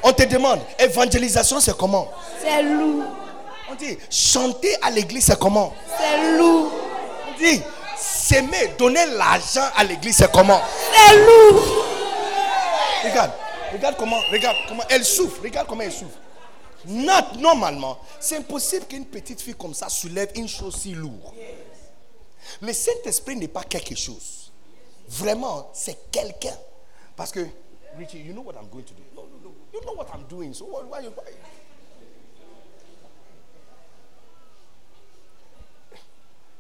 On 0.03 0.13
te 0.13 0.23
demande. 0.25 0.61
Évangélisation, 0.79 1.61
c'est 1.61 1.77
comment? 1.77 2.11
C'est 2.43 2.63
lourd. 2.63 3.05
On 3.71 3.75
dit. 3.75 3.99
Chanter 4.11 4.75
à 4.83 4.91
l'église, 4.91 5.27
c'est 5.27 5.39
comment? 5.39 5.75
C'est 5.99 6.37
lourd. 6.39 6.73
On 7.29 7.39
dit. 7.39 7.61
S'aimer, 7.97 8.75
donner 8.79 9.05
l'argent 9.17 9.65
à 9.77 9.83
l'église, 9.85 10.17
c'est 10.17 10.31
comment? 10.31 10.61
C'est 10.95 11.17
lourd. 11.17 11.85
Regarde, 13.05 13.31
regarde 13.73 13.97
comment, 13.99 14.19
regarde 14.31 14.57
comment 14.69 14.85
elle 14.89 15.05
souffre. 15.05 15.43
Regarde 15.43 15.67
comment 15.67 15.83
elle 15.83 15.93
souffre. 15.93 16.17
Not- 16.87 17.39
normalement, 17.41 17.99
c'est 18.21 18.37
impossible 18.37 18.87
qu'une 18.87 19.05
petite 19.05 19.41
fille 19.41 19.55
comme 19.55 19.75
ça 19.75 19.89
soulève 19.89 20.29
une 20.37 20.49
chose 20.49 20.77
si 20.81 20.93
lourde. 20.95 21.35
Le 22.61 22.73
Saint-Esprit 22.73 23.35
n'est 23.37 23.49
pas 23.49 23.65
quelque 23.65 23.97
chose. 23.97 24.38
Vraiment, 25.09 25.71
c'est 25.73 26.11
quelqu'un. 26.11 26.57
Parce 27.17 27.33
que, 27.33 27.41
Richie, 27.97 28.19
you 28.19 28.33
know 28.33 28.43
what 28.43 28.55
I'm 28.55 28.69
going 28.69 28.85
to 28.85 28.95
do? 28.95 29.03
No, 29.15 29.23
no, 29.23 29.39
no. 29.43 29.55
You 29.73 29.81
know 29.81 29.95
what 29.95 30.09
I'm 30.13 30.25
doing. 30.29 30.53
So 30.53 30.67
why, 30.67 30.83
why, 30.83 31.09
why? 31.09 31.33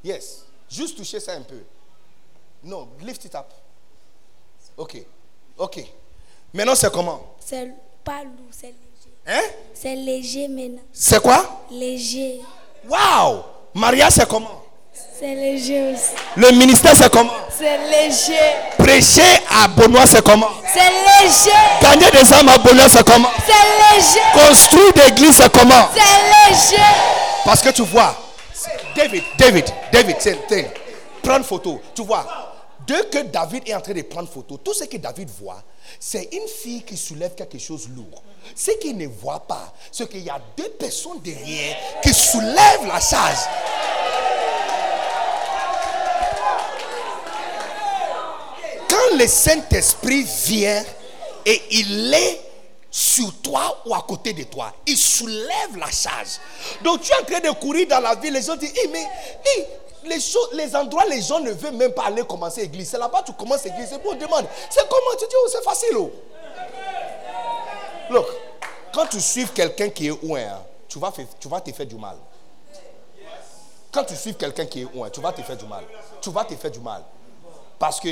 Yes. 0.03 0.45
Juste 0.69 0.97
toucher 0.97 1.21
ça 1.21 1.33
un 1.33 1.43
peu. 1.43 1.63
Non, 2.63 2.89
lift 3.03 3.25
it 3.25 3.35
up. 3.35 3.53
Ok. 4.77 5.05
Ok. 5.57 5.85
Maintenant, 6.53 6.75
c'est 6.75 6.91
comment? 6.93 7.37
C'est 7.41 7.73
pas 8.05 8.25
lourd, 8.25 8.51
c'est 8.51 8.69
léger. 8.69 9.13
Hein? 9.27 9.43
C'est 9.75 9.95
léger 9.97 10.49
maintenant. 10.49 10.83
C'est 10.93 11.21
quoi? 11.21 11.67
Léger. 11.71 12.41
Waouh 12.89 13.43
Maria, 13.75 14.11
c'est 14.11 14.27
comment? 14.27 14.65
C'est 15.19 15.35
léger 15.35 15.93
aussi. 15.93 16.11
Le 16.37 16.51
ministère, 16.53 16.95
c'est 16.95 17.11
comment? 17.11 17.33
C'est 17.57 17.79
léger. 17.91 18.39
Prêcher 18.79 19.23
à 19.51 19.67
Benoît, 19.67 20.07
c'est 20.07 20.25
comment? 20.25 20.49
C'est 20.73 21.25
léger. 21.25 21.51
Gagner 21.83 22.11
des 22.13 22.33
âmes 22.33 22.49
à 22.49 22.59
Benoît, 22.59 22.89
c'est 22.89 23.05
comment? 23.05 23.29
C'est 23.45 23.97
léger. 23.97 24.21
Construire 24.33 24.93
des 24.93 25.09
églises, 25.09 25.37
c'est 25.37 25.53
comment? 25.53 25.89
C'est 25.93 26.51
léger. 26.51 26.83
Parce 27.45 27.61
que 27.61 27.71
tu 27.71 27.83
vois, 27.83 28.15
David, 28.95 29.25
David, 29.37 29.65
David, 29.93 30.17
tiens, 30.19 30.65
prendre 31.23 31.45
photo. 31.45 31.81
Tu 31.95 32.05
vois, 32.05 32.25
dès 32.87 33.05
que 33.07 33.25
David 33.25 33.69
est 33.69 33.75
en 33.75 33.81
train 33.81 33.95
de 33.95 34.03
prendre 34.03 34.29
photo, 34.31 34.57
tout 34.59 34.75
ce 34.75 34.85
que 34.85 34.97
David 34.99 35.29
voit, 35.41 35.63
c'est 35.99 36.29
une 36.33 36.47
fille 36.47 36.83
qui 36.83 36.97
soulève 36.97 37.35
quelque 37.35 37.59
chose 37.59 37.89
de 37.89 37.97
lourd. 37.97 38.23
Ce 38.55 38.71
qu'il 38.73 38.97
ne 38.97 39.07
voit 39.07 39.41
pas, 39.41 39.73
c'est 39.91 40.09
qu'il 40.09 40.23
y 40.23 40.31
a 40.31 40.39
deux 40.57 40.69
personnes 40.79 41.21
derrière 41.25 41.77
qui 42.03 42.15
soulèvent 42.15 42.87
la 42.87 43.01
charge. 43.01 43.39
Quand 48.99 49.17
le 49.17 49.29
Saint-Esprit 49.29 50.25
vient 50.47 50.85
et 51.47 51.63
il 51.71 52.13
est 52.13 52.41
sur 52.91 53.33
toi 53.41 53.81
ou 53.87 53.95
à 53.95 54.03
côté 54.03 54.33
de 54.33 54.43
toi, 54.43 54.73
il 54.87 54.97
soulève 54.97 55.77
la 55.79 55.89
charge. 55.89 56.41
Donc 56.83 57.03
tu 57.03 57.13
es 57.13 57.15
en 57.15 57.25
train 57.25 57.39
de 57.39 57.55
courir 57.61 57.87
dans 57.87 58.01
la 58.01 58.17
ville, 58.17 58.33
les 58.33 58.43
gens 58.43 58.57
disent, 58.57 58.73
Eh, 58.83 58.89
mais 58.89 59.07
eh, 59.57 59.67
les, 60.09 60.21
choses, 60.21 60.49
les 60.55 60.75
endroits, 60.75 61.05
les 61.07 61.23
gens 61.23 61.39
ne 61.39 61.53
veulent 61.53 61.77
même 61.77 61.93
pas 61.93 62.07
aller 62.07 62.25
commencer 62.25 62.63
l'église. 62.63 62.91
C'est 62.91 62.99
là-bas 62.99 63.21
que 63.21 63.27
tu 63.27 63.33
commences 63.35 63.65
l'église. 63.65 63.89
C'est 63.89 64.03
pour 64.03 64.17
demande. 64.17 64.47
C'est 64.69 64.89
comment? 64.89 65.17
Tu 65.17 65.27
dis, 65.29 65.35
oh, 65.45 65.49
c'est 65.49 65.63
facile. 65.63 65.97
Oh. 65.97 66.11
Look, 68.11 68.27
quand 68.93 69.07
tu 69.07 69.21
suis 69.21 69.47
quelqu'un 69.47 69.91
qui 69.91 70.09
est 70.09 70.23
loin, 70.25 70.41
hein, 70.41 70.63
tu, 70.89 70.99
vas, 70.99 71.13
tu 71.39 71.49
vas 71.49 71.61
te 71.61 71.71
faire 71.71 71.87
du 71.87 71.97
mal. 71.97 72.17
Quand 73.93 74.03
tu 74.03 74.17
suis 74.17 74.35
quelqu'un 74.35 74.67
qui 74.67 74.83
est 74.83 74.93
loin, 74.93 75.09
tu 75.09 75.21
vas 75.21 75.31
te 75.31 75.43
faire 75.43 75.57
du 75.57 75.67
mal. 75.67 75.85
Tu 76.21 76.31
vas 76.31 76.45
te 76.45 76.57
faire 76.57 76.71
du 76.73 76.81
mal. 76.81 77.05
Parce 77.79 78.01
que 78.01 78.09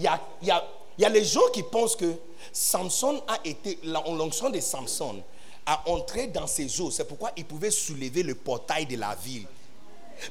il 0.00 0.46
y, 0.46 0.50
a, 0.50 0.64
y 0.98 1.12
les 1.12 1.24
gens 1.24 1.48
qui 1.52 1.62
pensent 1.62 1.96
que 1.96 2.12
Samson 2.52 3.22
a 3.28 3.38
été, 3.44 3.78
l'onction 3.84 4.48
de 4.48 4.58
Samson 4.60 5.22
a 5.66 5.88
entré 5.88 6.26
dans 6.28 6.46
ses 6.46 6.80
eaux. 6.80 6.90
C'est 6.90 7.04
pourquoi 7.06 7.32
il 7.36 7.44
pouvait 7.44 7.70
soulever 7.70 8.22
le 8.22 8.34
portail 8.34 8.86
de 8.86 8.96
la 8.96 9.14
ville. 9.14 9.46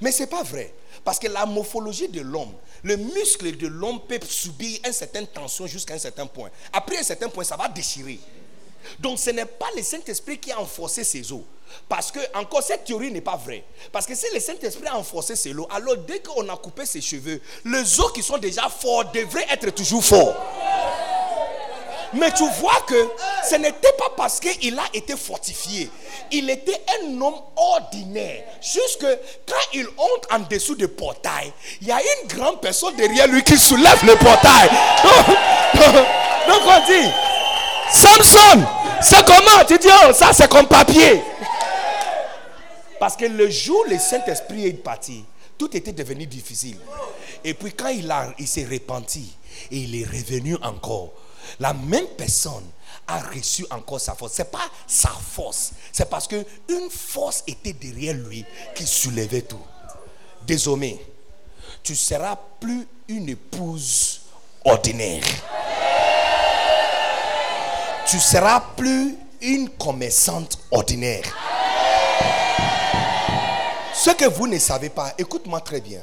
Mais 0.02 0.12
ce 0.12 0.22
n'est 0.22 0.28
pas 0.28 0.44
vrai. 0.44 0.74
Parce 1.04 1.20
que 1.20 1.28
la 1.28 1.46
morphologie 1.46 2.08
de 2.08 2.22
l'homme, 2.22 2.54
le 2.84 2.98
muscle 2.98 3.56
de 3.58 3.68
l'homme 3.68 4.00
peut 4.08 4.20
subir 4.28 4.80
une 4.86 4.92
certaine 4.94 5.28
tension 5.28 5.68
jusqu'à 5.68 5.94
un 5.94 6.00
certain 6.00 6.26
point. 6.26 6.50
Après 6.74 6.98
un 6.98 7.04
certain 7.04 7.30
point, 7.30 7.44
ça 7.44 7.56
va 7.56 7.68
déchirer. 7.68 8.20
Donc 9.00 9.20
ce 9.20 9.30
n'est 9.30 9.46
pas 9.46 9.68
le 9.76 9.84
Saint-Esprit 9.84 10.38
qui 10.38 10.52
a 10.52 10.58
renforcé 10.58 11.04
ses 11.04 11.32
os. 11.32 11.42
Parce 11.88 12.12
que, 12.12 12.20
encore, 12.36 12.64
cette 12.64 12.86
théorie 12.86 13.12
n'est 13.12 13.22
pas 13.22 13.36
vraie. 13.36 13.64
Parce 13.92 14.06
que 14.06 14.16
si 14.16 14.26
le 14.34 14.40
Saint-Esprit 14.40 14.88
a 14.88 14.94
renforcé 14.94 15.36
ses 15.36 15.54
os, 15.54 15.68
alors 15.70 15.98
dès 15.98 16.20
qu'on 16.20 16.48
a 16.50 16.58
coupé 16.58 16.86
ses 16.86 17.02
cheveux, 17.02 17.42
les 17.66 18.00
os 18.00 18.12
qui 18.12 18.24
sont 18.24 18.38
déjà 18.38 18.70
forts 18.70 19.12
devraient 19.12 19.48
être 19.52 19.70
toujours 19.74 20.04
forts. 20.04 20.36
Mais 22.14 22.32
tu 22.34 22.44
vois 22.60 22.82
que 22.88 23.08
ce 23.48 23.56
n'était 23.56 23.94
pas 23.98 24.12
parce 24.18 24.40
qu'il 24.40 24.78
a 24.80 24.84
été 24.94 25.16
fortifié. 25.16 25.90
Il 26.32 26.50
était 26.50 26.82
un 27.02 27.22
homme 27.22 27.40
ordinaire. 27.56 28.44
Jusque 28.62 29.06
quand 29.48 29.56
il 29.74 29.86
entre 29.98 30.36
en 30.36 30.40
dessous 30.40 30.76
du 30.76 30.88
portail, 30.88 31.54
il 31.82 31.88
y 31.88 31.92
a 31.92 32.00
une 32.02 32.28
grande 32.28 32.62
personne 32.62 32.96
derrière 32.96 33.28
lui 33.28 33.44
qui 33.44 33.58
soulève 33.58 34.04
le 34.06 34.16
portail. 34.16 34.70
Donc 36.48 36.62
on 36.66 36.92
dit, 36.92 37.10
Samson, 37.92 38.66
c'est 39.02 39.26
comment 39.26 39.66
Tu 39.68 39.78
dis, 39.78 39.88
oh, 40.06 40.14
ça 40.14 40.32
c'est 40.34 40.50
comme 40.50 40.68
papier. 40.68 41.22
Parce 43.00 43.16
que 43.16 43.26
le 43.26 43.50
jour 43.50 43.84
où 43.88 43.90
le 43.90 43.98
Saint-Esprit 43.98 44.68
est 44.68 44.74
parti, 44.74 45.24
tout 45.58 45.76
était 45.76 45.94
devenu 45.94 46.26
difficile. 46.26 46.78
Et 47.44 47.54
puis 47.54 47.74
quand 47.74 47.90
il, 47.90 48.14
il 48.38 48.48
s'est 48.48 48.68
repenti 48.70 49.36
et 49.72 49.78
il 49.78 50.02
est 50.02 50.06
revenu 50.06 50.58
encore, 50.62 51.14
la 51.60 51.74
même 51.74 52.08
personne 52.18 52.66
a 53.08 53.20
reçu 53.20 53.66
encore 53.72 54.00
sa 54.00 54.14
force. 54.14 54.34
Ce 54.34 54.42
n'est 54.42 54.48
pas 54.48 54.70
sa 54.86 55.10
force, 55.10 55.72
c'est 55.92 56.10
parce 56.10 56.28
qu'une 56.28 56.90
force 56.90 57.44
était 57.48 57.74
derrière 57.74 58.14
lui 58.14 58.46
qui 58.76 58.86
soulevait 58.86 59.42
tout. 59.42 59.62
Désormais, 60.46 61.00
tu 61.84 61.96
seras 61.96 62.38
plus 62.60 62.88
une 63.08 63.30
épouse 63.30 64.22
ordinaire. 64.66 65.24
Tu 68.10 68.20
seras 68.20 68.60
plus 68.76 69.16
une 69.40 69.70
commerçante 69.70 70.58
ordinaire. 70.72 71.24
Ce 73.94 74.10
que 74.10 74.26
vous 74.26 74.48
ne 74.48 74.58
savez 74.58 74.90
pas, 74.90 75.14
écoute-moi 75.20 75.62
très 75.62 75.80
bien. 75.80 76.02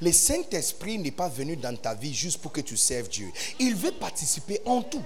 Le 0.00 0.10
Saint-Esprit 0.10 0.98
n'est 0.98 1.12
pas 1.12 1.28
venu 1.28 1.54
dans 1.54 1.76
ta 1.76 1.94
vie 1.94 2.12
juste 2.12 2.38
pour 2.38 2.50
que 2.50 2.60
tu 2.60 2.76
serves 2.76 3.08
Dieu. 3.08 3.30
Il 3.60 3.76
veut 3.76 3.92
participer 3.92 4.60
en 4.64 4.82
tout. 4.82 5.04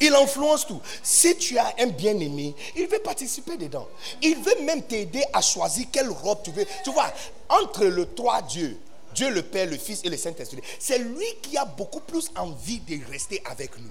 Il 0.00 0.14
influence 0.14 0.64
tout. 0.64 0.80
Si 1.02 1.36
tu 1.36 1.58
as 1.58 1.74
un 1.80 1.88
bien-aimé, 1.88 2.54
il 2.76 2.86
veut 2.86 3.00
participer 3.00 3.56
dedans. 3.56 3.88
Il 4.22 4.36
veut 4.36 4.62
même 4.62 4.82
t'aider 4.82 5.24
à 5.32 5.40
choisir 5.40 5.86
quelle 5.90 6.10
robe 6.10 6.38
tu 6.44 6.52
veux. 6.52 6.66
Tu 6.84 6.92
vois, 6.92 7.12
entre 7.48 7.84
le 7.84 8.06
trois 8.06 8.42
dieux, 8.42 8.78
Dieu 9.12 9.28
le 9.30 9.42
Père, 9.42 9.66
le 9.66 9.76
Fils 9.76 10.02
et 10.04 10.08
le 10.08 10.16
Saint-Esprit, 10.16 10.62
c'est 10.78 11.00
lui 11.00 11.26
qui 11.42 11.56
a 11.56 11.64
beaucoup 11.64 11.98
plus 11.98 12.30
envie 12.36 12.78
de 12.78 13.04
rester 13.10 13.42
avec 13.44 13.76
nous. 13.78 13.90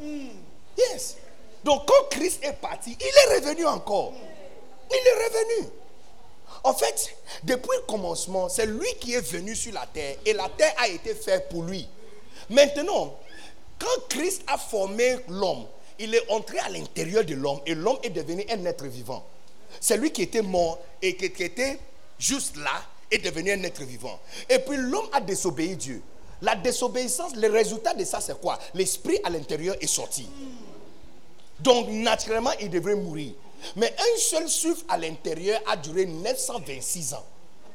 Yes. 0.00 1.16
Donc 1.64 1.86
quand 1.86 2.08
Christ 2.10 2.42
est 2.44 2.52
parti, 2.54 2.96
il 2.98 3.06
est 3.06 3.36
revenu 3.36 3.66
encore. 3.66 4.12
Il 4.90 4.96
est 4.96 5.24
revenu. 5.26 5.68
En 6.64 6.74
fait, 6.74 7.14
depuis 7.44 7.76
le 7.76 7.82
commencement, 7.82 8.48
c'est 8.48 8.66
lui 8.66 8.88
qui 9.00 9.14
est 9.14 9.20
venu 9.20 9.54
sur 9.54 9.72
la 9.72 9.86
terre 9.86 10.16
et 10.24 10.32
la 10.32 10.48
terre 10.48 10.74
a 10.78 10.88
été 10.88 11.14
faite 11.14 11.48
pour 11.48 11.62
lui. 11.62 11.88
Maintenant, 12.50 13.14
quand 13.78 14.08
Christ 14.08 14.42
a 14.46 14.58
formé 14.58 15.18
l'homme, 15.28 15.66
il 15.98 16.14
est 16.14 16.30
entré 16.30 16.58
à 16.60 16.68
l'intérieur 16.68 17.24
de 17.24 17.34
l'homme 17.34 17.60
et 17.66 17.74
l'homme 17.74 17.98
est 18.02 18.10
devenu 18.10 18.44
un 18.50 18.64
être 18.64 18.86
vivant. 18.86 19.24
C'est 19.80 19.96
lui 19.96 20.10
qui 20.10 20.22
était 20.22 20.42
mort 20.42 20.78
et 21.02 21.16
qui, 21.16 21.30
qui 21.30 21.42
était 21.44 21.78
juste 22.18 22.56
là 22.56 22.82
est 23.10 23.18
devenu 23.18 23.52
un 23.52 23.62
être 23.62 23.82
vivant. 23.82 24.18
Et 24.48 24.58
puis 24.58 24.76
l'homme 24.76 25.08
a 25.12 25.20
désobéi 25.20 25.76
Dieu. 25.76 26.02
La 26.42 26.54
désobéissance, 26.54 27.34
le 27.34 27.50
résultat 27.50 27.94
de 27.94 28.04
ça, 28.04 28.20
c'est 28.20 28.40
quoi? 28.40 28.58
L'esprit 28.74 29.18
à 29.24 29.30
l'intérieur 29.30 29.76
est 29.80 29.88
sorti. 29.88 30.28
Donc, 31.60 31.88
naturellement, 31.88 32.52
il 32.60 32.70
devrait 32.70 32.94
mourir. 32.94 33.32
Mais 33.74 33.92
un 33.98 34.18
seul 34.18 34.48
souffle 34.48 34.84
à 34.88 34.96
l'intérieur 34.96 35.60
a 35.66 35.76
duré 35.76 36.06
926 36.06 37.14
ans. 37.14 37.26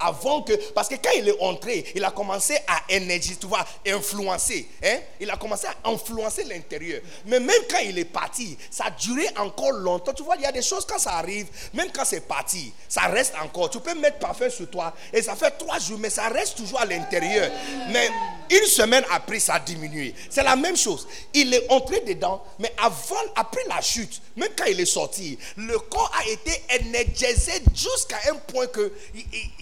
Avant 0.04 0.42
que. 0.42 0.54
Parce 0.74 0.90
que 0.90 0.96
quand 0.96 1.12
il 1.16 1.30
est 1.30 1.42
entré, 1.42 1.86
il 1.96 2.04
a 2.04 2.12
commencé 2.12 2.56
à 2.68 2.82
énergiser, 2.90 3.38
tu 3.38 3.48
vois, 3.48 3.66
influencer. 3.88 4.68
Hein? 4.84 4.98
Il 5.20 5.30
a 5.30 5.38
commencé 5.38 5.68
à 5.68 5.90
influencer 5.90 6.44
l'intérieur. 6.44 7.02
Mais 7.26 7.40
même 7.40 7.62
quand 7.70 7.80
il 7.84 7.98
est 7.98 8.06
parti, 8.06 8.58
ça 8.70 8.86
a 8.86 8.92
duré 8.92 9.28
encore 9.38 9.72
longtemps. 9.72 10.14
Tu 10.14 10.24
vois, 10.24 10.36
il 10.36 10.42
y 10.42 10.46
a 10.46 10.52
des 10.52 10.62
choses 10.62 10.86
quand 10.86 11.00
ça 11.00 11.14
arrive, 11.14 11.48
même 11.74 11.88
quand 11.94 12.06
c'est 12.06 12.28
parti, 12.28 12.74
ça 12.88 13.02
reste 13.04 13.34
encore. 13.42 13.70
Tu 13.70 13.80
peux 13.80 13.96
mettre 13.96 14.20
parfum 14.20 14.50
sur 14.50 14.70
toi 14.70 14.94
et 15.12 15.22
ça 15.22 15.36
fait 15.36 15.52
trois 15.52 15.80
jours, 15.80 16.00
mais 16.00 16.10
ça 16.10 16.28
reste 16.30 16.58
toujours 16.58 16.80
à 16.80 16.86
l'intérieur. 16.86 17.50
Mais 17.92 18.10
une 18.50 18.66
semaine 18.66 19.04
après, 19.12 19.40
ça 19.40 19.56
a 19.56 19.60
diminué. 19.60 20.14
C'est 20.30 20.44
la 20.44 20.56
même 20.56 20.78
chose. 20.78 21.08
Il 21.34 21.54
est 21.54 21.72
entré 21.72 22.02
dedans, 22.02 22.44
mais 22.60 22.74
avant, 22.78 23.16
après 23.36 23.62
la 23.68 23.82
chute, 23.82 24.22
même 24.36 24.50
quand 24.58 24.66
il 24.66 24.80
est 24.80 24.86
sorti, 24.86 25.38
le 25.58 25.78
corps 25.80 26.12
a 26.20 26.30
été 26.30 26.52
énergisé 26.70 27.54
jusqu'à 27.74 28.18
un 28.32 28.36
point 28.36 28.68
que 28.68 28.92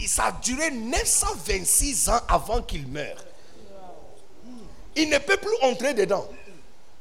ça 0.07 0.30
a 0.31 0.41
duré 0.41 0.71
926 0.71 2.09
ans 2.09 2.19
avant 2.27 2.61
qu'il 2.61 2.87
meure. 2.87 3.17
Il 4.95 5.09
ne 5.09 5.17
peut 5.17 5.37
plus 5.37 5.55
entrer 5.61 5.93
dedans. 5.93 6.27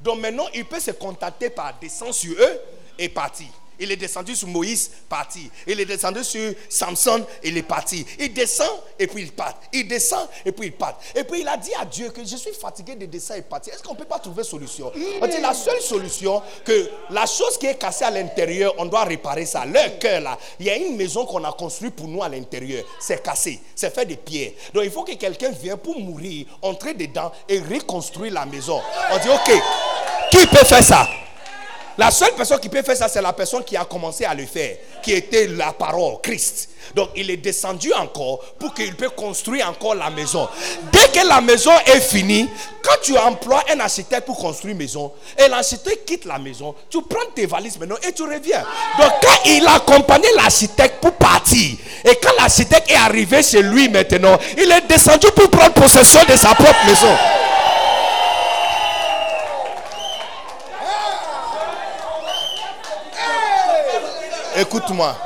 Donc 0.00 0.20
maintenant, 0.20 0.46
il 0.54 0.64
peut 0.64 0.80
se 0.80 0.92
contacter 0.92 1.50
par 1.50 1.78
descendre 1.78 2.14
sur 2.14 2.32
eux 2.32 2.60
et 2.98 3.08
partir. 3.08 3.48
Il 3.80 3.90
est 3.90 3.96
descendu 3.96 4.36
sur 4.36 4.46
Moïse, 4.46 4.90
parti. 5.08 5.50
Il 5.66 5.80
est 5.80 5.86
descendu 5.86 6.22
sur 6.22 6.52
Samson, 6.68 7.24
il 7.42 7.56
est 7.56 7.62
parti. 7.62 8.06
Il 8.18 8.32
descend 8.32 8.68
et 8.98 9.06
puis 9.06 9.22
il 9.22 9.32
part. 9.32 9.58
Il 9.72 9.88
descend 9.88 10.28
et 10.44 10.52
puis 10.52 10.66
il 10.66 10.72
part. 10.72 10.98
Et 11.14 11.24
puis 11.24 11.40
il 11.40 11.48
a 11.48 11.56
dit 11.56 11.72
à 11.80 11.86
Dieu 11.86 12.10
que 12.10 12.24
je 12.24 12.36
suis 12.36 12.52
fatigué 12.52 12.94
de 12.94 13.06
descendre 13.06 13.40
et 13.40 13.42
partir. 13.42 13.72
Est-ce 13.72 13.82
qu'on 13.82 13.94
ne 13.94 13.98
peut 13.98 14.04
pas 14.04 14.18
trouver 14.18 14.44
solution? 14.44 14.92
On 15.20 15.26
dit 15.26 15.40
la 15.40 15.54
seule 15.54 15.80
solution, 15.80 16.42
que 16.64 16.90
la 17.10 17.24
chose 17.26 17.56
qui 17.58 17.66
est 17.66 17.76
cassée 17.76 18.04
à 18.04 18.10
l'intérieur, 18.10 18.74
on 18.78 18.84
doit 18.84 19.04
réparer 19.04 19.46
ça. 19.46 19.64
Leur 19.64 19.98
cœur 19.98 20.20
là, 20.20 20.38
il 20.58 20.66
y 20.66 20.70
a 20.70 20.76
une 20.76 20.96
maison 20.96 21.24
qu'on 21.24 21.42
a 21.44 21.52
construite 21.52 21.96
pour 21.96 22.06
nous 22.06 22.22
à 22.22 22.28
l'intérieur. 22.28 22.84
C'est 23.00 23.22
cassé, 23.22 23.60
c'est 23.74 23.94
fait 23.94 24.04
de 24.04 24.14
pierre. 24.14 24.52
Donc 24.74 24.84
il 24.84 24.90
faut 24.90 25.04
que 25.04 25.14
quelqu'un 25.14 25.50
vienne 25.50 25.78
pour 25.78 25.98
mourir, 25.98 26.46
entrer 26.60 26.92
dedans 26.94 27.32
et 27.48 27.58
reconstruire 27.58 28.34
la 28.34 28.44
maison. 28.44 28.80
On 29.10 29.18
dit 29.18 29.28
ok, 29.28 29.52
qui 30.30 30.46
peut 30.46 30.64
faire 30.64 30.84
ça? 30.84 31.08
La 32.00 32.10
seule 32.10 32.32
personne 32.34 32.58
qui 32.58 32.70
peut 32.70 32.80
faire 32.82 32.96
ça, 32.96 33.08
c'est 33.08 33.20
la 33.20 33.34
personne 33.34 33.62
qui 33.62 33.76
a 33.76 33.84
commencé 33.84 34.24
à 34.24 34.32
le 34.32 34.46
faire, 34.46 34.74
qui 35.02 35.12
était 35.12 35.46
la 35.48 35.70
parole, 35.74 36.14
Christ. 36.22 36.70
Donc 36.94 37.10
il 37.14 37.30
est 37.30 37.36
descendu 37.36 37.92
encore 37.92 38.40
pour 38.58 38.72
qu'il 38.72 38.96
puisse 38.96 39.10
construire 39.14 39.68
encore 39.68 39.94
la 39.94 40.08
maison. 40.08 40.48
Dès 40.90 41.20
que 41.20 41.26
la 41.26 41.42
maison 41.42 41.72
est 41.84 42.00
finie, 42.00 42.48
quand 42.82 42.96
tu 43.02 43.18
emploies 43.18 43.62
un 43.70 43.80
architecte 43.80 44.24
pour 44.24 44.38
construire 44.38 44.72
une 44.72 44.78
maison, 44.78 45.12
et 45.36 45.46
l'architecte 45.46 46.06
quitte 46.06 46.24
la 46.24 46.38
maison, 46.38 46.74
tu 46.88 47.02
prends 47.02 47.30
tes 47.34 47.44
valises 47.44 47.78
maintenant 47.78 47.98
et 48.08 48.12
tu 48.12 48.22
reviens. 48.22 48.64
Donc 48.98 49.12
quand 49.20 49.50
il 49.50 49.66
a 49.66 49.74
accompagné 49.74 50.28
l'architecte 50.36 51.02
pour 51.02 51.12
partir, 51.12 51.76
et 52.06 52.16
quand 52.16 52.32
l'architecte 52.38 52.90
est 52.90 52.96
arrivé 52.96 53.42
chez 53.42 53.60
lui 53.60 53.90
maintenant, 53.90 54.38
il 54.56 54.72
est 54.72 54.88
descendu 54.88 55.26
pour 55.36 55.50
prendre 55.50 55.74
possession 55.74 56.20
de 56.26 56.34
sa 56.34 56.54
propre 56.54 56.86
maison. 56.86 57.14
Écoute-moi. 64.60 65.16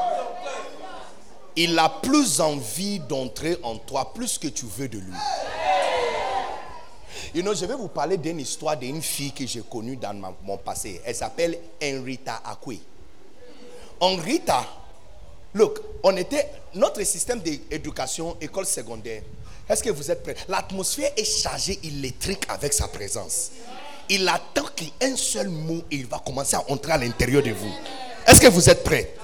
Il 1.57 1.76
a 1.76 1.89
plus 1.89 2.41
envie 2.41 3.01
d'entrer 3.01 3.59
en 3.64 3.76
toi, 3.78 4.12
plus 4.14 4.39
que 4.39 4.47
tu 4.47 4.64
veux 4.66 4.87
de 4.87 4.99
lui. 4.99 5.12
You 7.35 7.43
know, 7.43 7.53
je 7.53 7.66
vais 7.66 7.74
vous 7.74 7.89
parler 7.89 8.16
d'une 8.16 8.39
histoire 8.39 8.76
d'une 8.76 9.03
fille 9.03 9.32
que 9.32 9.45
j'ai 9.45 9.62
connue 9.62 9.97
dans 9.97 10.14
mon 10.45 10.57
passé. 10.57 11.01
Elle 11.05 11.16
s'appelle 11.16 11.59
Henrita 11.82 12.43
Akwe. 12.45 12.76
Henrita, 13.99 14.64
Look, 15.55 15.80
on 16.05 16.16
était. 16.16 16.49
Notre 16.74 17.03
système 17.03 17.41
d'éducation, 17.41 18.37
école 18.41 18.66
secondaire, 18.66 19.22
est-ce 19.68 19.82
que 19.82 19.91
vous 19.91 20.11
êtes 20.12 20.22
prêts? 20.22 20.37
L'atmosphère 20.49 21.11
est 21.16 21.24
chargée 21.24 21.80
électrique 21.82 22.45
avec 22.49 22.72
sa 22.72 22.87
présence. 22.87 23.51
Il 24.09 24.28
attend 24.28 24.66
qu'un 24.76 25.16
seul 25.16 25.49
mot 25.49 25.82
et 25.91 25.97
il 25.97 26.07
va 26.07 26.20
commencer 26.24 26.55
à 26.55 26.62
entrer 26.70 26.93
à 26.93 26.99
l'intérieur 26.99 27.43
de 27.43 27.51
vous. 27.51 27.72
Est-ce 28.26 28.41
que 28.41 28.49
vous 28.49 28.68
êtes 28.70 28.82
prêts? 28.82 29.14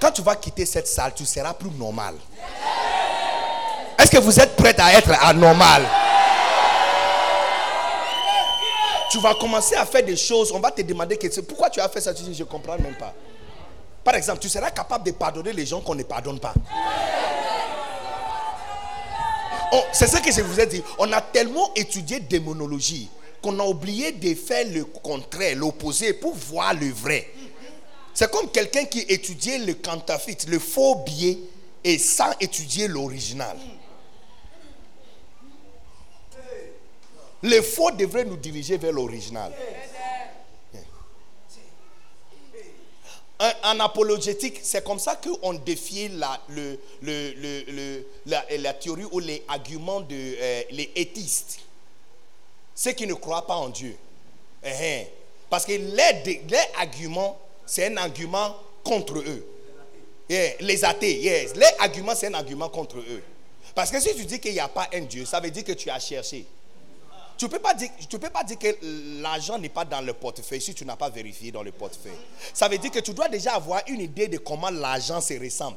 Quand 0.00 0.12
tu 0.12 0.22
vas 0.22 0.36
quitter 0.36 0.66
cette 0.66 0.86
salle, 0.86 1.12
tu 1.14 1.24
seras 1.24 1.54
plus 1.54 1.70
normal. 1.70 2.14
Est-ce 3.98 4.10
que 4.10 4.18
vous 4.18 4.38
êtes 4.38 4.54
prêts 4.56 4.78
à 4.78 4.92
être 4.98 5.10
anormal? 5.24 5.82
Tu 9.10 9.18
vas 9.20 9.34
commencer 9.34 9.74
à 9.76 9.86
faire 9.86 10.02
des 10.04 10.16
choses, 10.16 10.52
on 10.52 10.60
va 10.60 10.70
te 10.70 10.82
demander 10.82 11.18
pourquoi 11.48 11.70
tu 11.70 11.80
as 11.80 11.88
fait 11.88 12.00
ça, 12.00 12.12
tu 12.12 12.22
dis 12.22 12.34
je 12.34 12.42
ne 12.42 12.48
comprends 12.48 12.76
même 12.76 12.96
pas. 12.96 13.14
Par 14.04 14.14
exemple, 14.14 14.40
tu 14.40 14.48
seras 14.48 14.70
capable 14.70 15.04
de 15.04 15.12
pardonner 15.12 15.52
les 15.52 15.64
gens 15.64 15.80
qu'on 15.80 15.94
ne 15.94 16.02
pardonne 16.02 16.38
pas. 16.38 16.54
C'est 19.92 20.06
ce 20.06 20.18
que 20.18 20.30
je 20.30 20.42
vous 20.42 20.60
ai 20.60 20.66
dit. 20.66 20.82
On 20.98 21.10
a 21.12 21.20
tellement 21.20 21.70
étudié 21.74 22.20
démonologie 22.20 23.08
qu'on 23.42 23.58
a 23.58 23.64
oublié 23.64 24.12
de 24.12 24.34
faire 24.34 24.66
le 24.70 24.84
contraire, 24.84 25.56
l'opposé, 25.56 26.12
pour 26.12 26.34
voir 26.34 26.74
le 26.74 26.90
vrai. 26.90 27.28
C'est 28.16 28.30
comme 28.30 28.50
quelqu'un 28.50 28.86
qui 28.86 29.00
étudiait 29.00 29.58
le 29.58 29.74
counterfeit, 29.74 30.38
le 30.48 30.58
faux 30.58 30.94
billet, 31.04 31.36
et 31.84 31.98
sans 31.98 32.32
étudier 32.40 32.88
l'original. 32.88 33.58
Le 37.42 37.60
faux 37.60 37.90
devrait 37.90 38.24
nous 38.24 38.38
diriger 38.38 38.78
vers 38.78 38.92
l'original. 38.92 39.52
En, 43.64 43.80
apologétique, 43.80 44.60
c'est 44.62 44.82
comme 44.82 44.98
ça 44.98 45.16
qu'on 45.16 45.52
défie 45.52 46.08
la, 46.08 46.40
la, 48.24 48.44
la 48.56 48.72
théorie 48.72 49.04
ou 49.12 49.18
les 49.18 49.44
arguments 49.46 50.00
de 50.00 50.14
euh, 50.40 50.62
les 50.70 50.90
éthistes. 50.96 51.58
Ceux 52.74 52.92
qui 52.92 53.06
ne 53.06 53.12
croient 53.12 53.46
pas 53.46 53.56
en 53.56 53.68
Dieu. 53.68 53.94
Eh, 54.64 54.70
eh. 54.80 55.06
Parce 55.50 55.66
que 55.66 55.72
les, 55.72 56.40
les 56.48 56.58
arguments, 56.78 57.38
c'est 57.66 57.92
un 57.92 57.96
argument 57.98 58.56
contre 58.82 59.18
eux. 59.18 59.46
Les 60.28 60.84
athées. 60.84 61.20
Les 61.54 61.74
arguments, 61.78 62.14
c'est 62.14 62.28
un 62.28 62.34
argument 62.34 62.68
contre 62.68 62.98
eux. 62.98 63.22
Parce 63.74 63.90
que 63.90 64.00
si 64.00 64.14
tu 64.14 64.24
dis 64.24 64.40
qu'il 64.40 64.52
n'y 64.52 64.60
a 64.60 64.68
pas 64.68 64.88
un 64.94 65.02
Dieu, 65.02 65.24
ça 65.24 65.38
veut 65.40 65.50
dire 65.50 65.64
que 65.64 65.72
tu 65.72 65.90
as 65.90 65.98
cherché. 65.98 66.46
Tu 67.36 67.44
ne 67.44 67.50
peux 67.50 67.58
pas 67.58 67.74
dire 67.74 68.58
que 68.58 69.20
l'argent 69.20 69.58
n'est 69.58 69.68
pas 69.68 69.84
dans 69.84 70.00
le 70.00 70.14
portefeuille 70.14 70.62
si 70.62 70.74
tu 70.74 70.86
n'as 70.86 70.96
pas 70.96 71.10
vérifié 71.10 71.52
dans 71.52 71.62
le 71.62 71.70
portefeuille. 71.70 72.16
Ça 72.54 72.66
veut 72.66 72.78
dire 72.78 72.90
que 72.90 73.00
tu 73.00 73.12
dois 73.12 73.28
déjà 73.28 73.52
avoir 73.52 73.82
une 73.88 74.00
idée 74.00 74.28
de 74.28 74.38
comment 74.38 74.70
l'argent 74.70 75.20
se 75.20 75.34
ressemble. 75.34 75.76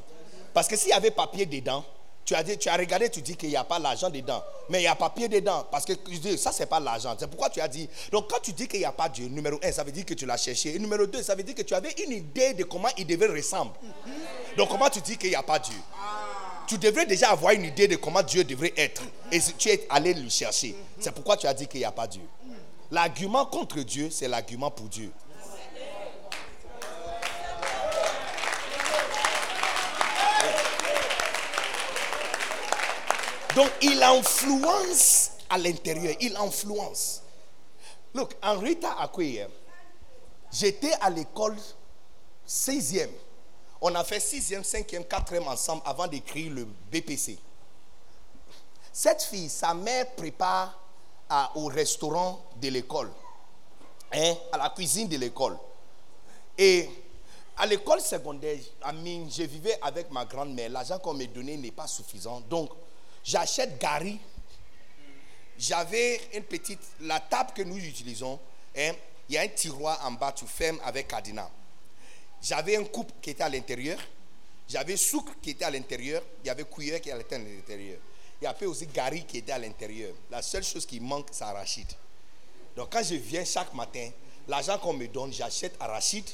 Parce 0.53 0.69
que 0.69 0.77
s'il 0.77 0.89
y 0.89 0.93
avait 0.93 1.11
papier 1.11 1.45
dedans, 1.45 1.83
tu 2.29 2.35
as, 2.35 2.43
dit, 2.43 2.59
tu 2.59 2.69
as 2.69 2.77
regardé, 2.77 3.09
tu 3.09 3.23
dis 3.23 3.35
qu'il 3.35 3.49
n'y 3.49 3.55
a 3.55 3.63
pas 3.63 3.79
l'argent 3.79 4.07
dedans. 4.07 4.43
Mais 4.69 4.81
il 4.81 4.83
y 4.83 4.87
a 4.87 4.93
papier 4.93 5.27
dedans. 5.27 5.65
Parce 5.71 5.83
que 5.83 5.93
ça, 6.37 6.51
c'est 6.51 6.67
pas 6.67 6.79
l'argent. 6.79 7.15
C'est 7.17 7.25
pourquoi 7.25 7.49
tu 7.49 7.59
as 7.59 7.67
dit. 7.67 7.89
Donc, 8.11 8.29
quand 8.29 8.39
tu 8.39 8.53
dis 8.53 8.67
qu'il 8.67 8.81
n'y 8.81 8.85
a 8.85 8.91
pas 8.91 9.09
Dieu, 9.09 9.25
numéro 9.29 9.57
un, 9.63 9.71
ça 9.71 9.83
veut 9.83 9.91
dire 9.91 10.05
que 10.05 10.13
tu 10.13 10.27
l'as 10.27 10.37
cherché. 10.37 10.75
Et 10.75 10.77
numéro 10.77 11.07
deux, 11.07 11.23
ça 11.23 11.33
veut 11.33 11.41
dire 11.41 11.55
que 11.55 11.63
tu 11.63 11.73
avais 11.73 11.89
une 12.05 12.11
idée 12.11 12.53
de 12.53 12.65
comment 12.65 12.89
il 12.99 13.07
devait 13.07 13.25
ressembler. 13.25 13.79
Donc, 14.55 14.69
comment 14.69 14.91
tu 14.91 15.01
dis 15.01 15.17
qu'il 15.17 15.31
n'y 15.31 15.35
a 15.35 15.41
pas 15.41 15.57
Dieu? 15.57 15.73
Tu 16.67 16.77
devrais 16.77 17.07
déjà 17.07 17.31
avoir 17.31 17.53
une 17.53 17.65
idée 17.65 17.87
de 17.87 17.95
comment 17.95 18.21
Dieu 18.21 18.43
devrait 18.43 18.75
être. 18.77 19.01
Et 19.31 19.39
tu 19.57 19.69
es 19.69 19.87
allé 19.89 20.13
le 20.13 20.29
chercher. 20.29 20.75
C'est 20.99 21.11
pourquoi 21.11 21.35
tu 21.35 21.47
as 21.47 21.53
dit 21.55 21.65
qu'il 21.65 21.79
n'y 21.79 21.85
a 21.85 21.91
pas 21.91 22.05
Dieu. 22.05 22.21
L'argument 22.91 23.47
contre 23.47 23.79
Dieu, 23.79 24.09
c'est 24.11 24.27
l'argument 24.27 24.69
pour 24.69 24.85
Dieu. 24.85 25.11
Donc, 33.59 33.71
il 33.81 34.01
influence 34.01 35.31
à 35.49 35.57
l'intérieur. 35.57 36.15
Il 36.21 36.33
influence. 36.37 37.21
Look, 38.13 38.33
Henrietta 38.41 38.93
Acquaye, 38.97 39.47
j'étais 40.49 40.93
à 41.01 41.09
l'école 41.09 41.57
6e. 42.47 43.09
On 43.81 43.93
a 43.95 44.05
fait 44.05 44.19
6e, 44.19 44.61
5e, 44.63 45.05
4e 45.05 45.45
ensemble 45.45 45.81
avant 45.83 46.07
d'écrire 46.07 46.53
le 46.53 46.67
BPC. 46.89 47.37
Cette 48.93 49.23
fille, 49.23 49.49
sa 49.49 49.73
mère 49.73 50.09
prépare 50.15 50.79
au 51.55 51.65
restaurant 51.65 52.41
de 52.61 52.69
l'école, 52.69 53.11
hein, 54.13 54.35
à 54.53 54.57
la 54.57 54.69
cuisine 54.69 55.09
de 55.09 55.17
l'école. 55.17 55.57
Et 56.57 56.89
à 57.57 57.65
l'école 57.65 57.99
secondaire, 57.99 58.57
à 58.81 58.93
mine, 58.93 59.29
je 59.29 59.43
vivais 59.43 59.77
avec 59.81 60.09
ma 60.11 60.23
grand-mère. 60.23 60.69
L'argent 60.69 60.97
qu'on 60.97 61.13
me 61.13 61.25
donnait 61.25 61.57
n'est 61.57 61.71
pas 61.71 61.87
suffisant. 61.87 62.39
Donc, 62.49 62.69
j'achète 63.29 63.79
Gary. 63.79 64.19
J'avais 65.57 66.19
une 66.33 66.43
petite. 66.43 66.79
La 67.01 67.19
table 67.19 67.51
que 67.53 67.61
nous 67.61 67.77
utilisons, 67.77 68.39
hein, 68.75 68.93
il 69.27 69.35
y 69.35 69.37
a 69.37 69.41
un 69.41 69.47
tiroir 69.47 69.99
en 70.05 70.11
bas, 70.11 70.31
tu 70.31 70.45
fermes 70.45 70.79
avec 70.83 71.07
cadenas. 71.07 71.49
J'avais 72.41 72.77
un 72.77 72.85
coupe 72.85 73.11
qui 73.21 73.31
était 73.31 73.43
à 73.43 73.49
l'intérieur. 73.49 73.99
J'avais 74.67 74.97
sucre 74.97 75.33
qui 75.41 75.51
était 75.51 75.65
à 75.65 75.71
l'intérieur. 75.71 76.23
Il 76.43 76.47
y 76.47 76.49
avait 76.49 76.63
cuillère 76.63 77.01
qui 77.01 77.09
était 77.09 77.35
à 77.35 77.37
l'intérieur. 77.39 77.99
Il 78.41 78.45
y 78.45 78.47
avait 78.47 78.65
aussi 78.65 78.87
Gary 78.87 79.25
qui 79.25 79.39
était 79.39 79.51
à 79.51 79.57
l'intérieur. 79.57 80.13
La 80.31 80.41
seule 80.41 80.63
chose 80.63 80.85
qui 80.85 80.99
manque, 80.99 81.27
c'est 81.31 81.43
arachide. 81.43 81.91
Donc 82.75 82.91
quand 82.91 83.03
je 83.03 83.15
viens 83.15 83.43
chaque 83.43 83.73
matin, 83.73 84.09
l'argent 84.47 84.77
qu'on 84.77 84.93
me 84.93 85.07
donne, 85.07 85.33
j'achète 85.33 85.75
arachide 85.79 86.29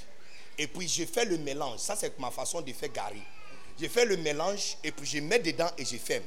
et 0.57 0.67
puis 0.67 0.87
je 0.87 1.05
fais 1.05 1.25
le 1.25 1.39
mélange. 1.39 1.79
Ça, 1.79 1.95
c'est 1.95 2.17
ma 2.19 2.29
façon 2.29 2.61
de 2.61 2.71
faire 2.71 2.91
Gary. 2.91 3.21
Je 3.81 3.87
fais 3.87 4.05
le 4.05 4.17
mélange 4.17 4.77
et 4.83 4.91
puis 4.91 5.07
je 5.07 5.19
mets 5.19 5.39
dedans 5.39 5.71
et 5.77 5.83
je 5.83 5.97
ferme. 5.97 6.23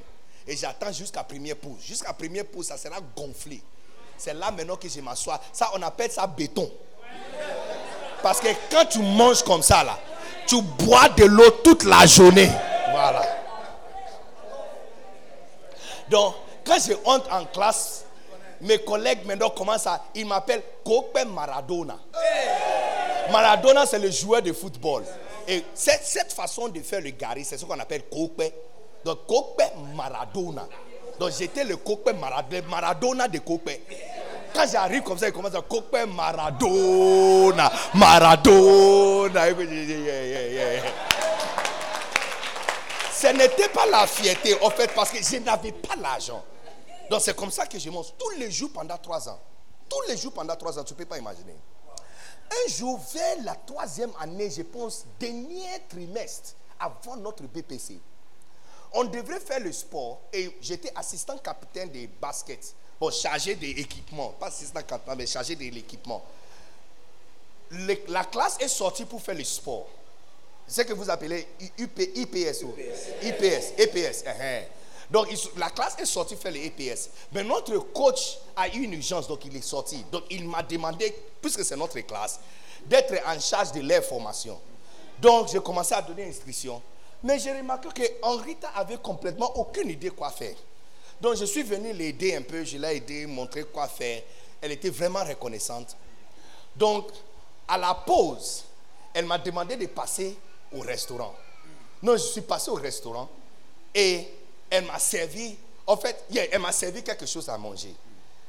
Et 0.48 0.56
j'attends 0.56 0.90
jusqu'à 0.92 1.22
première 1.22 1.56
pause. 1.56 1.76
Jusqu'à 1.84 2.14
première 2.14 2.46
pause, 2.46 2.66
ça 2.66 2.78
sera 2.78 2.96
gonflé. 3.14 3.62
C'est 4.16 4.32
là 4.32 4.50
maintenant 4.50 4.76
que 4.76 4.88
je 4.88 5.00
m'assois. 5.00 5.38
Ça, 5.52 5.70
on 5.74 5.82
appelle 5.82 6.10
ça 6.10 6.26
béton. 6.26 6.68
Parce 8.22 8.40
que 8.40 8.48
quand 8.70 8.86
tu 8.86 8.98
manges 9.00 9.42
comme 9.42 9.62
ça, 9.62 9.84
tu 10.46 10.60
bois 10.62 11.10
de 11.10 11.24
l'eau 11.24 11.50
toute 11.62 11.84
la 11.84 12.06
journée. 12.06 12.50
Voilà. 12.90 13.22
Donc, 16.08 16.34
quand 16.64 16.78
je 16.78 16.94
entre 17.04 17.30
en 17.32 17.44
classe, 17.44 18.04
mes 18.62 18.78
collègues 18.78 19.26
maintenant 19.26 19.50
commencent 19.50 19.86
à. 19.86 20.02
Ils 20.14 20.26
m'appellent 20.26 20.62
Kope 20.82 21.18
Maradona. 21.26 21.98
Maradona, 23.30 23.84
c'est 23.84 23.98
le 23.98 24.10
joueur 24.10 24.40
de 24.40 24.54
football. 24.54 25.04
Et 25.46 25.62
cette, 25.74 26.32
façon 26.32 26.68
de 26.68 26.80
faire 26.80 27.02
le 27.02 27.10
gari, 27.10 27.44
c'est 27.44 27.58
ce 27.58 27.66
qu'on 27.66 27.78
appelle 27.78 28.04
Kope. 28.04 28.42
Donc, 29.08 29.26
Kope 29.26 29.62
Maradona. 29.94 30.68
Donc, 31.18 31.32
j'étais 31.38 31.64
le 31.64 31.78
Kope 31.78 32.12
Maradona, 32.20 32.68
Maradona 32.68 33.26
de 33.26 33.38
Kope. 33.38 33.70
Quand 34.54 34.66
j'arrive 34.70 35.02
comme 35.02 35.16
ça, 35.16 35.28
il 35.28 35.32
commence 35.32 35.54
à 35.54 35.62
Kope 35.62 35.96
Maradona, 36.14 37.72
Maradona. 37.94 39.46
Ce 43.10 43.28
n'était 43.28 43.70
pas 43.70 43.86
la 43.86 44.06
fierté, 44.06 44.54
en 44.62 44.68
fait, 44.68 44.94
parce 44.94 45.10
que 45.10 45.24
je 45.24 45.38
n'avais 45.38 45.72
pas 45.72 45.96
l'argent. 45.96 46.44
Donc 47.08 47.22
c'est 47.22 47.34
comme 47.34 47.50
ça 47.50 47.64
que 47.64 47.78
je 47.78 47.88
mange 47.88 48.12
tous 48.18 48.38
les 48.38 48.50
jours 48.50 48.68
pendant 48.74 48.98
trois 48.98 49.26
ans. 49.26 49.40
Tous 49.88 50.02
les 50.06 50.18
jours 50.18 50.34
pendant 50.34 50.54
trois 50.54 50.78
ans, 50.78 50.84
tu 50.84 50.92
ne 50.92 50.98
peux 50.98 51.06
pas 51.06 51.16
imaginer. 51.16 51.56
Un 52.50 52.70
jour, 52.70 53.00
vers 53.14 53.36
la 53.42 53.54
troisième 53.54 54.12
année, 54.20 54.50
je 54.50 54.60
pense, 54.60 55.06
dernier 55.18 55.82
trimestre, 55.88 56.50
avant 56.78 57.16
notre 57.16 57.44
BPC, 57.44 57.98
on 58.92 59.04
devrait 59.04 59.40
faire 59.40 59.60
le 59.60 59.72
sport 59.72 60.20
et 60.32 60.50
j'étais 60.60 60.92
assistant 60.96 61.36
capitaine 61.38 61.90
des 61.90 62.06
baskets. 62.06 62.74
Bon, 63.00 63.10
chargé 63.10 63.54
des 63.54 63.70
équipements. 63.70 64.30
Pas 64.40 64.46
assistant 64.48 64.82
capitaine, 64.82 65.16
mais 65.18 65.26
chargé 65.26 65.54
de 65.54 65.62
l'équipement. 65.64 66.22
Le- 67.70 67.96
la 68.08 68.24
classe 68.24 68.56
est 68.60 68.68
sortie 68.68 69.04
pour 69.04 69.20
faire 69.22 69.34
le 69.34 69.44
sport. 69.44 69.86
C'est 70.66 70.82
ce 70.82 70.88
que 70.88 70.92
vous 70.94 71.08
appelez 71.10 71.46
UP, 71.78 71.98
IPS. 72.14 72.62
ou- 72.64 72.74
IPS, 73.22 73.72
EPS. 73.78 74.24
hein, 74.26 74.34
hein. 74.40 74.62
Donc, 75.10 75.28
la 75.56 75.70
classe 75.70 75.96
est 75.98 76.04
sortie 76.06 76.36
faire 76.36 76.52
les 76.52 76.66
EPS. 76.66 77.08
Mais 77.32 77.42
notre 77.42 77.78
coach 77.78 78.38
a 78.56 78.68
eu 78.68 78.82
une 78.82 78.92
urgence, 78.94 79.26
donc 79.26 79.42
il 79.46 79.56
est 79.56 79.62
sorti. 79.62 80.04
Donc, 80.12 80.24
il 80.30 80.46
m'a 80.46 80.62
demandé, 80.62 81.14
puisque 81.40 81.64
c'est 81.64 81.76
notre 81.76 81.98
classe, 82.00 82.38
d'être 82.84 83.14
en 83.26 83.38
charge 83.40 83.72
de 83.72 83.80
leur 83.80 84.04
formation. 84.04 84.58
Donc, 85.18 85.48
j'ai 85.50 85.60
commencé 85.60 85.94
à 85.94 86.02
donner 86.02 86.24
instruction. 86.28 86.82
Mais 87.22 87.38
j'ai 87.38 87.52
remarqué 87.52 87.88
que 87.88 88.02
Henrita 88.22 88.68
avait 88.68 88.98
complètement 88.98 89.56
aucune 89.56 89.90
idée 89.90 90.10
quoi 90.10 90.30
faire. 90.30 90.54
Donc, 91.20 91.36
je 91.36 91.44
suis 91.44 91.62
venu 91.62 91.92
l'aider 91.92 92.36
un 92.36 92.42
peu, 92.42 92.64
je 92.64 92.76
l'ai 92.78 92.96
aidé, 92.96 93.26
montrer 93.26 93.64
quoi 93.64 93.88
faire. 93.88 94.22
Elle 94.60 94.72
était 94.72 94.90
vraiment 94.90 95.24
reconnaissante. 95.24 95.96
Donc, 96.76 97.08
à 97.66 97.76
la 97.76 97.94
pause, 97.94 98.64
elle 99.12 99.26
m'a 99.26 99.38
demandé 99.38 99.76
de 99.76 99.86
passer 99.86 100.36
au 100.72 100.80
restaurant. 100.80 101.34
Non, 102.02 102.12
je 102.12 102.22
suis 102.22 102.40
passé 102.40 102.70
au 102.70 102.74
restaurant 102.74 103.28
et 103.92 104.28
elle 104.70 104.84
m'a 104.84 104.98
servi, 105.00 105.56
en 105.86 105.96
fait, 105.96 106.24
elle 106.32 106.60
m'a 106.60 106.70
servi 106.70 107.02
quelque 107.02 107.26
chose 107.26 107.48
à 107.48 107.58
manger. 107.58 107.94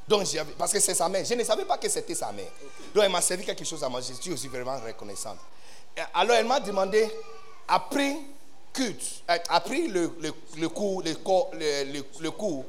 Donc, 0.07 0.27
parce 0.57 0.71
que 0.71 0.79
c'est 0.79 0.93
sa 0.93 1.09
mère. 1.09 1.25
Je 1.25 1.33
ne 1.33 1.43
savais 1.43 1.65
pas 1.65 1.77
que 1.77 1.89
c'était 1.89 2.15
sa 2.15 2.31
mère. 2.31 2.51
Donc, 2.93 3.03
elle 3.03 3.11
m'a 3.11 3.21
servi 3.21 3.45
quelque 3.45 3.65
chose 3.65 3.83
à 3.83 3.89
manger. 3.89 4.13
Je 4.15 4.21
suis 4.21 4.33
aussi 4.33 4.47
vraiment 4.47 4.79
reconnaissante. 4.79 5.39
Alors, 6.13 6.35
elle 6.35 6.45
m'a 6.45 6.59
demandé, 6.59 7.09
après 7.67 8.15
culte, 8.73 9.23
euh, 9.29 9.37
appris 9.49 9.87
le, 9.87 10.13
le, 10.19 10.31
le 10.57 10.69
cours, 10.69 11.01
le, 11.03 11.13
co- 11.15 11.49
le, 11.53 11.83
le- 11.91 12.05
le 12.19 12.31
cours, 12.31 12.65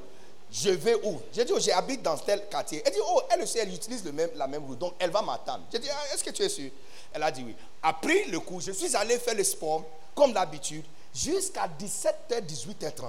je 0.52 0.70
vais 0.70 0.94
où? 1.04 1.20
J'ai 1.32 1.44
dit, 1.44 1.52
oh, 1.54 1.58
j'habite 1.60 2.02
dans 2.02 2.16
tel 2.18 2.48
quartier. 2.48 2.82
Elle 2.84 2.92
dit, 2.92 2.98
oh, 3.04 3.22
elle 3.30 3.42
aussi, 3.42 3.58
elle 3.58 3.72
utilise 3.72 4.04
le 4.04 4.12
même, 4.12 4.30
la 4.34 4.46
même 4.46 4.64
route, 4.64 4.78
donc 4.78 4.94
elle 4.98 5.10
va 5.10 5.22
m'attendre. 5.22 5.64
J'ai 5.72 5.78
dit, 5.78 5.88
ah, 5.90 6.14
est-ce 6.14 6.24
que 6.24 6.30
tu 6.30 6.42
es 6.42 6.48
sûr? 6.48 6.70
Elle 7.12 7.22
a 7.22 7.30
dit 7.30 7.42
oui. 7.46 7.54
Après 7.82 8.24
le 8.24 8.40
cours, 8.40 8.60
je 8.60 8.72
suis 8.72 8.94
allé 8.96 9.18
faire 9.18 9.34
le 9.34 9.44
sport, 9.44 9.84
comme 10.14 10.32
d'habitude, 10.32 10.84
jusqu'à 11.14 11.68
17h, 11.78 12.40
18h30. 12.46 13.02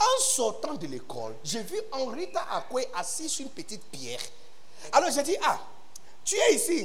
En 0.00 0.20
sortant 0.22 0.74
de 0.74 0.86
l'école, 0.86 1.34
j'ai 1.44 1.62
vu 1.62 1.78
Henrita 1.92 2.42
Akwe 2.52 2.80
assis 2.94 3.28
sur 3.28 3.44
une 3.44 3.50
petite 3.52 3.82
pierre. 3.90 4.20
Alors 4.92 5.10
j'ai 5.10 5.22
dit, 5.22 5.36
ah, 5.44 5.58
tu 6.24 6.36
es 6.36 6.54
ici? 6.54 6.80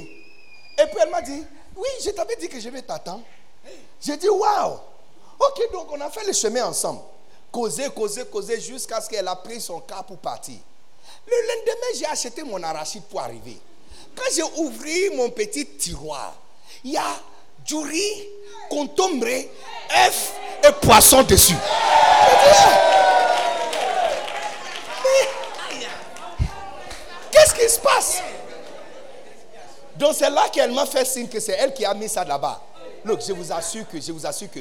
Et 0.78 0.84
puis 0.86 0.98
elle 1.00 1.10
m'a 1.10 1.22
dit, 1.22 1.42
oui, 1.74 1.88
je 2.04 2.10
t'avais 2.10 2.36
dit 2.36 2.48
que 2.48 2.60
je 2.60 2.68
vais 2.68 2.82
t'attendre. 2.82 3.22
J'ai 4.00 4.16
dit, 4.18 4.28
waouh. 4.28 4.78
Ok, 5.38 5.72
donc 5.72 5.88
on 5.92 6.00
a 6.00 6.10
fait 6.10 6.24
le 6.26 6.32
chemin 6.32 6.64
ensemble. 6.66 7.00
Causer, 7.52 7.88
causer, 7.90 8.24
causer 8.26 8.60
jusqu'à 8.60 9.00
ce 9.00 9.08
qu'elle 9.08 9.28
a 9.28 9.36
pris 9.36 9.60
son 9.60 9.80
car 9.80 10.04
pour 10.04 10.18
partir. 10.18 10.56
Le 11.26 11.34
lendemain, 11.34 11.98
j'ai 11.98 12.06
acheté 12.06 12.42
mon 12.42 12.62
arachide 12.62 13.02
pour 13.04 13.20
arriver. 13.20 13.58
Quand 14.14 14.24
j'ai 14.34 14.42
ouvert 14.42 15.12
mon 15.14 15.30
petit 15.30 15.66
tiroir, 15.66 16.34
il 16.84 16.92
y 16.92 16.96
a 16.96 17.20
du 17.66 17.76
riz, 17.76 18.28
contombre, 18.70 19.26
œufs 19.26 20.32
et 20.66 20.72
poisson 20.80 21.22
dessus. 21.22 21.56
Qu'est-ce 27.30 27.54
qui 27.54 27.68
se 27.68 27.78
passe? 27.80 28.22
Donc 29.96 30.14
c'est 30.14 30.30
là 30.30 30.48
qu'elle 30.50 30.72
m'a 30.72 30.86
fait 30.86 31.04
signe 31.04 31.28
que 31.28 31.40
c'est 31.40 31.52
elle 31.52 31.74
qui 31.74 31.84
a 31.84 31.94
mis 31.94 32.08
ça 32.08 32.24
là-bas. 32.24 32.62
Look, 33.04 33.20
je 33.26 33.32
vous 33.32 33.52
assure 33.52 33.88
que, 33.88 34.00
je 34.00 34.12
vous 34.12 34.26
assure 34.26 34.50
que, 34.50 34.60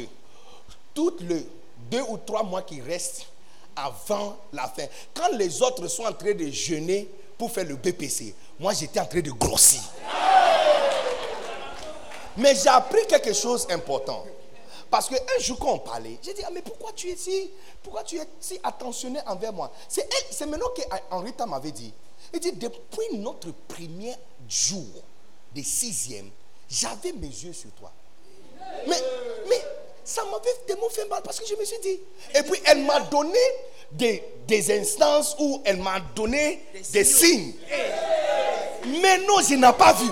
toutes 0.95 1.21
les 1.21 1.45
deux 1.91 2.01
ou 2.09 2.17
trois 2.17 2.41
mois 2.41 2.63
qui 2.63 2.81
restent 2.81 3.27
avant 3.75 4.37
la 4.53 4.67
fin, 4.67 4.85
quand 5.13 5.35
les 5.37 5.61
autres 5.61 5.87
sont 5.87 6.05
en 6.05 6.13
train 6.13 6.33
de 6.33 6.47
jeûner 6.49 7.07
pour 7.37 7.51
faire 7.51 7.65
le 7.65 7.75
BPC, 7.75 8.33
moi 8.59 8.73
j'étais 8.73 8.99
en 8.99 9.05
train 9.05 9.19
de 9.19 9.31
grossir. 9.31 9.81
Mais 12.37 12.55
j'ai 12.55 12.69
appris 12.69 13.05
quelque 13.07 13.33
chose 13.33 13.67
d'important. 13.67 14.25
Parce 14.89 15.09
qu'un 15.09 15.39
jour, 15.39 15.57
quand 15.59 15.73
on 15.73 15.79
parlait, 15.79 16.17
j'ai 16.21 16.33
dit, 16.33 16.41
ah, 16.45 16.49
mais 16.53 16.61
pourquoi 16.61 16.91
tu 16.93 17.09
es 17.09 17.15
si, 17.15 17.51
pourquoi 17.83 18.03
tu 18.03 18.17
es 18.17 18.27
si 18.39 18.59
attentionné 18.63 19.19
envers 19.25 19.51
moi? 19.51 19.71
C'est 19.89 20.45
maintenant 20.45 20.69
que 20.75 20.81
Henrita 21.11 21.45
m'avait 21.45 21.71
dit. 21.71 21.91
Il 22.33 22.39
dit, 22.39 22.53
depuis 22.53 23.17
notre 23.17 23.51
premier 23.67 24.13
jour 24.47 24.85
de 25.53 25.61
sixième, 25.61 26.29
j'avais 26.69 27.11
mes 27.13 27.27
yeux 27.27 27.53
sur 27.53 27.71
toi. 27.71 27.91
Mais, 28.87 28.97
mais 29.49 29.61
ça 30.05 30.21
m'avait 30.25 30.55
tellement 30.67 30.89
fait 30.89 31.07
mal 31.09 31.21
parce 31.23 31.39
que 31.39 31.47
je 31.47 31.55
me 31.55 31.65
suis 31.65 31.79
dit. 31.79 31.99
Et 32.35 32.43
puis 32.43 32.61
elle 32.65 32.83
m'a 32.83 32.99
donné 33.01 33.39
des, 33.91 34.23
des 34.47 34.79
instances 34.79 35.35
où 35.39 35.61
elle 35.65 35.77
m'a 35.77 35.99
donné 36.15 36.63
des 36.93 37.03
signes. 37.03 37.53
Mais 38.85 39.17
non, 39.19 39.41
je 39.41 39.55
n'ai 39.55 39.73
pas 39.73 39.93
vu. 39.93 40.07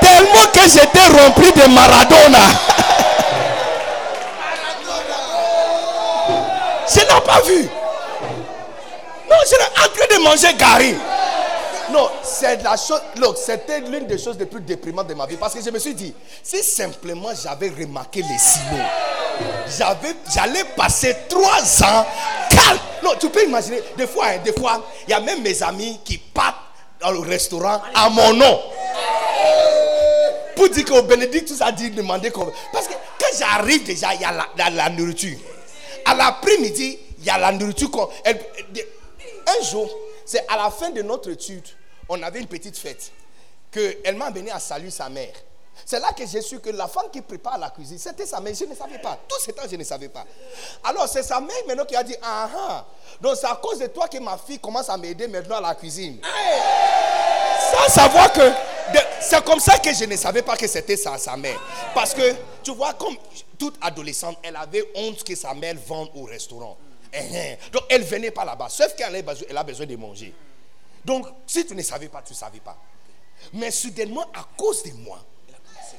Tellement 0.00 0.46
que 0.52 0.60
j'étais 0.60 1.06
rempli 1.22 1.52
de 1.52 1.68
Maradona. 1.68 2.38
Je 6.88 7.00
n'ai 7.00 7.20
pas 7.20 7.40
vu. 7.42 7.68
Non, 9.30 9.36
je 9.42 9.46
suis 9.48 9.56
en 9.56 9.88
train 9.88 10.16
de 10.16 10.22
manger 10.22 10.54
Gary. 10.54 10.94
Non, 11.92 12.08
c'est 12.22 12.62
la 12.62 12.76
chose. 12.76 13.00
Look, 13.16 13.36
c'était 13.36 13.80
l'une 13.80 14.06
des 14.06 14.18
choses 14.18 14.36
les 14.38 14.46
plus 14.46 14.60
déprimantes 14.60 15.06
de 15.08 15.14
ma 15.14 15.26
vie 15.26 15.36
parce 15.36 15.54
que 15.54 15.62
je 15.62 15.70
me 15.70 15.78
suis 15.78 15.94
dit, 15.94 16.14
si 16.42 16.62
simplement 16.62 17.28
j'avais 17.42 17.68
remarqué 17.68 18.20
les 18.22 18.38
signaux, 18.38 18.84
j'avais, 19.78 20.14
j'allais 20.34 20.64
passer 20.76 21.16
trois 21.28 21.60
ans 21.84 22.06
calme. 22.50 22.78
Non, 23.02 23.10
tu 23.20 23.28
peux 23.28 23.44
imaginer, 23.44 23.80
des 23.96 24.06
fois, 24.06 24.26
hein, 24.28 24.38
des 24.44 24.52
fois, 24.52 24.82
il 25.06 25.10
y 25.10 25.14
a 25.14 25.20
même 25.20 25.42
mes 25.42 25.62
amis 25.62 26.00
qui 26.04 26.18
partent 26.18 26.56
dans 27.00 27.10
le 27.10 27.18
restaurant 27.20 27.80
à 27.94 28.08
mon 28.08 28.32
nom. 28.32 28.60
Pour 30.56 30.68
dire 30.68 30.84
qu'au 30.84 31.02
Bénédictus 31.02 31.60
a 31.60 31.72
dit 31.72 31.90
demander 31.90 32.30
qu'on. 32.30 32.50
Parce 32.72 32.86
que 32.86 32.92
quand 32.92 33.36
j'arrive 33.38 33.82
déjà, 33.84 34.14
il 34.14 34.20
y 34.20 34.24
a 34.24 34.32
la, 34.32 34.70
la- 34.70 34.88
nourriture. 34.88 35.36
À 36.04 36.14
l'après-midi, 36.14 36.98
il 37.18 37.24
y 37.24 37.30
a 37.30 37.38
la 37.38 37.50
nourriture. 37.52 37.90
un 38.24 39.64
jour, 39.64 39.88
c'est 40.24 40.46
à 40.48 40.56
la 40.56 40.70
fin 40.70 40.90
de 40.90 41.02
notre 41.02 41.30
étude, 41.30 41.66
on 42.08 42.22
avait 42.22 42.40
une 42.40 42.46
petite 42.46 42.76
fête. 42.76 43.12
Que 43.70 43.96
elle 44.04 44.16
m'a 44.16 44.26
amené 44.26 44.50
à 44.50 44.60
saluer 44.60 44.90
sa 44.90 45.08
mère. 45.08 45.32
C'est 45.84 45.98
là 45.98 46.12
que 46.12 46.24
j'ai 46.26 46.40
su 46.40 46.60
que 46.60 46.70
la 46.70 46.86
femme 46.86 47.06
qui 47.12 47.20
prépare 47.20 47.58
la 47.58 47.70
cuisine, 47.70 47.98
c'était 47.98 48.26
sa 48.26 48.40
mère. 48.40 48.54
Je 48.54 48.64
ne 48.64 48.74
savais 48.74 48.98
pas. 48.98 49.18
Tout 49.28 49.36
ce 49.40 49.50
temps, 49.50 49.64
je 49.68 49.76
ne 49.76 49.84
savais 49.84 50.08
pas. 50.08 50.24
Alors, 50.84 51.08
c'est 51.08 51.22
sa 51.22 51.40
mère 51.40 51.56
maintenant 51.66 51.84
qui 51.84 51.96
a 51.96 52.02
dit 52.02 52.14
Ah 52.22 52.48
ah. 52.56 52.84
Donc, 53.20 53.36
c'est 53.36 53.46
à 53.46 53.56
cause 53.56 53.78
de 53.80 53.86
toi 53.88 54.08
que 54.08 54.18
ma 54.18 54.38
fille 54.38 54.58
commence 54.58 54.88
à 54.88 54.96
m'aider 54.96 55.26
maintenant 55.26 55.56
à 55.56 55.60
la 55.60 55.74
cuisine. 55.74 56.20
Sans 57.72 57.92
savoir 57.92 58.32
que. 58.32 58.52
C'est 59.20 59.42
comme 59.42 59.58
ça 59.60 59.78
que 59.78 59.92
je 59.92 60.04
ne 60.04 60.16
savais 60.16 60.42
pas 60.42 60.56
que 60.56 60.66
c'était 60.66 60.96
sa, 60.96 61.16
sa 61.16 61.36
mère. 61.36 61.58
Parce 61.94 62.12
que, 62.12 62.34
tu 62.62 62.72
vois, 62.74 62.92
comme 62.92 63.16
toute 63.58 63.74
adolescente, 63.80 64.36
elle 64.42 64.56
avait 64.56 64.84
honte 64.94 65.24
que 65.24 65.34
sa 65.34 65.54
mère 65.54 65.74
vende 65.86 66.10
au 66.14 66.24
restaurant. 66.24 66.76
Eh, 67.14 67.20
eh. 67.32 67.70
Donc, 67.70 67.84
elle 67.88 68.02
venait 68.02 68.30
pas 68.30 68.44
là-bas. 68.44 68.68
Sauf 68.68 68.94
qu'elle 68.96 69.14
a 69.14 69.22
besoin, 69.22 69.46
elle 69.48 69.56
a 69.56 69.62
besoin 69.62 69.86
de 69.86 69.96
manger. 69.96 70.34
Donc, 71.04 71.26
si 71.46 71.64
tu 71.64 71.74
ne 71.74 71.82
savais 71.82 72.08
pas, 72.08 72.22
tu 72.22 72.32
ne 72.32 72.36
savais 72.38 72.60
pas. 72.60 72.76
Mais 73.52 73.70
soudainement, 73.70 74.26
à 74.34 74.44
cause 74.56 74.82
de 74.82 74.92
moi, 74.92 75.20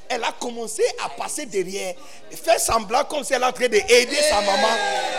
elle 0.08 0.22
a 0.24 0.32
commencé 0.32 0.82
à 1.04 1.08
passer 1.08 1.46
derrière, 1.46 1.94
faire 2.30 2.60
semblant 2.60 3.04
comme 3.04 3.24
si 3.24 3.32
elle 3.32 3.42
est 3.42 3.46
en 3.46 3.52
train 3.52 3.68
d'aider 3.68 4.22
sa 4.28 4.40
maman. 4.40 4.68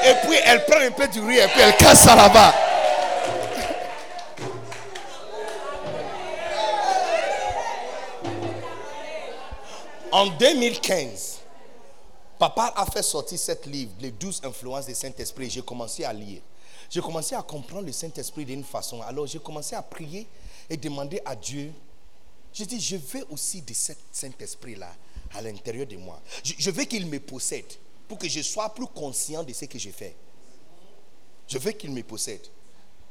Et 0.06 0.14
puis, 0.26 0.38
elle 0.46 0.64
prend 0.66 0.80
un 0.80 0.92
peu 0.92 1.08
du 1.08 1.20
riz 1.20 1.40
et 1.40 1.48
puis 1.48 1.62
elle 1.62 1.76
casse 1.76 2.04
ça 2.04 2.16
là-bas. 2.16 2.54
En 10.12 10.28
2015, 10.28 11.37
papa 12.38 12.74
a 12.76 12.86
fait 12.86 13.04
sortir 13.04 13.38
cette 13.38 13.66
livre, 13.66 13.92
Les 14.00 14.12
12 14.12 14.42
influences 14.44 14.86
du 14.86 14.96
Saint-Esprit. 14.96 15.50
J'ai 15.50 15.62
commencé 15.62 16.04
à 16.04 16.14
lire. 16.14 16.42
J'ai 16.90 17.02
commencé 17.02 17.36
à 17.36 17.42
comprendre 17.42 17.86
le 17.86 17.92
Saint-Esprit 17.92 18.46
d'une 18.46 18.64
façon. 18.64 19.02
Alors 19.02 19.28
j'ai 19.28 19.40
commencé 19.40 19.76
à 19.76 19.82
prier 19.82 20.28
et 20.70 20.78
demander 20.78 21.22
à 21.26 21.36
Dieu. 21.36 21.72
J'ai 22.54 22.66
dit, 22.66 22.80
je 22.80 22.96
veux 22.96 23.26
aussi 23.30 23.62
de 23.62 23.74
cet 23.74 23.98
Saint-Esprit-là 24.12 24.94
à 25.34 25.42
l'intérieur 25.42 25.86
de 25.86 25.98
moi. 25.98 26.20
Je, 26.44 26.72
veux 26.72 26.86
qu'il 26.86 27.06
me 27.06 27.20
possède 27.20 27.66
pour 28.08 28.18
que 28.18 28.28
je 28.28 28.42
sois 28.42 28.70
plus 28.74 28.88
conscient 28.88 29.44
de 29.44 29.52
ce 29.54 29.66
que 29.66 29.78
je 29.78 29.90
fais. 29.90 30.16
Je 31.48 31.58
veux 31.58 31.72
qu'il 31.72 31.92
me 31.92 32.02
possède. 32.04 32.42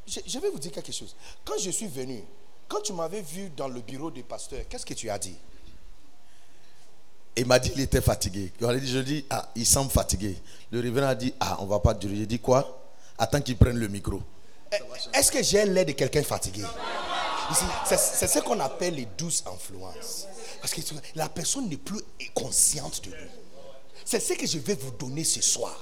Je, 0.07 0.21
je 0.27 0.39
vais 0.39 0.51
vous 0.51 0.59
dire 0.59 0.73
quelque 0.73 0.93
chose. 0.93 1.15
Quand 1.45 1.59
je 1.59 1.71
suis 1.71 1.87
venu, 1.87 2.23
quand 2.69 2.81
tu 2.81 2.93
m'avais 2.93 3.21
vu 3.21 3.51
dans 3.51 3.69
le 3.69 3.81
bureau 3.81 4.11
du 4.11 4.23
pasteur, 4.23 4.61
qu'est-ce 4.69 4.87
que 4.87 4.95
tu 4.95 5.11
as 5.11 5.19
dit? 5.19 5.37
Il 7.37 7.47
m'a 7.47 7.59
dit 7.59 7.71
qu'il 7.71 7.83
était 7.83 8.01
fatigué. 8.01 8.53
Je 8.61 8.67
lui 8.67 8.77
ai 8.77 8.81
dit, 8.81 8.91
je 8.91 8.99
dis, 8.99 9.25
ah, 9.29 9.51
il 9.55 9.67
semble 9.67 9.91
fatigué. 9.91 10.37
Le 10.71 10.81
révérend 10.81 11.09
a 11.09 11.15
dit, 11.15 11.35
ah, 11.39 11.59
on 11.61 11.67
va 11.67 11.81
pas 11.81 11.93
durer. 11.93 12.17
J'ai 12.17 12.27
dit 12.27 12.39
quoi? 12.39 12.83
Attends 13.19 13.41
qu'il 13.41 13.57
prenne 13.57 13.77
le 13.77 13.89
micro. 13.89 14.23
Est-ce 15.13 15.31
que 15.31 15.43
j'ai 15.43 15.65
l'air 15.67 15.85
de 15.85 15.93
quelqu'un 15.93 16.23
fatigué? 16.23 16.63
Ici, 17.51 17.65
c'est 17.85 18.27
ce 18.27 18.39
qu'on 18.41 18.59
appelle 18.61 18.95
les 18.95 19.07
douces 19.19 19.45
influences. 19.47 20.27
Parce 20.61 20.73
que 20.73 20.81
la 21.15 21.29
personne 21.29 21.69
n'est 21.69 21.77
plus 21.77 22.01
consciente 22.35 23.05
de 23.05 23.11
lui. 23.11 23.29
C'est 24.05 24.21
ce 24.21 24.33
que 24.33 24.47
je 24.47 24.59
vais 24.59 24.75
vous 24.75 24.91
donner 24.93 25.25
ce 25.25 25.43
soir. 25.43 25.75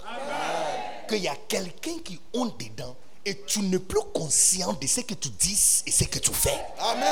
Qu'il 1.08 1.18
y 1.22 1.28
a 1.28 1.36
quelqu'un 1.48 1.98
qui 2.04 2.20
honte 2.34 2.58
dedans 2.58 2.96
et 3.24 3.42
tu 3.46 3.60
n'es 3.60 3.78
plus 3.78 4.02
conscient 4.12 4.72
de 4.74 4.86
ce 4.86 5.00
que 5.00 5.14
tu 5.14 5.30
dis 5.30 5.82
et 5.86 5.90
ce 5.90 6.04
que 6.04 6.18
tu 6.18 6.32
fais. 6.32 6.58
Amen. 6.78 7.06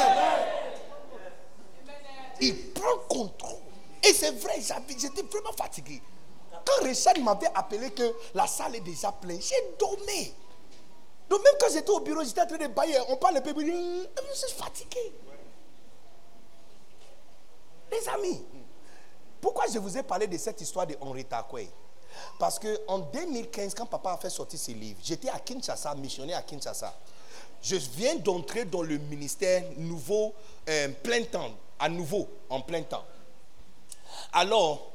Il 2.41 2.57
prend 2.73 2.99
contrôle. 3.09 3.62
Et 4.05 4.13
c'est 4.13 4.33
vrai, 4.33 4.61
j'étais 4.61 5.23
vraiment 5.23 5.53
fatigué. 5.53 6.03
Quand 6.65 6.85
Richard 6.85 7.19
m'avait 7.21 7.51
appelé 7.55 7.91
que 7.91 8.15
la 8.35 8.47
salle 8.47 8.77
est 8.77 8.81
déjà 8.81 9.13
pleine, 9.13 9.41
j'ai 9.41 9.77
dormi. 9.79 10.33
Donc 11.29 11.43
même 11.45 11.55
quand 11.61 11.69
j'étais 11.73 11.91
au 11.91 12.01
bureau, 12.01 12.23
j'étais 12.25 12.43
en 12.43 12.47
train 12.47 12.59
de 12.59 12.67
bailler. 12.67 12.99
On 13.09 13.17
parle 13.17 13.39
un 13.39 13.41
peu, 13.41 13.55
je 13.59 14.37
suis 14.37 14.53
fatigué. 14.57 15.13
Les 17.91 18.09
amis, 18.09 18.43
pourquoi 19.41 19.65
je 19.73 19.79
vous 19.79 19.97
ai 19.97 20.03
parlé 20.03 20.27
de 20.27 20.39
cette 20.39 20.61
histoire 20.61 20.87
de 20.87 20.97
Henri 21.01 21.25
Takwe 21.25 21.67
Parce 22.39 22.59
qu'en 22.59 22.99
2015, 22.99 23.75
quand 23.75 23.87
papa 23.87 24.13
a 24.13 24.17
fait 24.17 24.31
sortir 24.31 24.59
ses 24.59 24.75
livres, 24.75 25.01
j'étais 25.03 25.29
à 25.29 25.39
Kinshasa, 25.39 25.95
missionnaire 25.95 26.39
à 26.39 26.43
Kinshasa. 26.43 26.95
Je 27.61 27.77
viens 27.77 28.17
d'entrer 28.17 28.65
dans 28.65 28.83
le 28.83 28.99
ministère 28.99 29.63
nouveau, 29.77 30.35
euh, 30.69 30.89
plein 31.03 31.23
temps, 31.25 31.51
à 31.79 31.89
nouveau, 31.89 32.29
en 32.49 32.61
plein 32.61 32.83
temps. 32.83 33.05
Alors, 34.33 34.93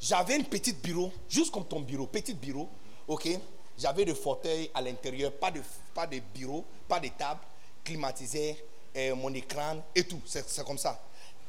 j'avais 0.00 0.34
un 0.34 0.42
petit 0.42 0.72
bureau, 0.72 1.12
juste 1.28 1.50
comme 1.50 1.66
ton 1.66 1.80
bureau, 1.80 2.06
petit 2.06 2.34
bureau, 2.34 2.68
ok? 3.06 3.28
J'avais 3.76 4.04
des 4.04 4.14
fauteuils 4.14 4.70
à 4.74 4.80
l'intérieur, 4.82 5.32
pas 5.32 5.50
de, 5.50 5.62
pas 5.94 6.06
de 6.06 6.20
bureau, 6.34 6.64
pas 6.88 7.00
de 7.00 7.08
table, 7.08 7.40
climatisé, 7.84 8.56
euh, 8.96 9.14
mon 9.14 9.32
écran 9.34 9.76
et 9.94 10.04
tout, 10.04 10.20
c'est 10.26 10.64
comme 10.64 10.78
ça. 10.78 11.00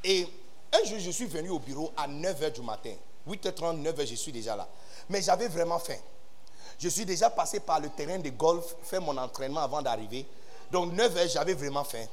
Et 0.03 0.27
un 0.71 0.85
jour, 0.85 0.99
je 0.99 1.11
suis 1.11 1.26
venu 1.26 1.49
au 1.49 1.59
bureau 1.59 1.91
à 1.97 2.07
9h 2.07 2.53
du 2.53 2.61
matin. 2.61 2.93
8h30, 3.27 3.81
9h, 3.81 4.07
je 4.07 4.15
suis 4.15 4.31
déjà 4.31 4.55
là. 4.55 4.67
Mais 5.09 5.21
j'avais 5.21 5.47
vraiment 5.47 5.80
faim. 5.80 5.97
Je 6.77 6.88
suis 6.88 7.05
déjà 7.05 7.30
passé 7.30 7.59
par 7.59 7.80
le 7.80 7.89
terrain 7.89 8.19
de 8.19 8.30
golf, 8.30 8.76
fait 8.84 8.99
mon 8.99 9.17
entraînement 9.17 9.61
avant 9.61 9.81
d'arriver. 9.81 10.26
Donc 10.71 10.93
9h, 10.93 11.30
j'avais 11.31 11.53
vraiment 11.53 11.84
faim. 11.84 12.05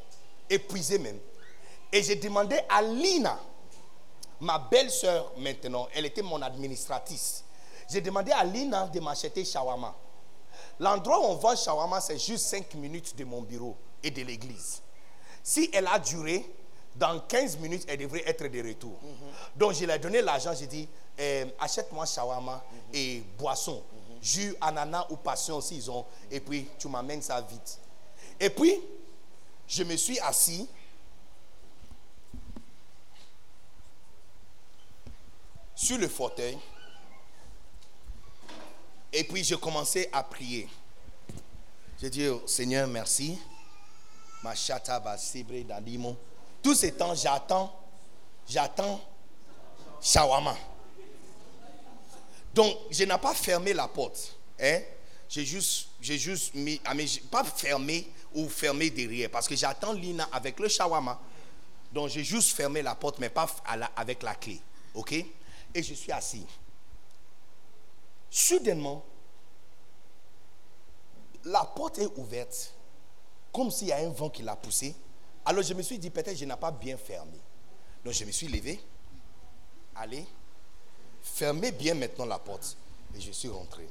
Épuisé 0.48 0.98
même. 0.98 1.18
Et 1.92 2.02
j'ai 2.02 2.16
demandé 2.16 2.58
à 2.68 2.82
Lina, 2.82 3.38
ma 4.40 4.58
belle-sœur 4.58 5.32
maintenant, 5.38 5.88
elle 5.94 6.06
était 6.06 6.22
mon 6.22 6.40
administratrice. 6.42 7.44
J'ai 7.90 8.00
demandé 8.00 8.32
à 8.32 8.44
Lina 8.44 8.86
de 8.86 9.00
m'acheter 9.00 9.44
shawarma. 9.44 9.94
L'endroit 10.80 11.20
où 11.20 11.24
on 11.24 11.34
vend 11.36 11.56
shawarma, 11.56 12.00
c'est 12.00 12.18
juste 12.18 12.46
5 12.46 12.74
minutes 12.74 13.16
de 13.16 13.24
mon 13.24 13.42
bureau 13.42 13.76
et 14.02 14.10
de 14.10 14.22
l'église. 14.22 14.82
Si 15.42 15.70
elle 15.72 15.86
a 15.86 15.98
duré, 15.98 16.44
dans 16.96 17.20
15 17.20 17.58
minutes, 17.58 17.84
elle 17.88 17.98
devrait 17.98 18.22
être 18.26 18.46
de 18.46 18.66
retour. 18.68 18.98
Donc, 19.54 19.74
je 19.74 19.84
lui 19.84 19.92
ai 19.92 19.98
donné 19.98 20.22
l'argent. 20.22 20.52
J'ai 20.58 20.66
dit, 20.66 20.88
euh, 21.20 21.44
achète-moi 21.60 22.06
shawarma 22.06 22.64
et 22.92 23.22
boisson. 23.38 23.82
Jus, 24.22 24.56
ananas 24.60 25.06
ou 25.10 25.16
passion 25.16 25.60
s'ils 25.60 25.90
ont. 25.90 26.04
Et 26.30 26.40
puis, 26.40 26.66
tu 26.78 26.88
m'amènes 26.88 27.22
ça 27.22 27.40
vite. 27.40 27.78
Et 28.40 28.50
puis, 28.50 28.80
je 29.68 29.82
me 29.84 29.96
suis 29.96 30.18
assis. 30.20 30.68
Sur 35.76 35.98
le 35.98 36.08
fauteuil. 36.08 36.58
Et 39.12 39.22
puis, 39.24 39.44
j'ai 39.44 39.58
commencé 39.58 40.08
à 40.10 40.22
prier. 40.22 40.68
J'ai 42.00 42.08
dit, 42.08 42.26
oh, 42.28 42.42
Seigneur, 42.46 42.88
merci. 42.88 43.38
Machata 44.42 44.98
Basibre 44.98 45.62
Dadimo. 45.64 46.16
Tout 46.62 46.74
ce 46.74 46.86
temps, 46.86 47.14
j'attends, 47.14 47.78
j'attends 48.48 49.00
shawarma. 50.00 50.56
Donc, 52.54 52.74
je 52.90 53.04
n'ai 53.04 53.18
pas 53.18 53.34
fermé 53.34 53.74
la 53.74 53.86
porte. 53.86 54.34
Hein? 54.58 54.80
J'ai 55.28 55.44
juste, 55.44 55.88
j'ai 56.00 56.18
juste 56.18 56.54
mis, 56.54 56.80
ah, 56.86 56.94
pas 57.30 57.44
fermé 57.44 58.10
ou 58.34 58.48
fermé 58.48 58.88
derrière, 58.88 59.30
parce 59.30 59.46
que 59.46 59.54
j'attends 59.54 59.92
Lina 59.92 60.26
avec 60.32 60.58
le 60.58 60.68
shawarma. 60.68 61.20
Donc, 61.92 62.08
j'ai 62.08 62.24
juste 62.24 62.56
fermé 62.56 62.80
la 62.82 62.94
porte, 62.94 63.18
mais 63.18 63.28
pas 63.28 63.46
avec 63.94 64.22
la 64.22 64.34
clé. 64.34 64.58
OK? 64.94 65.14
Et 65.76 65.82
je 65.82 65.92
suis 65.92 66.10
assis. 66.10 66.46
Soudainement, 68.30 69.04
la 71.44 71.64
porte 71.64 71.98
est 71.98 72.08
ouverte, 72.16 72.72
comme 73.52 73.70
s'il 73.70 73.88
y 73.88 73.92
a 73.92 73.98
un 73.98 74.08
vent 74.08 74.30
qui 74.30 74.42
l'a 74.42 74.56
poussé. 74.56 74.96
Alors 75.44 75.62
je 75.62 75.74
me 75.74 75.82
suis 75.82 75.98
dit, 75.98 76.08
peut-être 76.08 76.34
je 76.34 76.46
n'ai 76.46 76.56
pas 76.56 76.70
bien 76.70 76.96
fermé. 76.96 77.38
Donc 78.02 78.14
je 78.14 78.24
me 78.24 78.30
suis 78.30 78.48
levé, 78.48 78.80
allez, 79.94 80.24
fermez 81.22 81.72
bien 81.72 81.92
maintenant 81.92 82.24
la 82.24 82.38
porte. 82.38 82.74
Et 83.14 83.20
je 83.20 83.32
suis 83.32 83.50
rentré. 83.50 83.86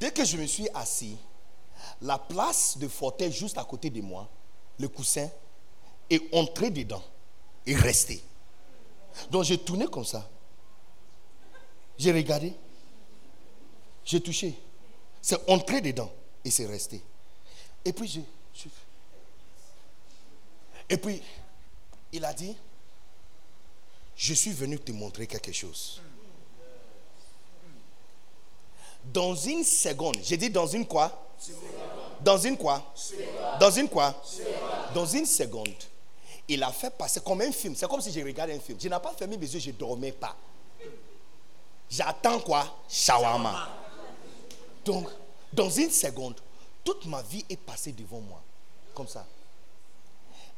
Dès 0.00 0.10
que 0.10 0.24
je 0.24 0.36
me 0.36 0.46
suis 0.46 0.68
assis, 0.74 1.16
la 2.02 2.18
place 2.18 2.76
de 2.76 2.88
fauteuil 2.88 3.30
juste 3.30 3.56
à 3.56 3.62
côté 3.62 3.88
de 3.88 4.00
moi, 4.00 4.28
le 4.80 4.88
coussin, 4.88 5.30
est 6.10 6.34
entré 6.34 6.70
dedans 6.70 7.04
et 7.66 7.76
resté. 7.76 8.24
Donc 9.30 9.44
j'ai 9.44 9.58
tourné 9.58 9.86
comme 9.86 10.04
ça. 10.04 10.28
J'ai 11.98 12.12
regardé. 12.12 12.52
J'ai 14.04 14.20
touché. 14.20 14.54
C'est 15.20 15.48
entré 15.50 15.80
dedans 15.80 16.10
et 16.44 16.50
c'est 16.50 16.66
resté. 16.66 17.02
Et 17.84 17.92
puis 17.92 18.08
je- 18.08 18.20
Et 20.92 20.96
puis, 20.96 21.22
il 22.12 22.24
a 22.24 22.32
dit, 22.34 22.56
je 24.16 24.34
suis 24.34 24.50
venu 24.52 24.76
te 24.78 24.90
montrer 24.90 25.26
quelque 25.28 25.52
chose. 25.52 26.00
Dans 29.04 29.34
une 29.36 29.62
seconde, 29.64 30.16
j'ai 30.22 30.36
dit 30.36 30.50
dans 30.50 30.66
une 30.66 30.84
quoi? 30.86 31.26
Dans 32.22 32.38
une 32.38 32.56
quoi? 32.58 32.92
Dans 33.60 33.70
une 33.70 33.88
quoi? 33.88 34.20
Dans 34.94 35.06
une 35.06 35.26
seconde, 35.26 35.72
il 36.50 36.62
a 36.64 36.72
fait 36.72 36.90
passer 36.90 37.20
comme 37.20 37.40
un 37.42 37.52
film. 37.52 37.76
C'est 37.76 37.88
comme 37.88 38.00
si 38.00 38.12
je 38.12 38.20
regardais 38.20 38.54
un 38.54 38.60
film. 38.60 38.76
Je 38.80 38.88
n'ai 38.88 38.98
pas 38.98 39.12
fermé 39.16 39.36
mes 39.36 39.46
yeux, 39.46 39.60
je 39.60 39.70
ne 39.70 39.76
dormais 39.76 40.10
pas. 40.10 40.36
J'attends 41.88 42.40
quoi? 42.40 42.82
Shawarma. 42.88 43.68
Donc, 44.84 45.08
dans 45.52 45.70
une 45.70 45.90
seconde, 45.90 46.40
toute 46.84 47.06
ma 47.06 47.22
vie 47.22 47.44
est 47.48 47.56
passée 47.56 47.92
devant 47.92 48.20
moi. 48.20 48.42
Comme 48.94 49.06
ça. 49.06 49.24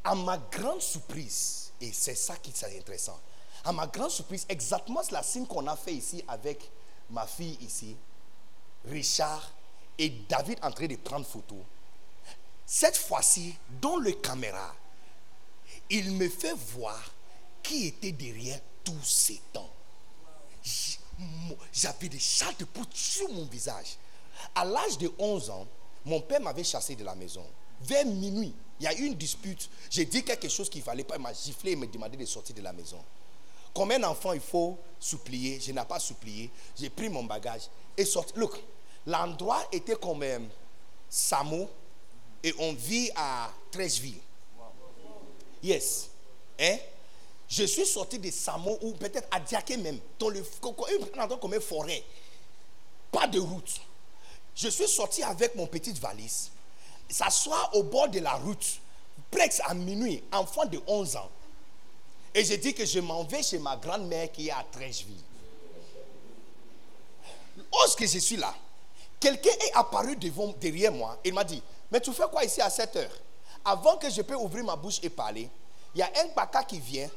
À 0.02 0.14
ma 0.14 0.38
grande 0.38 0.80
surprise, 0.80 1.72
et 1.80 1.92
c'est 1.92 2.14
ça 2.14 2.36
qui 2.36 2.50
est 2.50 2.78
intéressant, 2.78 3.20
à 3.62 3.72
ma 3.72 3.86
grande 3.86 4.10
surprise, 4.10 4.46
exactement 4.48 5.02
la 5.10 5.22
signe 5.22 5.46
qu'on 5.46 5.66
a 5.66 5.76
fait 5.76 5.92
ici 5.92 6.24
avec 6.26 6.70
ma 7.10 7.26
fille 7.26 7.58
ici, 7.60 7.96
Richard 8.86 9.52
et 9.98 10.08
David 10.08 10.58
en 10.62 10.70
train 10.70 10.86
de 10.86 10.96
prendre 10.96 11.26
photo. 11.26 11.56
Cette 12.64 12.96
fois-ci, 12.96 13.54
dans 13.80 13.96
le 13.96 14.12
caméra, 14.12 14.74
il 15.92 16.10
me 16.12 16.28
fait 16.28 16.54
voir 16.74 17.12
qui 17.62 17.86
était 17.86 18.12
derrière 18.12 18.58
tous 18.82 19.04
ces 19.04 19.40
temps. 19.52 19.70
J'avais 21.72 22.08
des 22.08 22.18
chats 22.18 22.52
de 22.58 22.64
poudre 22.64 22.88
sur 22.94 23.30
mon 23.30 23.44
visage. 23.44 23.98
À 24.54 24.64
l'âge 24.64 24.96
de 24.96 25.12
11 25.18 25.50
ans, 25.50 25.66
mon 26.06 26.20
père 26.22 26.40
m'avait 26.40 26.64
chassé 26.64 26.96
de 26.96 27.04
la 27.04 27.14
maison. 27.14 27.44
Vers 27.82 28.06
minuit, 28.06 28.54
il 28.80 28.84
y 28.84 28.86
a 28.86 28.94
eu 28.94 29.04
une 29.04 29.14
dispute. 29.14 29.68
J'ai 29.90 30.06
dit 30.06 30.24
quelque 30.24 30.48
chose 30.48 30.70
qu'il 30.70 30.80
ne 30.80 30.84
fallait 30.86 31.04
pas. 31.04 31.16
Il 31.16 31.22
m'a 31.22 31.34
giflé 31.34 31.72
et 31.72 31.76
me 31.76 31.86
demandé 31.86 32.16
de 32.16 32.24
sortir 32.24 32.56
de 32.56 32.62
la 32.62 32.72
maison. 32.72 32.98
Comme 33.74 33.90
un 33.90 34.02
enfant, 34.04 34.32
il 34.32 34.40
faut 34.40 34.78
supplier. 34.98 35.60
Je 35.60 35.72
n'ai 35.72 35.84
pas 35.84 36.00
supplié. 36.00 36.50
J'ai 36.74 36.88
pris 36.88 37.10
mon 37.10 37.24
bagage 37.24 37.68
et 37.96 38.06
sorti. 38.06 38.32
Look, 38.36 38.58
l'endroit 39.06 39.62
était 39.70 39.96
comme 39.96 40.22
euh, 40.22 40.38
Samo 41.10 41.68
et 42.42 42.54
on 42.58 42.72
vit 42.72 43.10
à 43.14 43.52
Trècheville. 43.70 44.20
Yes. 45.62 46.10
Hein? 46.58 46.78
Je 47.48 47.64
suis 47.64 47.86
sorti 47.86 48.18
de 48.18 48.30
Samo 48.30 48.78
ou 48.80 48.92
peut-être 48.92 49.28
à 49.30 49.38
Diaké 49.38 49.76
même, 49.76 49.98
dans 50.18 50.30
le, 50.30 50.42
comme 50.60 51.54
une 51.54 51.60
forêt. 51.60 52.02
Pas 53.10 53.26
de 53.26 53.38
route. 53.38 53.80
Je 54.54 54.68
suis 54.68 54.88
sorti 54.88 55.22
avec 55.22 55.54
mon 55.54 55.66
petite 55.66 55.98
valise, 55.98 56.50
s'asseoir 57.08 57.70
au 57.74 57.82
bord 57.82 58.08
de 58.08 58.20
la 58.20 58.32
route, 58.34 58.80
presque 59.30 59.60
à 59.64 59.74
minuit, 59.74 60.22
enfant 60.32 60.64
de 60.64 60.80
11 60.86 61.16
ans. 61.16 61.30
Et 62.34 62.44
j'ai 62.44 62.56
dit 62.56 62.72
que 62.72 62.86
je 62.86 63.00
m'en 63.00 63.24
vais 63.24 63.42
chez 63.42 63.58
ma 63.58 63.76
grand-mère 63.76 64.32
qui 64.32 64.48
est 64.48 64.52
à 64.52 64.64
Trècheville. 64.72 65.22
Lorsque 67.70 68.06
je 68.06 68.18
suis 68.18 68.36
là, 68.36 68.54
quelqu'un 69.20 69.50
est 69.50 69.72
apparu 69.74 70.16
devant, 70.16 70.54
derrière 70.58 70.92
moi. 70.92 71.18
Il 71.24 71.34
m'a 71.34 71.44
dit, 71.44 71.62
mais 71.90 72.00
tu 72.00 72.12
fais 72.12 72.24
quoi 72.30 72.44
ici 72.44 72.62
à 72.62 72.70
7 72.70 72.96
heures? 72.96 73.18
Avant 73.64 73.96
que 73.96 74.10
je 74.10 74.22
peux 74.22 74.34
ouvrir 74.34 74.64
ma 74.64 74.76
bouche 74.76 74.98
et 75.02 75.10
parler, 75.10 75.48
il 75.94 75.98
y 75.98 76.02
a 76.02 76.06
un 76.22 76.28
baka 76.34 76.62
qui 76.64 76.80
vient. 76.80 77.08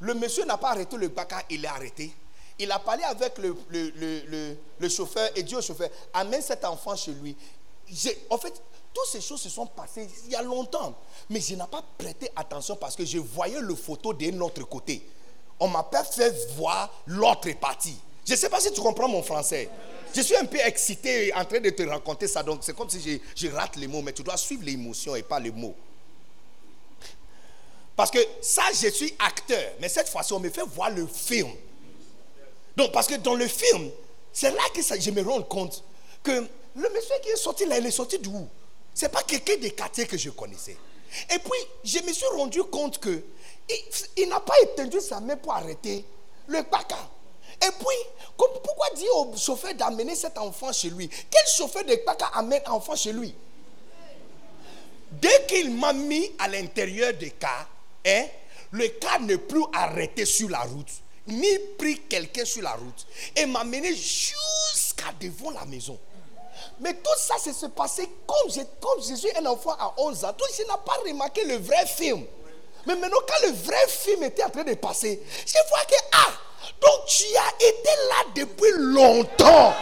Le 0.00 0.14
monsieur 0.14 0.44
n'a 0.44 0.56
pas 0.56 0.70
arrêté 0.70 0.96
le 0.96 1.08
baka, 1.08 1.42
il 1.50 1.64
est 1.64 1.68
arrêté. 1.68 2.12
Il 2.58 2.70
a 2.72 2.78
parlé 2.78 3.02
avec 3.04 3.38
le, 3.38 3.56
le- 3.68 3.90
le- 3.90 4.56
le- 4.78 4.88
chauffeur 4.88 5.30
et 5.34 5.42
dit 5.42 5.54
au 5.56 5.62
chauffeur, 5.62 5.88
amène 6.12 6.42
cet 6.42 6.64
enfant 6.64 6.94
chez 6.96 7.12
lui. 7.12 7.36
En 8.28 8.36
fait, 8.38 8.52
toutes 8.92 9.06
ces 9.06 9.20
choses 9.20 9.40
se 9.40 9.48
sont 9.48 9.66
passées 9.66 10.08
il 10.26 10.32
y 10.32 10.34
a 10.36 10.42
longtemps. 10.42 10.94
Mais 11.30 11.40
je 11.40 11.54
n'ai 11.54 11.66
pas 11.66 11.82
prêté 11.96 12.30
attention 12.36 12.76
parce 12.76 12.96
que 12.96 13.04
je 13.04 13.18
voyais 13.18 13.60
le 13.60 13.74
photo 13.74 14.12
d'un 14.12 14.38
autre 14.40 14.62
côté. 14.64 15.06
On 15.58 15.68
m'a 15.68 15.82
pas 15.82 16.04
fait 16.04 16.30
voir 16.56 16.90
l'autre 17.06 17.50
partie. 17.58 17.96
Je 18.26 18.32
ne 18.32 18.36
sais 18.38 18.48
pas 18.48 18.60
si 18.60 18.72
tu 18.72 18.80
comprends 18.80 19.08
mon 19.08 19.22
français. 19.22 19.68
Je 20.14 20.20
suis 20.22 20.36
un 20.36 20.44
peu 20.44 20.58
excité 20.58 21.32
en 21.34 21.44
train 21.44 21.60
de 21.60 21.70
te 21.70 21.82
raconter 21.82 22.26
ça. 22.26 22.42
Donc 22.42 22.60
c'est 22.62 22.74
comme 22.74 22.90
si 22.90 23.20
je, 23.36 23.48
rate 23.48 23.76
les 23.76 23.86
mots, 23.86 24.02
mais 24.02 24.12
tu 24.12 24.22
dois 24.22 24.36
suivre 24.36 24.64
l'émotion 24.64 25.14
et 25.14 25.22
pas 25.22 25.38
les 25.38 25.50
mots. 25.50 25.76
Parce 27.96 28.10
que 28.10 28.18
ça, 28.40 28.62
je 28.72 28.88
suis 28.88 29.14
acteur. 29.18 29.72
Mais 29.80 29.88
cette 29.88 30.08
fois-ci, 30.08 30.32
on 30.32 30.40
me 30.40 30.48
fait 30.48 30.62
voir 30.62 30.90
le 30.90 31.06
film. 31.06 31.50
Donc, 32.76 32.92
parce 32.92 33.06
que 33.06 33.16
dans 33.16 33.34
le 33.34 33.46
film, 33.46 33.90
c'est 34.32 34.50
là 34.50 34.62
que 34.74 34.80
je 34.82 35.10
me 35.10 35.22
rends 35.22 35.42
compte 35.42 35.84
que 36.22 36.30
le 36.30 36.88
monsieur 36.94 37.14
qui 37.22 37.28
est 37.28 37.36
sorti 37.36 37.66
là, 37.66 37.78
il 37.78 37.86
est 37.86 37.90
sorti 37.90 38.18
d'où? 38.18 38.48
Ce 38.94 39.04
n'est 39.04 39.10
pas 39.10 39.22
quelqu'un 39.22 39.56
des 39.56 39.72
quartiers 39.72 40.06
que 40.06 40.16
je 40.16 40.30
connaissais. 40.30 40.76
Et 41.34 41.38
puis, 41.38 41.60
je 41.84 41.98
me 42.06 42.12
suis 42.12 42.26
rendu 42.26 42.62
compte 42.64 42.98
que 42.98 43.22
il, 44.16 44.28
n'a 44.28 44.40
pas 44.40 44.54
étendu 44.62 45.00
sa 45.00 45.20
main 45.20 45.36
pour 45.36 45.52
arrêter 45.52 46.04
le 46.46 46.62
baka. 46.62 46.96
Et 47.62 47.70
puis, 47.78 48.26
pourquoi 48.36 48.90
dire 48.96 49.14
au 49.16 49.36
chauffeur 49.36 49.74
d'amener 49.74 50.14
cet 50.14 50.38
enfant 50.38 50.72
chez 50.72 50.90
lui? 50.90 51.08
Quel 51.08 51.46
chauffeur 51.56 51.84
de 51.84 51.98
baka 52.06 52.26
amène 52.34 52.62
enfant 52.66 52.96
chez 52.96 53.12
lui? 53.12 53.34
Dès 55.12 55.46
qu'il 55.46 55.74
m'a 55.74 55.92
mis 55.92 56.30
à 56.38 56.48
l'intérieur 56.48 57.12
des 57.14 57.30
car, 57.30 57.68
hein, 58.06 58.26
le 58.70 58.86
car 58.88 59.20
n'est 59.20 59.38
plus 59.38 59.64
arrêté 59.74 60.24
sur 60.24 60.48
la 60.48 60.60
route, 60.60 60.90
ni 61.26 61.58
pris 61.76 62.00
quelqu'un 62.08 62.44
sur 62.44 62.62
la 62.62 62.72
route, 62.72 63.06
et 63.36 63.44
m'a 63.44 63.64
mené 63.64 63.94
jusqu'à 63.94 65.12
devant 65.20 65.50
la 65.50 65.64
maison. 65.66 65.98
Mais 66.80 66.94
tout 66.94 67.10
ça, 67.18 67.34
c'est 67.42 67.52
se 67.52 67.66
passé 67.66 68.08
comme 68.26 68.64
comme 68.80 69.02
je 69.02 69.14
suis 69.14 69.36
un 69.36 69.46
enfant 69.46 69.72
à 69.78 69.94
11 69.98 70.24
ans. 70.24 70.28
Donc, 70.28 70.48
je 70.56 70.62
n'ai 70.62 70.68
pas 70.68 70.96
remarqué 71.04 71.44
le 71.44 71.56
vrai 71.56 71.86
film. 71.86 72.24
Mais 72.86 72.96
maintenant, 72.96 73.18
quand 73.28 73.46
le 73.46 73.52
vrai 73.52 73.86
film 73.88 74.22
était 74.22 74.44
en 74.44 74.50
train 74.50 74.64
de 74.64 74.74
passer, 74.74 75.20
je 75.46 75.68
vois 75.68 75.84
que, 75.84 75.94
ah, 76.12 76.32
donc 76.80 77.06
tu 77.06 77.24
as 77.36 77.54
été 77.66 77.90
là 78.08 78.24
depuis 78.34 78.72
longtemps. 78.76 79.74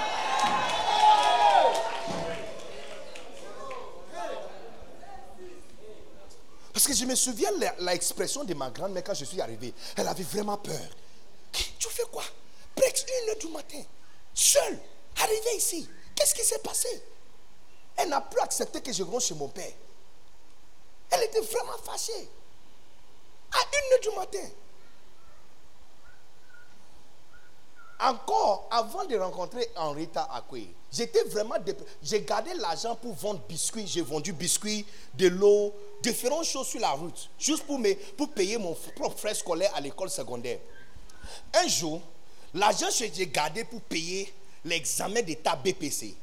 Parce 6.72 6.86
que 6.86 6.94
je 6.94 7.04
me 7.04 7.16
souviens 7.16 7.50
l'expression 7.80 8.44
de 8.44 8.54
ma 8.54 8.70
grand-mère 8.70 9.02
quand 9.02 9.14
je 9.14 9.24
suis 9.24 9.40
arrivé. 9.40 9.74
Elle 9.96 10.06
avait 10.06 10.22
vraiment 10.22 10.56
peur. 10.56 10.78
Tu 11.52 11.88
fais 11.88 12.04
quoi? 12.04 12.22
Presque 12.76 13.08
une 13.22 13.30
heure 13.30 13.36
du 13.36 13.48
matin, 13.48 13.82
seule, 14.32 14.78
arrivé 15.20 15.56
ici. 15.56 15.88
Qu'est-ce 16.14 16.34
qui 16.34 16.44
s'est 16.44 16.60
passé? 16.60 17.02
Elle 17.96 18.10
n'a 18.10 18.20
plus 18.20 18.40
accepté 18.40 18.80
que 18.80 18.92
je 18.92 19.02
rentre 19.02 19.24
chez 19.24 19.34
mon 19.34 19.48
père. 19.48 19.72
Elle 21.10 21.24
était 21.24 21.40
vraiment 21.40 21.78
fâchée. 21.84 22.28
À 23.50 23.58
une 23.58 23.92
heure 23.92 24.00
du 24.00 24.16
matin. 24.16 24.48
Encore 28.00 28.68
avant 28.70 29.04
de 29.06 29.16
rencontrer 29.16 29.68
Henrietta 29.74 30.28
Akwe, 30.32 30.68
j'étais 30.92 31.24
vraiment. 31.24 31.56
J'ai 32.00 32.22
gardé 32.22 32.54
l'argent 32.54 32.94
pour 32.94 33.12
vendre 33.14 33.40
biscuits. 33.48 33.88
J'ai 33.88 34.02
vendu 34.02 34.32
biscuits, 34.32 34.86
de 35.14 35.26
l'eau, 35.26 35.74
différentes 36.00 36.44
choses 36.44 36.68
sur 36.68 36.80
la 36.80 36.90
route, 36.90 37.28
juste 37.38 37.64
pour, 37.64 37.78
me, 37.78 37.94
pour 38.16 38.28
payer 38.30 38.56
mon 38.56 38.76
propre 38.94 39.18
frais 39.18 39.34
scolaire 39.34 39.72
à 39.74 39.80
l'école 39.80 40.10
secondaire. 40.10 40.60
Un 41.54 41.66
jour, 41.66 42.00
l'argent 42.54 42.86
que 42.86 43.04
j'ai 43.12 43.26
gardé 43.26 43.64
pour 43.64 43.80
payer 43.80 44.32
l'examen 44.64 45.22
d'état 45.22 45.56
BPC, 45.56 46.14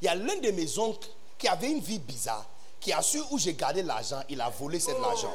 il 0.00 0.04
y 0.04 0.08
a 0.08 0.14
l'un 0.14 0.36
de 0.36 0.50
mes 0.50 0.78
oncles 0.78 1.08
qui 1.38 1.48
avait 1.48 1.70
une 1.70 1.80
vie 1.80 1.98
bizarre, 1.98 2.44
qui 2.78 2.92
a 2.92 3.00
su 3.00 3.20
où 3.30 3.38
j'ai 3.38 3.54
gardé 3.54 3.82
l'argent, 3.82 4.22
il 4.28 4.40
a 4.40 4.50
volé 4.50 4.78
cet 4.78 4.96
argent. 4.96 5.32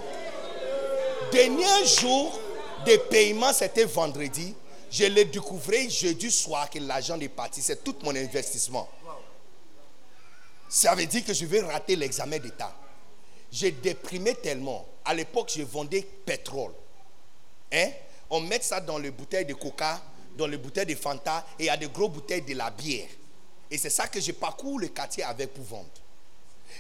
Dernier 1.32 1.86
jour 1.86 2.40
de 2.86 2.96
paiement, 3.10 3.52
c'était 3.52 3.86
vendredi. 3.86 4.54
Je 4.90 5.06
l'ai 5.06 5.26
découvert 5.26 5.90
jeudi 5.90 6.32
soir 6.32 6.70
que 6.70 6.80
l'argent 6.80 7.20
est 7.20 7.30
parti. 7.30 7.62
C'est 7.62 7.84
tout 7.84 7.96
mon 8.04 8.16
investissement. 8.16 8.88
Ça 10.70 10.96
veut 10.96 11.06
dire 11.06 11.24
que 11.26 11.34
je 11.34 11.46
vais 11.46 11.62
rater 11.62 11.96
l'examen 11.96 12.40
d'État. 12.40 12.76
J'ai 13.52 13.72
déprimé 13.72 14.36
tellement. 14.36 14.86
À 15.06 15.14
l'époque, 15.14 15.52
je 15.56 15.64
vendais 15.64 16.02
pétrole. 16.26 16.74
Hein? 17.72 17.90
On 18.30 18.42
met 18.42 18.62
ça 18.62 18.82
dans 18.82 18.98
les 18.98 19.12
bouteilles 19.12 19.46
de 19.46 19.54
coca, 19.54 20.02
dans 20.38 20.48
les 20.48 20.58
bouteilles 20.58 20.86
de 20.86 20.96
Fanta, 20.96 21.46
et 21.58 21.64
il 21.64 21.66
y 21.68 21.70
a 21.70 21.78
des 21.78 21.88
grosses 21.88 22.12
bouteilles 22.12 22.42
de 22.42 22.54
la 22.54 22.70
bière. 22.70 23.08
Et 23.72 23.78
c'est 23.78 23.90
ça 23.90 24.08
que 24.08 24.20
je 24.20 24.32
parcours 24.32 24.80
le 24.80 24.88
quartier 24.90 25.24
avec 25.24 25.54
pour 25.54 25.64
vendre. 25.64 25.90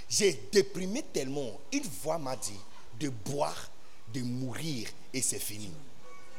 J'ai 0.10 0.34
déprimé 0.52 1.04
tellement. 1.14 1.60
Une 1.72 1.84
voix 1.84 2.18
m'a 2.18 2.36
dit 2.36 2.60
de 3.00 3.10
boire, 3.10 3.70
de 4.14 4.22
mourir, 4.22 4.90
et 5.14 5.22
c'est 5.22 5.40
fini. 5.40 5.72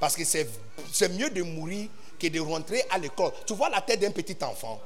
Parce 0.01 0.17
que 0.17 0.25
c'est 0.25 1.09
mieux 1.11 1.31
de 1.31 1.43
mourir 1.43 1.89
que 2.19 2.27
de 2.27 2.41
rentrer 2.41 2.85
à 2.91 2.99
l'école. 2.99 3.33
Tu 3.47 3.55
vois 3.55 3.69
la 3.69 3.81
tête 3.81 4.01
d'un 4.01 4.11
petit 4.11 4.37
enfant. 4.43 4.81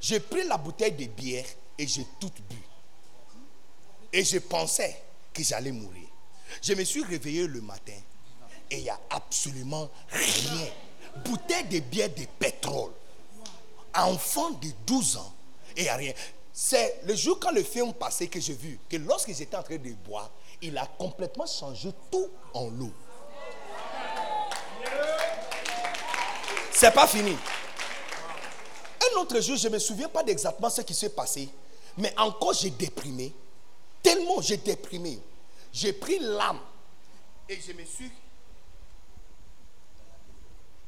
J'ai 0.00 0.20
pris 0.20 0.46
la 0.46 0.56
bouteille 0.56 0.92
de 0.92 1.06
bière 1.06 1.46
et 1.78 1.86
j'ai 1.86 2.06
tout 2.20 2.30
bu. 2.48 2.56
Et 4.12 4.24
je 4.24 4.38
pensais 4.38 5.02
que 5.32 5.42
j'allais 5.42 5.72
mourir. 5.72 6.08
Je 6.62 6.74
me 6.74 6.84
suis 6.84 7.02
réveillé 7.04 7.46
le 7.46 7.60
matin 7.60 7.92
et 8.70 8.78
il 8.78 8.82
n'y 8.82 8.90
a 8.90 8.98
absolument 9.10 9.88
rien. 10.10 10.68
Bouteille 11.24 11.64
de 11.64 11.80
bière 11.80 12.10
de 12.10 12.24
pétrole. 12.38 12.92
Enfant 13.94 14.50
de 14.50 14.68
12 14.86 15.16
ans 15.16 15.32
et 15.76 15.80
il 15.80 15.84
n'y 15.84 15.88
a 15.88 15.96
rien. 15.96 16.12
C'est 16.52 17.00
le 17.04 17.14
jour 17.14 17.38
quand 17.38 17.50
le 17.50 17.62
film 17.62 17.92
passait 17.92 18.28
que 18.28 18.40
j'ai 18.40 18.54
vu 18.54 18.78
que 18.88 18.96
lorsque 18.96 19.34
j'étais 19.34 19.56
en 19.56 19.62
train 19.62 19.76
de 19.76 19.92
boire, 19.92 20.30
il 20.62 20.76
a 20.78 20.86
complètement 20.86 21.46
changé 21.46 21.90
tout 22.10 22.28
en 22.54 22.68
l'eau. 22.68 22.92
C'est 26.78 26.90
pas 26.90 27.06
fini. 27.06 27.34
Un 29.00 29.18
autre 29.18 29.40
jour, 29.40 29.56
je 29.56 29.66
ne 29.68 29.72
me 29.72 29.78
souviens 29.78 30.10
pas 30.10 30.22
d'exactement 30.22 30.68
ce 30.68 30.82
qui 30.82 30.92
s'est 30.92 31.08
passé, 31.08 31.48
mais 31.96 32.12
encore 32.18 32.52
j'ai 32.52 32.68
déprimé. 32.68 33.32
Tellement 34.02 34.42
j'ai 34.42 34.58
déprimé. 34.58 35.18
J'ai 35.72 35.94
pris 35.94 36.18
l'âme 36.18 36.60
et 37.48 37.58
je 37.58 37.72
me 37.72 37.82
suis. 37.82 38.10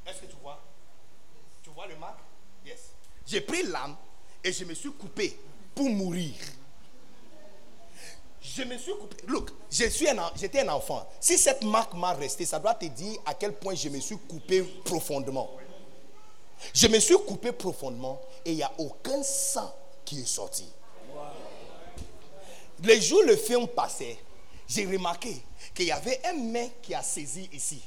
Est-ce 0.06 0.20
que 0.20 0.26
tu 0.26 0.36
vois? 0.42 0.60
Tu 1.62 1.70
vois 1.70 1.86
le 1.86 1.96
marque 1.96 2.20
Yes. 2.66 2.90
J'ai 3.26 3.40
pris 3.40 3.62
l'âme 3.62 3.96
et 4.44 4.52
je 4.52 4.66
me 4.66 4.74
suis 4.74 4.92
coupé 4.92 5.40
pour 5.74 5.88
mourir. 5.88 6.34
Je 8.42 8.62
me 8.62 8.76
suis 8.76 8.92
coupé. 8.92 9.16
Look, 9.26 9.52
je 9.70 9.88
suis 9.88 10.06
un 10.06 10.32
j'étais 10.36 10.60
un 10.60 10.68
enfant. 10.68 11.08
Si 11.18 11.38
cette 11.38 11.64
marque 11.64 11.94
m'a 11.94 12.12
resté, 12.12 12.44
ça 12.44 12.58
doit 12.58 12.74
te 12.74 12.84
dire 12.84 13.18
à 13.24 13.32
quel 13.32 13.54
point 13.54 13.74
je 13.74 13.88
me 13.88 14.00
suis 14.00 14.18
coupé 14.18 14.62
profondément. 14.84 15.50
Je 16.74 16.86
me 16.88 16.98
suis 16.98 17.16
coupé 17.26 17.52
profondément 17.52 18.20
et 18.44 18.52
il 18.52 18.56
n'y 18.56 18.62
a 18.62 18.72
aucun 18.78 19.22
sang 19.22 19.74
qui 20.04 20.20
est 20.20 20.26
sorti. 20.26 20.64
Les 22.82 23.00
jours 23.00 23.22
le 23.22 23.36
film 23.36 23.66
passait, 23.68 24.18
j'ai 24.68 24.86
remarqué 24.86 25.42
qu'il 25.74 25.86
y 25.86 25.92
avait 25.92 26.20
un 26.26 26.34
mec 26.34 26.82
qui 26.82 26.94
a 26.94 27.02
saisi 27.02 27.48
ici 27.52 27.82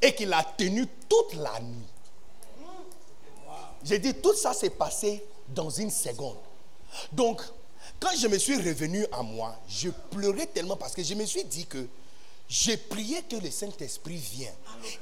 et 0.00 0.14
qui 0.14 0.24
l'a 0.24 0.44
tenu 0.56 0.86
toute 1.08 1.34
la 1.34 1.58
nuit. 1.60 1.86
J'ai 3.84 3.98
dit, 3.98 4.14
tout 4.14 4.34
ça 4.34 4.52
s'est 4.54 4.70
passé 4.70 5.24
dans 5.48 5.70
une 5.70 5.90
seconde. 5.90 6.36
Donc, 7.10 7.42
quand 7.98 8.16
je 8.16 8.28
me 8.28 8.38
suis 8.38 8.56
revenu 8.56 9.04
à 9.12 9.22
moi, 9.22 9.56
je 9.68 9.88
pleurais 10.10 10.46
tellement 10.46 10.76
parce 10.76 10.94
que 10.94 11.02
je 11.02 11.14
me 11.14 11.24
suis 11.24 11.44
dit 11.44 11.66
que 11.66 11.88
j'ai 12.52 12.76
prié 12.76 13.22
que 13.22 13.36
le 13.36 13.50
Saint-Esprit 13.50 14.16
vienne. 14.16 14.52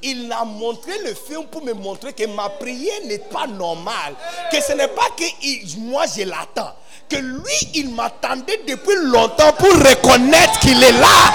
Il 0.05 0.31
a 0.31 0.45
montré 0.45 0.93
le 1.03 1.15
film 1.15 1.49
pour 1.49 1.65
me 1.65 1.73
montrer 1.73 2.13
que 2.13 2.25
ma 2.29 2.49
prière 2.49 3.01
n'est 3.07 3.19
pas 3.19 3.49
normale. 3.49 4.15
Que 4.53 4.61
ce 4.63 4.73
n'est 4.73 4.87
pas 4.87 5.09
que 5.17 5.79
moi 5.81 6.05
je 6.07 6.23
l'attends. 6.23 6.73
Que 7.09 7.17
lui, 7.17 7.71
il 7.75 7.93
m'attendait 7.93 8.61
depuis 8.69 8.95
longtemps 9.03 9.53
pour 9.55 9.67
reconnaître 9.67 10.61
qu'il 10.61 10.81
est 10.81 10.93
là. 10.93 11.33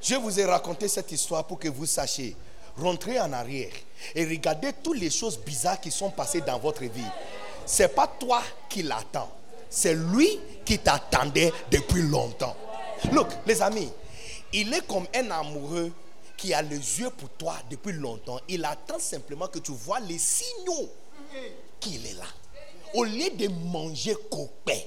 Je 0.00 0.14
vous 0.14 0.38
ai 0.38 0.44
raconté 0.44 0.86
cette 0.86 1.10
histoire 1.10 1.44
pour 1.44 1.58
que 1.58 1.68
vous 1.68 1.86
sachiez. 1.86 2.36
Rentrez 2.76 3.18
en 3.18 3.32
arrière 3.32 3.72
et 4.14 4.24
regardez 4.24 4.72
toutes 4.84 5.00
les 5.00 5.10
choses 5.10 5.36
bizarres 5.36 5.80
qui 5.80 5.90
sont 5.90 6.10
passées 6.10 6.42
dans 6.42 6.60
votre 6.60 6.84
vie. 6.84 7.10
Ce 7.66 7.82
n'est 7.82 7.88
pas 7.88 8.06
toi 8.06 8.40
qui 8.68 8.84
l'attends. 8.84 9.32
C'est 9.70 9.94
lui 9.94 10.38
qui 10.64 10.78
t'attendait 10.80 11.52
depuis 11.70 12.02
longtemps. 12.02 12.56
Look, 13.12 13.28
les 13.46 13.62
amis, 13.62 13.90
il 14.52 14.74
est 14.74 14.86
comme 14.86 15.06
un 15.14 15.30
amoureux 15.30 15.92
qui 16.36 16.52
a 16.52 16.60
les 16.60 16.76
yeux 16.76 17.10
pour 17.10 17.28
toi 17.30 17.54
depuis 17.70 17.92
longtemps. 17.92 18.40
Il 18.48 18.64
attend 18.64 18.98
simplement 18.98 19.46
que 19.46 19.60
tu 19.60 19.72
vois 19.72 20.00
les 20.00 20.18
signaux 20.18 20.90
qu'il 21.78 22.04
est 22.06 22.14
là. 22.14 22.24
Au 22.94 23.04
lieu 23.04 23.30
de 23.30 23.48
manger 23.48 24.16
copain, 24.30 24.80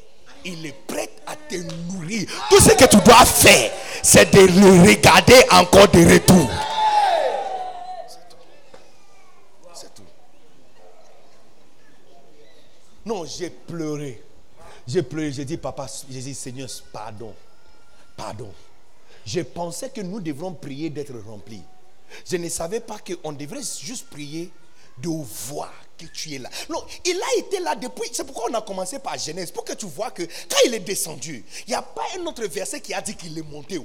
il 0.44 0.66
est 0.66 0.76
prêt 0.86 1.10
à 1.26 1.36
te 1.36 1.56
nourrir. 1.56 2.28
Tout 2.50 2.60
ce 2.60 2.72
que 2.72 2.86
tu 2.86 2.98
dois 2.98 3.26
faire, 3.26 3.72
c'est 4.02 4.30
de 4.34 4.40
le 4.42 4.90
regarder 4.90 5.46
encore 5.52 5.88
de 5.88 6.14
retour. 6.14 6.50
C'est 9.74 9.94
tout. 9.94 10.04
Non, 13.06 13.24
j'ai 13.26 13.50
pleuré. 13.50 14.22
J'ai 14.88 15.04
pleuré. 15.04 15.32
J'ai 15.32 15.46
dit, 15.46 15.58
papa, 15.58 15.88
j'ai 16.10 16.22
dit, 16.22 16.36
Seigneur, 16.36 16.70
pardon. 16.92 17.34
Pardon. 18.16 18.52
Je 19.26 19.42
pensais 19.42 19.90
que 19.90 20.02
nous 20.02 20.20
devrons 20.20 20.54
prier 20.54 20.90
d'être 20.90 21.14
remplis. 21.26 21.64
Je 22.30 22.38
ne 22.38 22.50
savais 22.50 22.80
pas 22.80 22.98
qu'on 23.00 23.32
devrait 23.32 23.62
juste 23.82 24.08
prier 24.10 24.52
de 24.98 25.10
voir 25.10 25.74
que 25.98 26.06
tu 26.06 26.34
es 26.34 26.38
là. 26.38 26.50
Non, 26.70 26.84
il 27.06 27.20
a 27.20 27.40
été 27.40 27.60
là 27.60 27.76
depuis. 27.76 28.10
C'est 28.12 28.24
pourquoi 28.26 28.52
on 28.52 28.54
a 28.54 28.62
commencé 28.62 29.00
par 29.00 29.18
Genèse. 29.18 29.52
Pour 29.52 29.64
que 29.64 29.74
tu 29.74 29.86
vois 29.86 30.12
que 30.12 30.24
quand 30.24 30.58
il 30.66 30.74
est 30.74 30.80
descendu, 30.80 31.44
il 31.66 31.70
n'y 31.70 31.76
a 31.76 31.82
pas 31.82 32.04
un 32.18 32.26
autre 32.26 32.46
verset 32.46 32.82
qui 32.82 32.94
a 32.94 33.02
dit 33.02 33.16
qu'il 33.16 33.38
est 33.38 33.44
monté. 33.44 33.80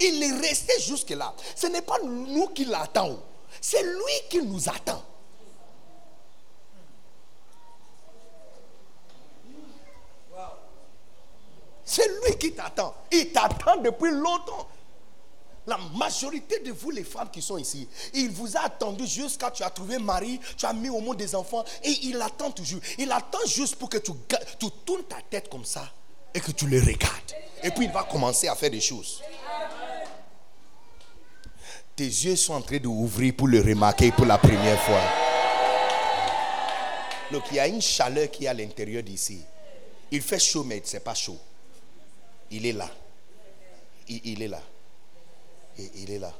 Il 0.00 0.22
est 0.22 0.48
resté 0.48 0.72
jusque-là. 0.80 1.34
Ce 1.56 1.66
n'est 1.66 1.82
pas 1.82 1.98
nous 2.02 2.48
qui 2.48 2.64
l'attendons. 2.64 3.20
C'est 3.60 3.82
lui 3.82 4.28
qui 4.30 4.42
nous 4.42 4.68
attend. 4.68 5.02
C'est 11.84 12.06
lui 12.06 12.36
qui 12.38 12.52
t'attend. 12.52 12.94
Il 13.10 13.32
t'attend 13.32 13.76
depuis 13.78 14.10
longtemps. 14.10 14.68
La 15.66 15.78
majorité 15.96 16.58
de 16.60 16.72
vous, 16.72 16.90
les 16.90 17.04
femmes 17.04 17.30
qui 17.30 17.40
sont 17.40 17.56
ici, 17.56 17.88
il 18.14 18.30
vous 18.30 18.56
a 18.56 18.62
attendu 18.62 19.06
jusqu'à 19.06 19.48
tu 19.50 19.62
as 19.62 19.70
trouvé 19.70 19.98
mari, 19.98 20.40
tu 20.56 20.66
as 20.66 20.72
mis 20.72 20.88
au 20.88 20.98
monde 21.00 21.16
des 21.16 21.36
enfants 21.36 21.64
et 21.84 21.90
il 22.02 22.20
attend 22.20 22.50
toujours. 22.50 22.80
Il 22.98 23.12
attend 23.12 23.38
juste 23.46 23.76
pour 23.76 23.88
que 23.88 23.98
tu, 23.98 24.10
tu 24.58 24.66
tournes 24.84 25.04
ta 25.04 25.18
tête 25.30 25.48
comme 25.48 25.64
ça 25.64 25.88
et 26.34 26.40
que 26.40 26.50
tu 26.50 26.66
le 26.66 26.80
regardes. 26.80 27.32
Et 27.62 27.70
puis 27.70 27.84
il 27.84 27.92
va 27.92 28.02
commencer 28.02 28.48
à 28.48 28.56
faire 28.56 28.70
des 28.70 28.80
choses. 28.80 29.22
Tes 31.94 32.06
yeux 32.06 32.34
sont 32.34 32.54
en 32.54 32.62
train 32.62 32.78
d'ouvrir 32.78 33.34
pour 33.36 33.46
le 33.46 33.60
remarquer 33.60 34.10
pour 34.10 34.26
la 34.26 34.38
première 34.38 34.80
fois. 34.82 35.00
Donc 37.30 37.44
il 37.50 37.56
y 37.56 37.60
a 37.60 37.68
une 37.68 37.80
chaleur 37.80 38.30
qui 38.30 38.46
est 38.46 38.48
à 38.48 38.54
l'intérieur 38.54 39.04
d'ici. 39.04 39.42
Il 40.10 40.22
fait 40.22 40.40
chaud, 40.40 40.64
mais 40.64 40.82
c'est 40.84 41.00
pas 41.04 41.14
chaud. 41.14 41.38
Il 42.52 42.66
est 42.66 42.72
là. 42.72 42.90
Il, 44.08 44.42
est 44.42 44.48
là. 44.48 44.62
Et 45.78 45.90
il 45.96 46.10
est 46.10 46.18
là. 46.18 46.32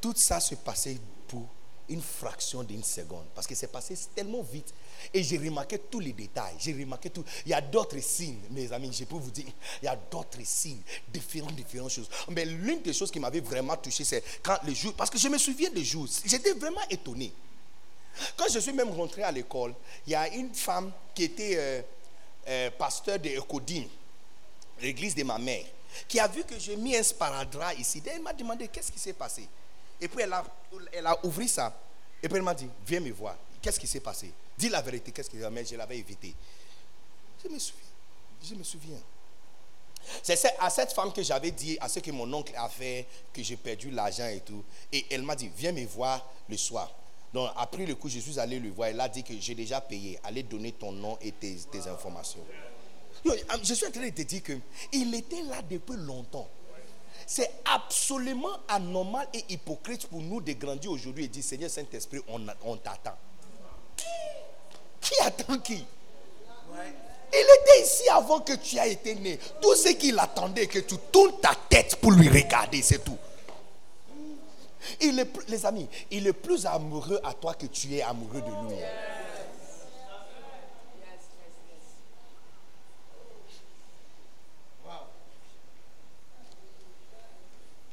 Tout 0.00 0.12
ça 0.14 0.38
se 0.38 0.54
passait 0.54 0.98
pour 1.26 1.46
une 1.88 2.02
fraction 2.02 2.62
d'une 2.62 2.84
seconde. 2.84 3.24
Parce 3.34 3.46
que 3.46 3.54
c'est 3.54 3.68
passé 3.68 3.96
tellement 4.14 4.42
vite. 4.42 4.74
Et 5.14 5.22
j'ai 5.22 5.38
remarqué 5.38 5.78
tous 5.78 5.98
les 5.98 6.12
détails. 6.12 6.54
J'ai 6.58 6.74
remarqué 6.74 7.08
tout. 7.08 7.24
Il 7.46 7.52
y 7.52 7.54
a 7.54 7.60
d'autres 7.62 7.98
signes, 8.00 8.40
mes 8.50 8.70
amis. 8.70 8.92
Je 8.92 9.04
peux 9.04 9.16
vous 9.16 9.30
dire, 9.30 9.46
il 9.82 9.86
y 9.86 9.88
a 9.88 9.96
d'autres 9.96 10.44
signes. 10.44 10.82
Différentes, 11.08 11.54
différentes 11.54 11.90
choses. 11.90 12.10
Mais 12.28 12.44
l'une 12.44 12.82
des 12.82 12.92
choses 12.92 13.10
qui 13.10 13.18
m'avait 13.18 13.40
vraiment 13.40 13.76
touché, 13.76 14.04
c'est 14.04 14.22
quand 14.42 14.58
le 14.66 14.74
jour. 14.74 14.92
Parce 14.92 15.08
que 15.08 15.18
je 15.18 15.28
me 15.28 15.38
souviens 15.38 15.70
des 15.70 15.84
jours. 15.84 16.06
J'étais 16.26 16.52
vraiment 16.52 16.82
étonné. 16.90 17.32
Quand 18.36 18.46
je 18.52 18.58
suis 18.58 18.74
même 18.74 18.90
rentré 18.90 19.22
à 19.22 19.32
l'école, 19.32 19.74
il 20.06 20.12
y 20.12 20.14
a 20.14 20.28
une 20.34 20.52
femme 20.54 20.92
qui 21.14 21.24
était 21.24 21.54
euh, 21.56 21.82
euh, 22.46 22.70
pasteur 22.72 23.18
de 23.18 23.30
Ecodine, 23.30 23.88
l'église 24.82 25.14
de 25.14 25.22
ma 25.24 25.38
mère, 25.38 25.64
qui 26.08 26.18
a 26.20 26.26
vu 26.28 26.44
que 26.44 26.58
j'ai 26.58 26.76
mis 26.76 26.96
un 26.96 27.02
sparadrap 27.02 27.78
ici. 27.78 28.02
Elle 28.06 28.20
m'a 28.22 28.32
demandé 28.32 28.68
qu'est-ce 28.68 28.90
qui 28.92 28.98
s'est 28.98 29.12
passé? 29.12 29.48
Et 30.00 30.08
puis 30.08 30.22
elle 30.22 30.32
a, 30.32 30.44
elle 30.92 31.06
a 31.06 31.24
ouvert 31.24 31.48
ça. 31.48 31.74
Et 32.22 32.28
puis 32.28 32.36
elle 32.36 32.42
m'a 32.42 32.54
dit, 32.54 32.68
viens 32.86 33.00
me 33.00 33.10
voir. 33.12 33.36
Qu'est-ce 33.60 33.78
qui 33.78 33.86
s'est 33.86 34.00
passé? 34.00 34.32
Dis 34.58 34.68
la 34.68 34.82
vérité, 34.82 35.12
qu'est-ce 35.12 35.30
qui 35.30 35.38
s'est 35.38 35.48
passé 35.50 35.64
je 35.70 35.76
l'avais 35.76 35.98
évité. 35.98 36.34
Je 37.42 37.48
me 37.48 37.58
souviens. 37.58 37.86
Je 38.42 38.54
me 38.54 38.64
souviens. 38.64 38.98
C'est 40.22 40.34
ce- 40.34 40.48
à 40.58 40.68
cette 40.68 40.92
femme 40.92 41.12
que 41.12 41.22
j'avais 41.22 41.52
dit, 41.52 41.78
à 41.80 41.88
ce 41.88 42.00
que 42.00 42.10
mon 42.10 42.32
oncle 42.32 42.52
a 42.56 42.68
fait, 42.68 43.06
que 43.32 43.40
j'ai 43.42 43.56
perdu 43.56 43.90
l'argent 43.90 44.26
et 44.26 44.40
tout. 44.40 44.64
Et 44.92 45.06
elle 45.10 45.22
m'a 45.22 45.36
dit, 45.36 45.48
viens 45.56 45.70
me 45.72 45.84
voir 45.86 46.26
le 46.48 46.56
soir. 46.56 46.92
Donc, 47.32 47.50
après 47.56 47.86
le 47.86 47.94
coup, 47.94 48.08
je 48.08 48.18
suis 48.18 48.38
allé 48.40 48.58
le 48.58 48.70
voir. 48.70 48.88
Elle 48.88 49.00
a 49.00 49.08
dit 49.08 49.22
que 49.22 49.32
j'ai 49.38 49.54
déjà 49.54 49.80
payé. 49.80 50.18
Allez 50.24 50.42
donner 50.42 50.72
ton 50.72 50.90
nom 50.92 51.16
et 51.20 51.30
tes, 51.32 51.54
tes 51.70 51.86
informations. 51.86 52.44
Non, 53.24 53.34
Je 53.62 53.74
suis 53.74 53.86
en 53.86 53.90
train 53.90 54.04
de 54.04 54.10
te 54.10 54.22
dire 54.22 54.42
que 54.42 54.52
il 54.92 55.14
était 55.14 55.42
là 55.42 55.62
depuis 55.68 55.96
longtemps. 55.96 56.48
C'est 57.26 57.50
absolument 57.64 58.58
anormal 58.68 59.28
et 59.32 59.44
hypocrite 59.50 60.06
pour 60.08 60.20
nous 60.20 60.40
de 60.40 60.52
grandir 60.52 60.90
aujourd'hui 60.90 61.24
et 61.24 61.28
dire 61.28 61.44
Seigneur 61.44 61.70
Saint-Esprit, 61.70 62.20
on, 62.28 62.76
t'attend. 62.76 63.16
Qui? 65.00 65.14
Attend 65.20 65.58
qui? 65.58 65.84
Il 67.34 67.38
était 67.38 67.82
ici 67.82 68.08
avant 68.10 68.40
que 68.40 68.54
tu 68.54 68.76
aies 68.76 68.92
été 68.92 69.14
né. 69.14 69.38
Tout 69.60 69.74
ce 69.74 69.90
qu'il 69.90 70.18
attendait, 70.18 70.66
que 70.66 70.80
tu 70.80 70.96
tournes 71.10 71.40
ta 71.40 71.54
tête 71.68 71.96
pour 71.96 72.12
lui 72.12 72.28
regarder, 72.28 72.82
c'est 72.82 73.02
tout. 73.02 73.16
Il 75.00 75.18
est, 75.18 75.28
les 75.48 75.64
amis, 75.64 75.88
il 76.10 76.26
est 76.26 76.32
plus 76.32 76.66
amoureux 76.66 77.20
à 77.24 77.32
toi 77.32 77.54
que 77.54 77.66
tu 77.66 77.94
es 77.94 78.02
amoureux 78.02 78.42
de 78.42 78.68
lui. 78.68 78.76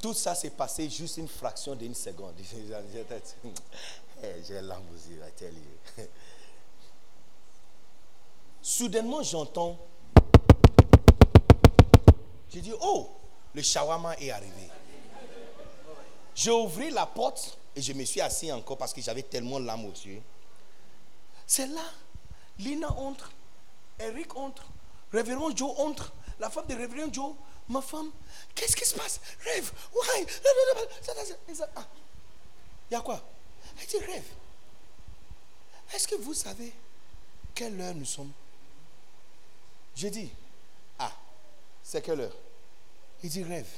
Tout 0.01 0.13
ça 0.13 0.33
s'est 0.33 0.51
passé 0.51 0.89
juste 0.89 1.17
une 1.17 1.27
fraction 1.27 1.75
d'une 1.75 1.95
seconde. 1.95 2.35
Eh, 4.21 4.43
J'ai 4.45 4.59
langue 4.59 4.83
aux 4.91 5.09
yeux, 5.09 5.21
I. 5.97 6.01
Soudainement, 8.61 9.23
j'entends. 9.23 9.79
J'ai 12.49 12.59
dit, 12.59 12.73
oh, 12.81 13.11
le 13.53 13.61
shawarma 13.61 14.15
est 14.17 14.29
arrivé. 14.29 14.69
J'ai 16.35 16.51
ouvert 16.51 16.93
la 16.93 17.05
porte 17.05 17.57
et 17.75 17.81
je 17.81 17.93
me 17.93 18.03
suis 18.03 18.19
assis 18.19 18.51
encore 18.51 18.77
parce 18.77 18.91
que 18.91 19.01
j'avais 19.01 19.23
tellement 19.23 19.59
l'âme 19.59 19.85
aux 19.85 19.91
yeux. 20.05 20.21
C'est 21.47 21.67
là, 21.67 21.85
Lina 22.57 22.91
entre, 22.91 23.31
Eric 23.99 24.35
entre, 24.35 24.65
Révérend 25.11 25.55
Joe 25.55 25.71
entre, 25.79 26.11
la 26.39 26.49
femme 26.49 26.67
de 26.67 26.75
Révérend 26.75 27.11
Joe, 27.11 27.33
ma 27.69 27.81
femme. 27.81 28.11
Qu'est-ce 28.55 28.75
qui 28.75 28.85
se 28.85 28.95
passe? 28.95 29.19
Rêve, 29.43 29.71
why? 29.93 30.25
Ah. 31.75 31.87
Il 32.89 32.93
y 32.93 32.97
a 32.97 33.01
quoi? 33.01 33.21
Elle 33.79 33.87
dit 33.87 33.97
rêve. 33.97 34.25
Est-ce 35.93 36.07
que 36.07 36.15
vous 36.15 36.33
savez 36.33 36.73
quelle 37.55 37.79
heure 37.79 37.95
nous 37.95 38.05
sommes? 38.05 38.31
J'ai 39.95 40.09
dit, 40.09 40.31
ah, 40.97 41.11
c'est 41.83 42.01
quelle 42.01 42.21
heure? 42.21 42.35
Il 43.23 43.29
dit 43.29 43.43
rêve. 43.43 43.69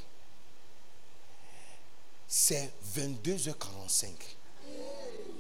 C'est 2.27 2.71
22h45. 2.95 4.09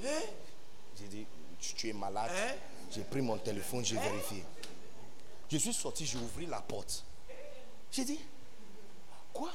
J'ai 0.03 1.07
dit, 1.07 1.25
tu, 1.59 1.73
tu 1.73 1.89
es 1.89 1.93
malade. 1.93 2.31
J'ai 2.91 3.03
pris 3.03 3.21
mon 3.21 3.37
téléphone, 3.37 3.85
j'ai 3.85 3.97
vérifié. 3.97 4.43
Je 5.49 5.57
suis 5.57 5.73
sorti, 5.73 6.05
j'ai 6.05 6.17
ouvert 6.17 6.49
la 6.49 6.61
porte. 6.61 7.03
J'ai 7.91 8.05
dit, 8.05 8.19
quoi? 9.33 9.51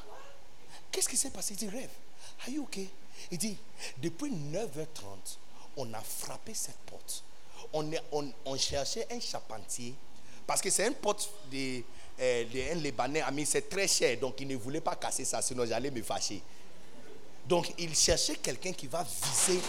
Qu'est-ce 0.90 1.09
qui 1.09 1.16
s'est 1.16 1.31
passé? 1.31 1.55
Il 1.55 1.57
dit, 1.59 1.69
rêve. 1.69 1.90
Are 2.43 2.48
you 2.48 2.62
okay? 2.65 2.89
Il 3.31 3.39
dit, 3.39 3.57
depuis 3.98 4.31
9h30, 4.31 5.36
on 5.77 5.93
a 5.94 6.01
frappé 6.01 6.55
cette 6.55 6.78
porte. 6.86 7.23
On, 7.73 7.90
est- 7.93 8.03
on, 8.12 8.31
on 8.44 8.57
cherchait 8.57 9.07
un 9.11 9.20
charpentier. 9.20 9.94
Parce 10.47 10.61
que 10.61 10.70
c'est 10.70 10.86
une 10.86 10.94
porte 10.94 11.28
de, 11.51 11.82
euh, 12.20 12.44
de 12.44 12.74
Libanais, 12.81 13.20
ami, 13.23 13.44
c'est 13.47 13.69
très 13.69 13.89
cher. 13.89 14.16
Donc 14.19 14.40
il 14.40 14.47
ne 14.48 14.57
voulait 14.57 14.81
pas 14.81 14.94
casser 14.97 15.24
ça, 15.24 15.43
sinon 15.43 15.66
j'allais 15.66 15.90
me 15.90 16.03
fâcher. 16.03 16.40
Donc 17.47 17.73
il 17.78 17.94
cherchait 17.94 18.36
quelqu'un 18.36 18.73
qui 18.73 18.86
va 18.86 19.03
viser 19.05 19.61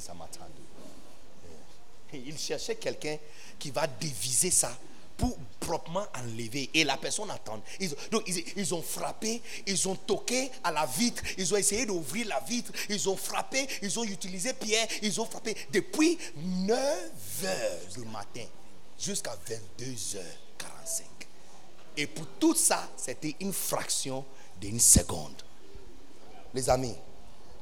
samatando. 0.00 0.52
Il 2.12 2.38
cherchait 2.38 2.76
quelqu'un 2.76 3.18
qui 3.58 3.70
va 3.70 3.86
déviser 3.86 4.50
ça 4.50 4.76
pour 5.16 5.36
proprement 5.60 6.04
enlever. 6.14 6.70
Et 6.74 6.84
la 6.84 6.96
personne 6.96 7.30
attend. 7.30 7.60
Ils, 7.80 7.90
donc 8.10 8.22
ils, 8.26 8.44
ils 8.56 8.74
ont 8.74 8.82
frappé, 8.82 9.42
ils 9.66 9.88
ont 9.88 9.94
toqué 9.94 10.50
à 10.62 10.70
la 10.70 10.86
vitre, 10.86 11.22
ils 11.38 11.52
ont 11.52 11.56
essayé 11.56 11.86
d'ouvrir 11.86 12.28
la 12.28 12.40
vitre, 12.40 12.72
ils 12.88 13.08
ont 13.08 13.16
frappé, 13.16 13.66
ils 13.82 13.98
ont 13.98 14.04
utilisé 14.04 14.52
pierre, 14.52 14.86
ils 15.02 15.20
ont 15.20 15.26
frappé 15.26 15.56
depuis 15.72 16.18
9 16.36 17.10
h 17.42 17.98
du 17.98 18.04
matin 18.06 18.44
jusqu'à 18.98 19.36
22h45. 19.78 21.02
Et 21.96 22.06
pour 22.06 22.26
tout 22.38 22.54
ça, 22.54 22.88
c'était 22.96 23.34
une 23.40 23.52
fraction 23.52 24.24
d'une 24.60 24.80
seconde. 24.80 25.42
Les 26.52 26.68
amis, 26.68 26.94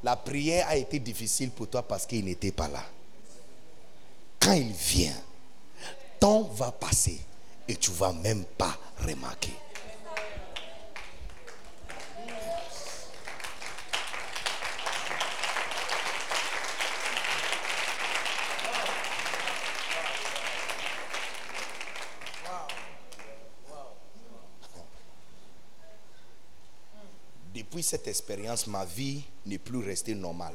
la 0.03 0.17
prière 0.17 0.69
a 0.69 0.77
été 0.77 0.99
difficile 0.99 1.51
pour 1.51 1.69
toi 1.69 1.83
parce 1.83 2.05
qu'il 2.07 2.25
n'était 2.25 2.53
pas 2.53 2.69
là. 2.69 2.85
Quand 4.41 4.53
il 4.53 4.73
vient, 4.73 5.17
temps 6.21 6.43
va 6.43 6.71
passer 6.71 7.21
et 7.69 7.77
tu 7.77 7.91
vas 7.93 8.13
même 8.13 8.45
pas 8.45 8.77
remarquer. 8.99 9.53
Depuis 27.55 27.83
cette 27.83 28.09
expérience, 28.09 28.67
ma 28.67 28.85
vie 28.85 29.23
n'est 29.47 29.59
plus 29.59 29.79
restée 29.79 30.15
normale. 30.15 30.55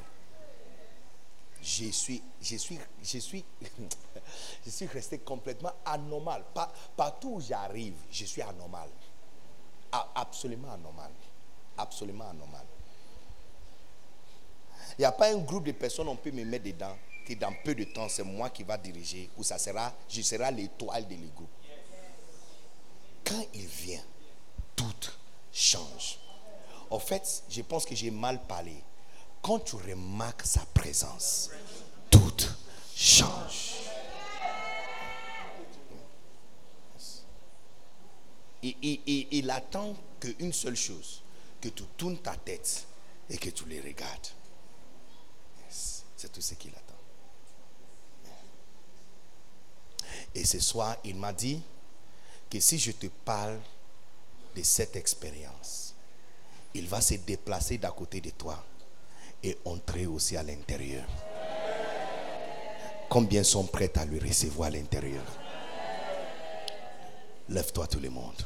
Je 1.62 1.92
suis, 1.92 2.22
je 2.42 2.56
suis, 2.56 2.80
je 3.04 3.18
suis, 3.20 3.44
je 4.66 4.70
suis 4.70 4.86
resté 4.88 5.20
complètement 5.20 5.74
anormal. 5.86 6.44
Pa- 6.54 6.72
Partout 6.96 7.34
où 7.36 7.42
j'arrive, 7.42 7.96
je 8.12 8.26
suis 8.26 8.42
anormal. 8.42 8.90
Absolument 10.16 10.72
anormal. 10.72 11.12
Absolument 11.78 12.30
anormal. 12.30 12.66
Il 14.98 15.02
n'y 15.02 15.06
a 15.06 15.12
pas 15.12 15.32
un 15.34 15.38
groupe 15.38 15.66
de 15.66 15.72
personnes, 15.72 16.08
on 16.08 16.16
peut 16.16 16.32
me 16.32 16.44
mettre 16.46 16.66
dedans, 16.66 16.96
que 17.26 17.34
dans 17.34 17.54
peu 17.64 17.74
de 17.76 17.84
temps, 17.86 18.08
c'est 18.10 18.24
moi 18.24 18.50
qui 18.50 18.64
va 18.64 18.78
diriger, 18.78 19.30
ou 19.38 19.44
ça 19.44 19.58
sera, 19.58 19.94
je 20.10 20.22
serai 20.22 20.52
l'étoile 20.52 21.08
de 21.08 21.16
le. 21.16 21.30
Quand 23.26 23.46
il 23.54 23.66
vient, 23.66 24.04
tout 24.76 24.86
change. 25.52 26.20
En 26.90 27.00
fait, 27.00 27.44
je 27.50 27.62
pense 27.62 27.86
que 27.86 27.96
j'ai 27.96 28.12
mal 28.12 28.42
parlé. 28.48 28.82
Quand 29.42 29.60
tu 29.60 29.76
remarques 29.76 30.46
sa 30.46 30.62
présence, 30.74 31.50
tout 32.10 32.34
change. 32.96 33.76
Il, 38.62 39.50
attend 39.52 39.96
qu'une 40.20 40.52
seule 40.52 40.76
chose, 40.76 41.22
que 41.62 41.70
tu 41.70 41.84
tournes 41.98 42.18
ta 42.18 42.36
tête 42.36 42.86
et 43.30 43.38
que 43.38 43.50
tu 43.50 43.66
les 43.66 43.80
regardes. 43.80 44.28
C'est 45.70 46.32
tout 46.32 46.42
ce 46.42 46.56
qu'il 46.56 46.72
attend. 46.72 46.84
Et 50.36 50.44
ce 50.44 50.60
soir, 50.60 50.98
il 51.06 51.16
m'a 51.16 51.32
dit 51.32 51.62
que 52.50 52.60
si 52.60 52.78
je 52.78 52.92
te 52.92 53.08
parle 53.08 53.60
de 54.56 54.64
cette 54.64 54.98
expérience, 54.98 55.94
il 56.74 56.88
va 56.88 57.00
se 57.00 57.16
déplacer 57.16 57.78
d'à 57.78 57.92
côté 57.92 58.20
de 58.20 58.30
toi 58.32 58.64
et 59.44 59.58
entrer 59.66 60.06
aussi 60.06 60.38
à 60.38 60.44
l'intérieur. 60.44 61.06
Combien 63.10 63.44
sont 63.44 63.66
prêts 63.66 63.92
à 63.96 64.06
le 64.06 64.20
recevoir 64.20 64.68
à 64.68 64.72
l'intérieur? 64.72 65.24
Lève-toi 67.50 67.88
tout 67.88 68.00
le 68.00 68.10
monde. 68.10 68.46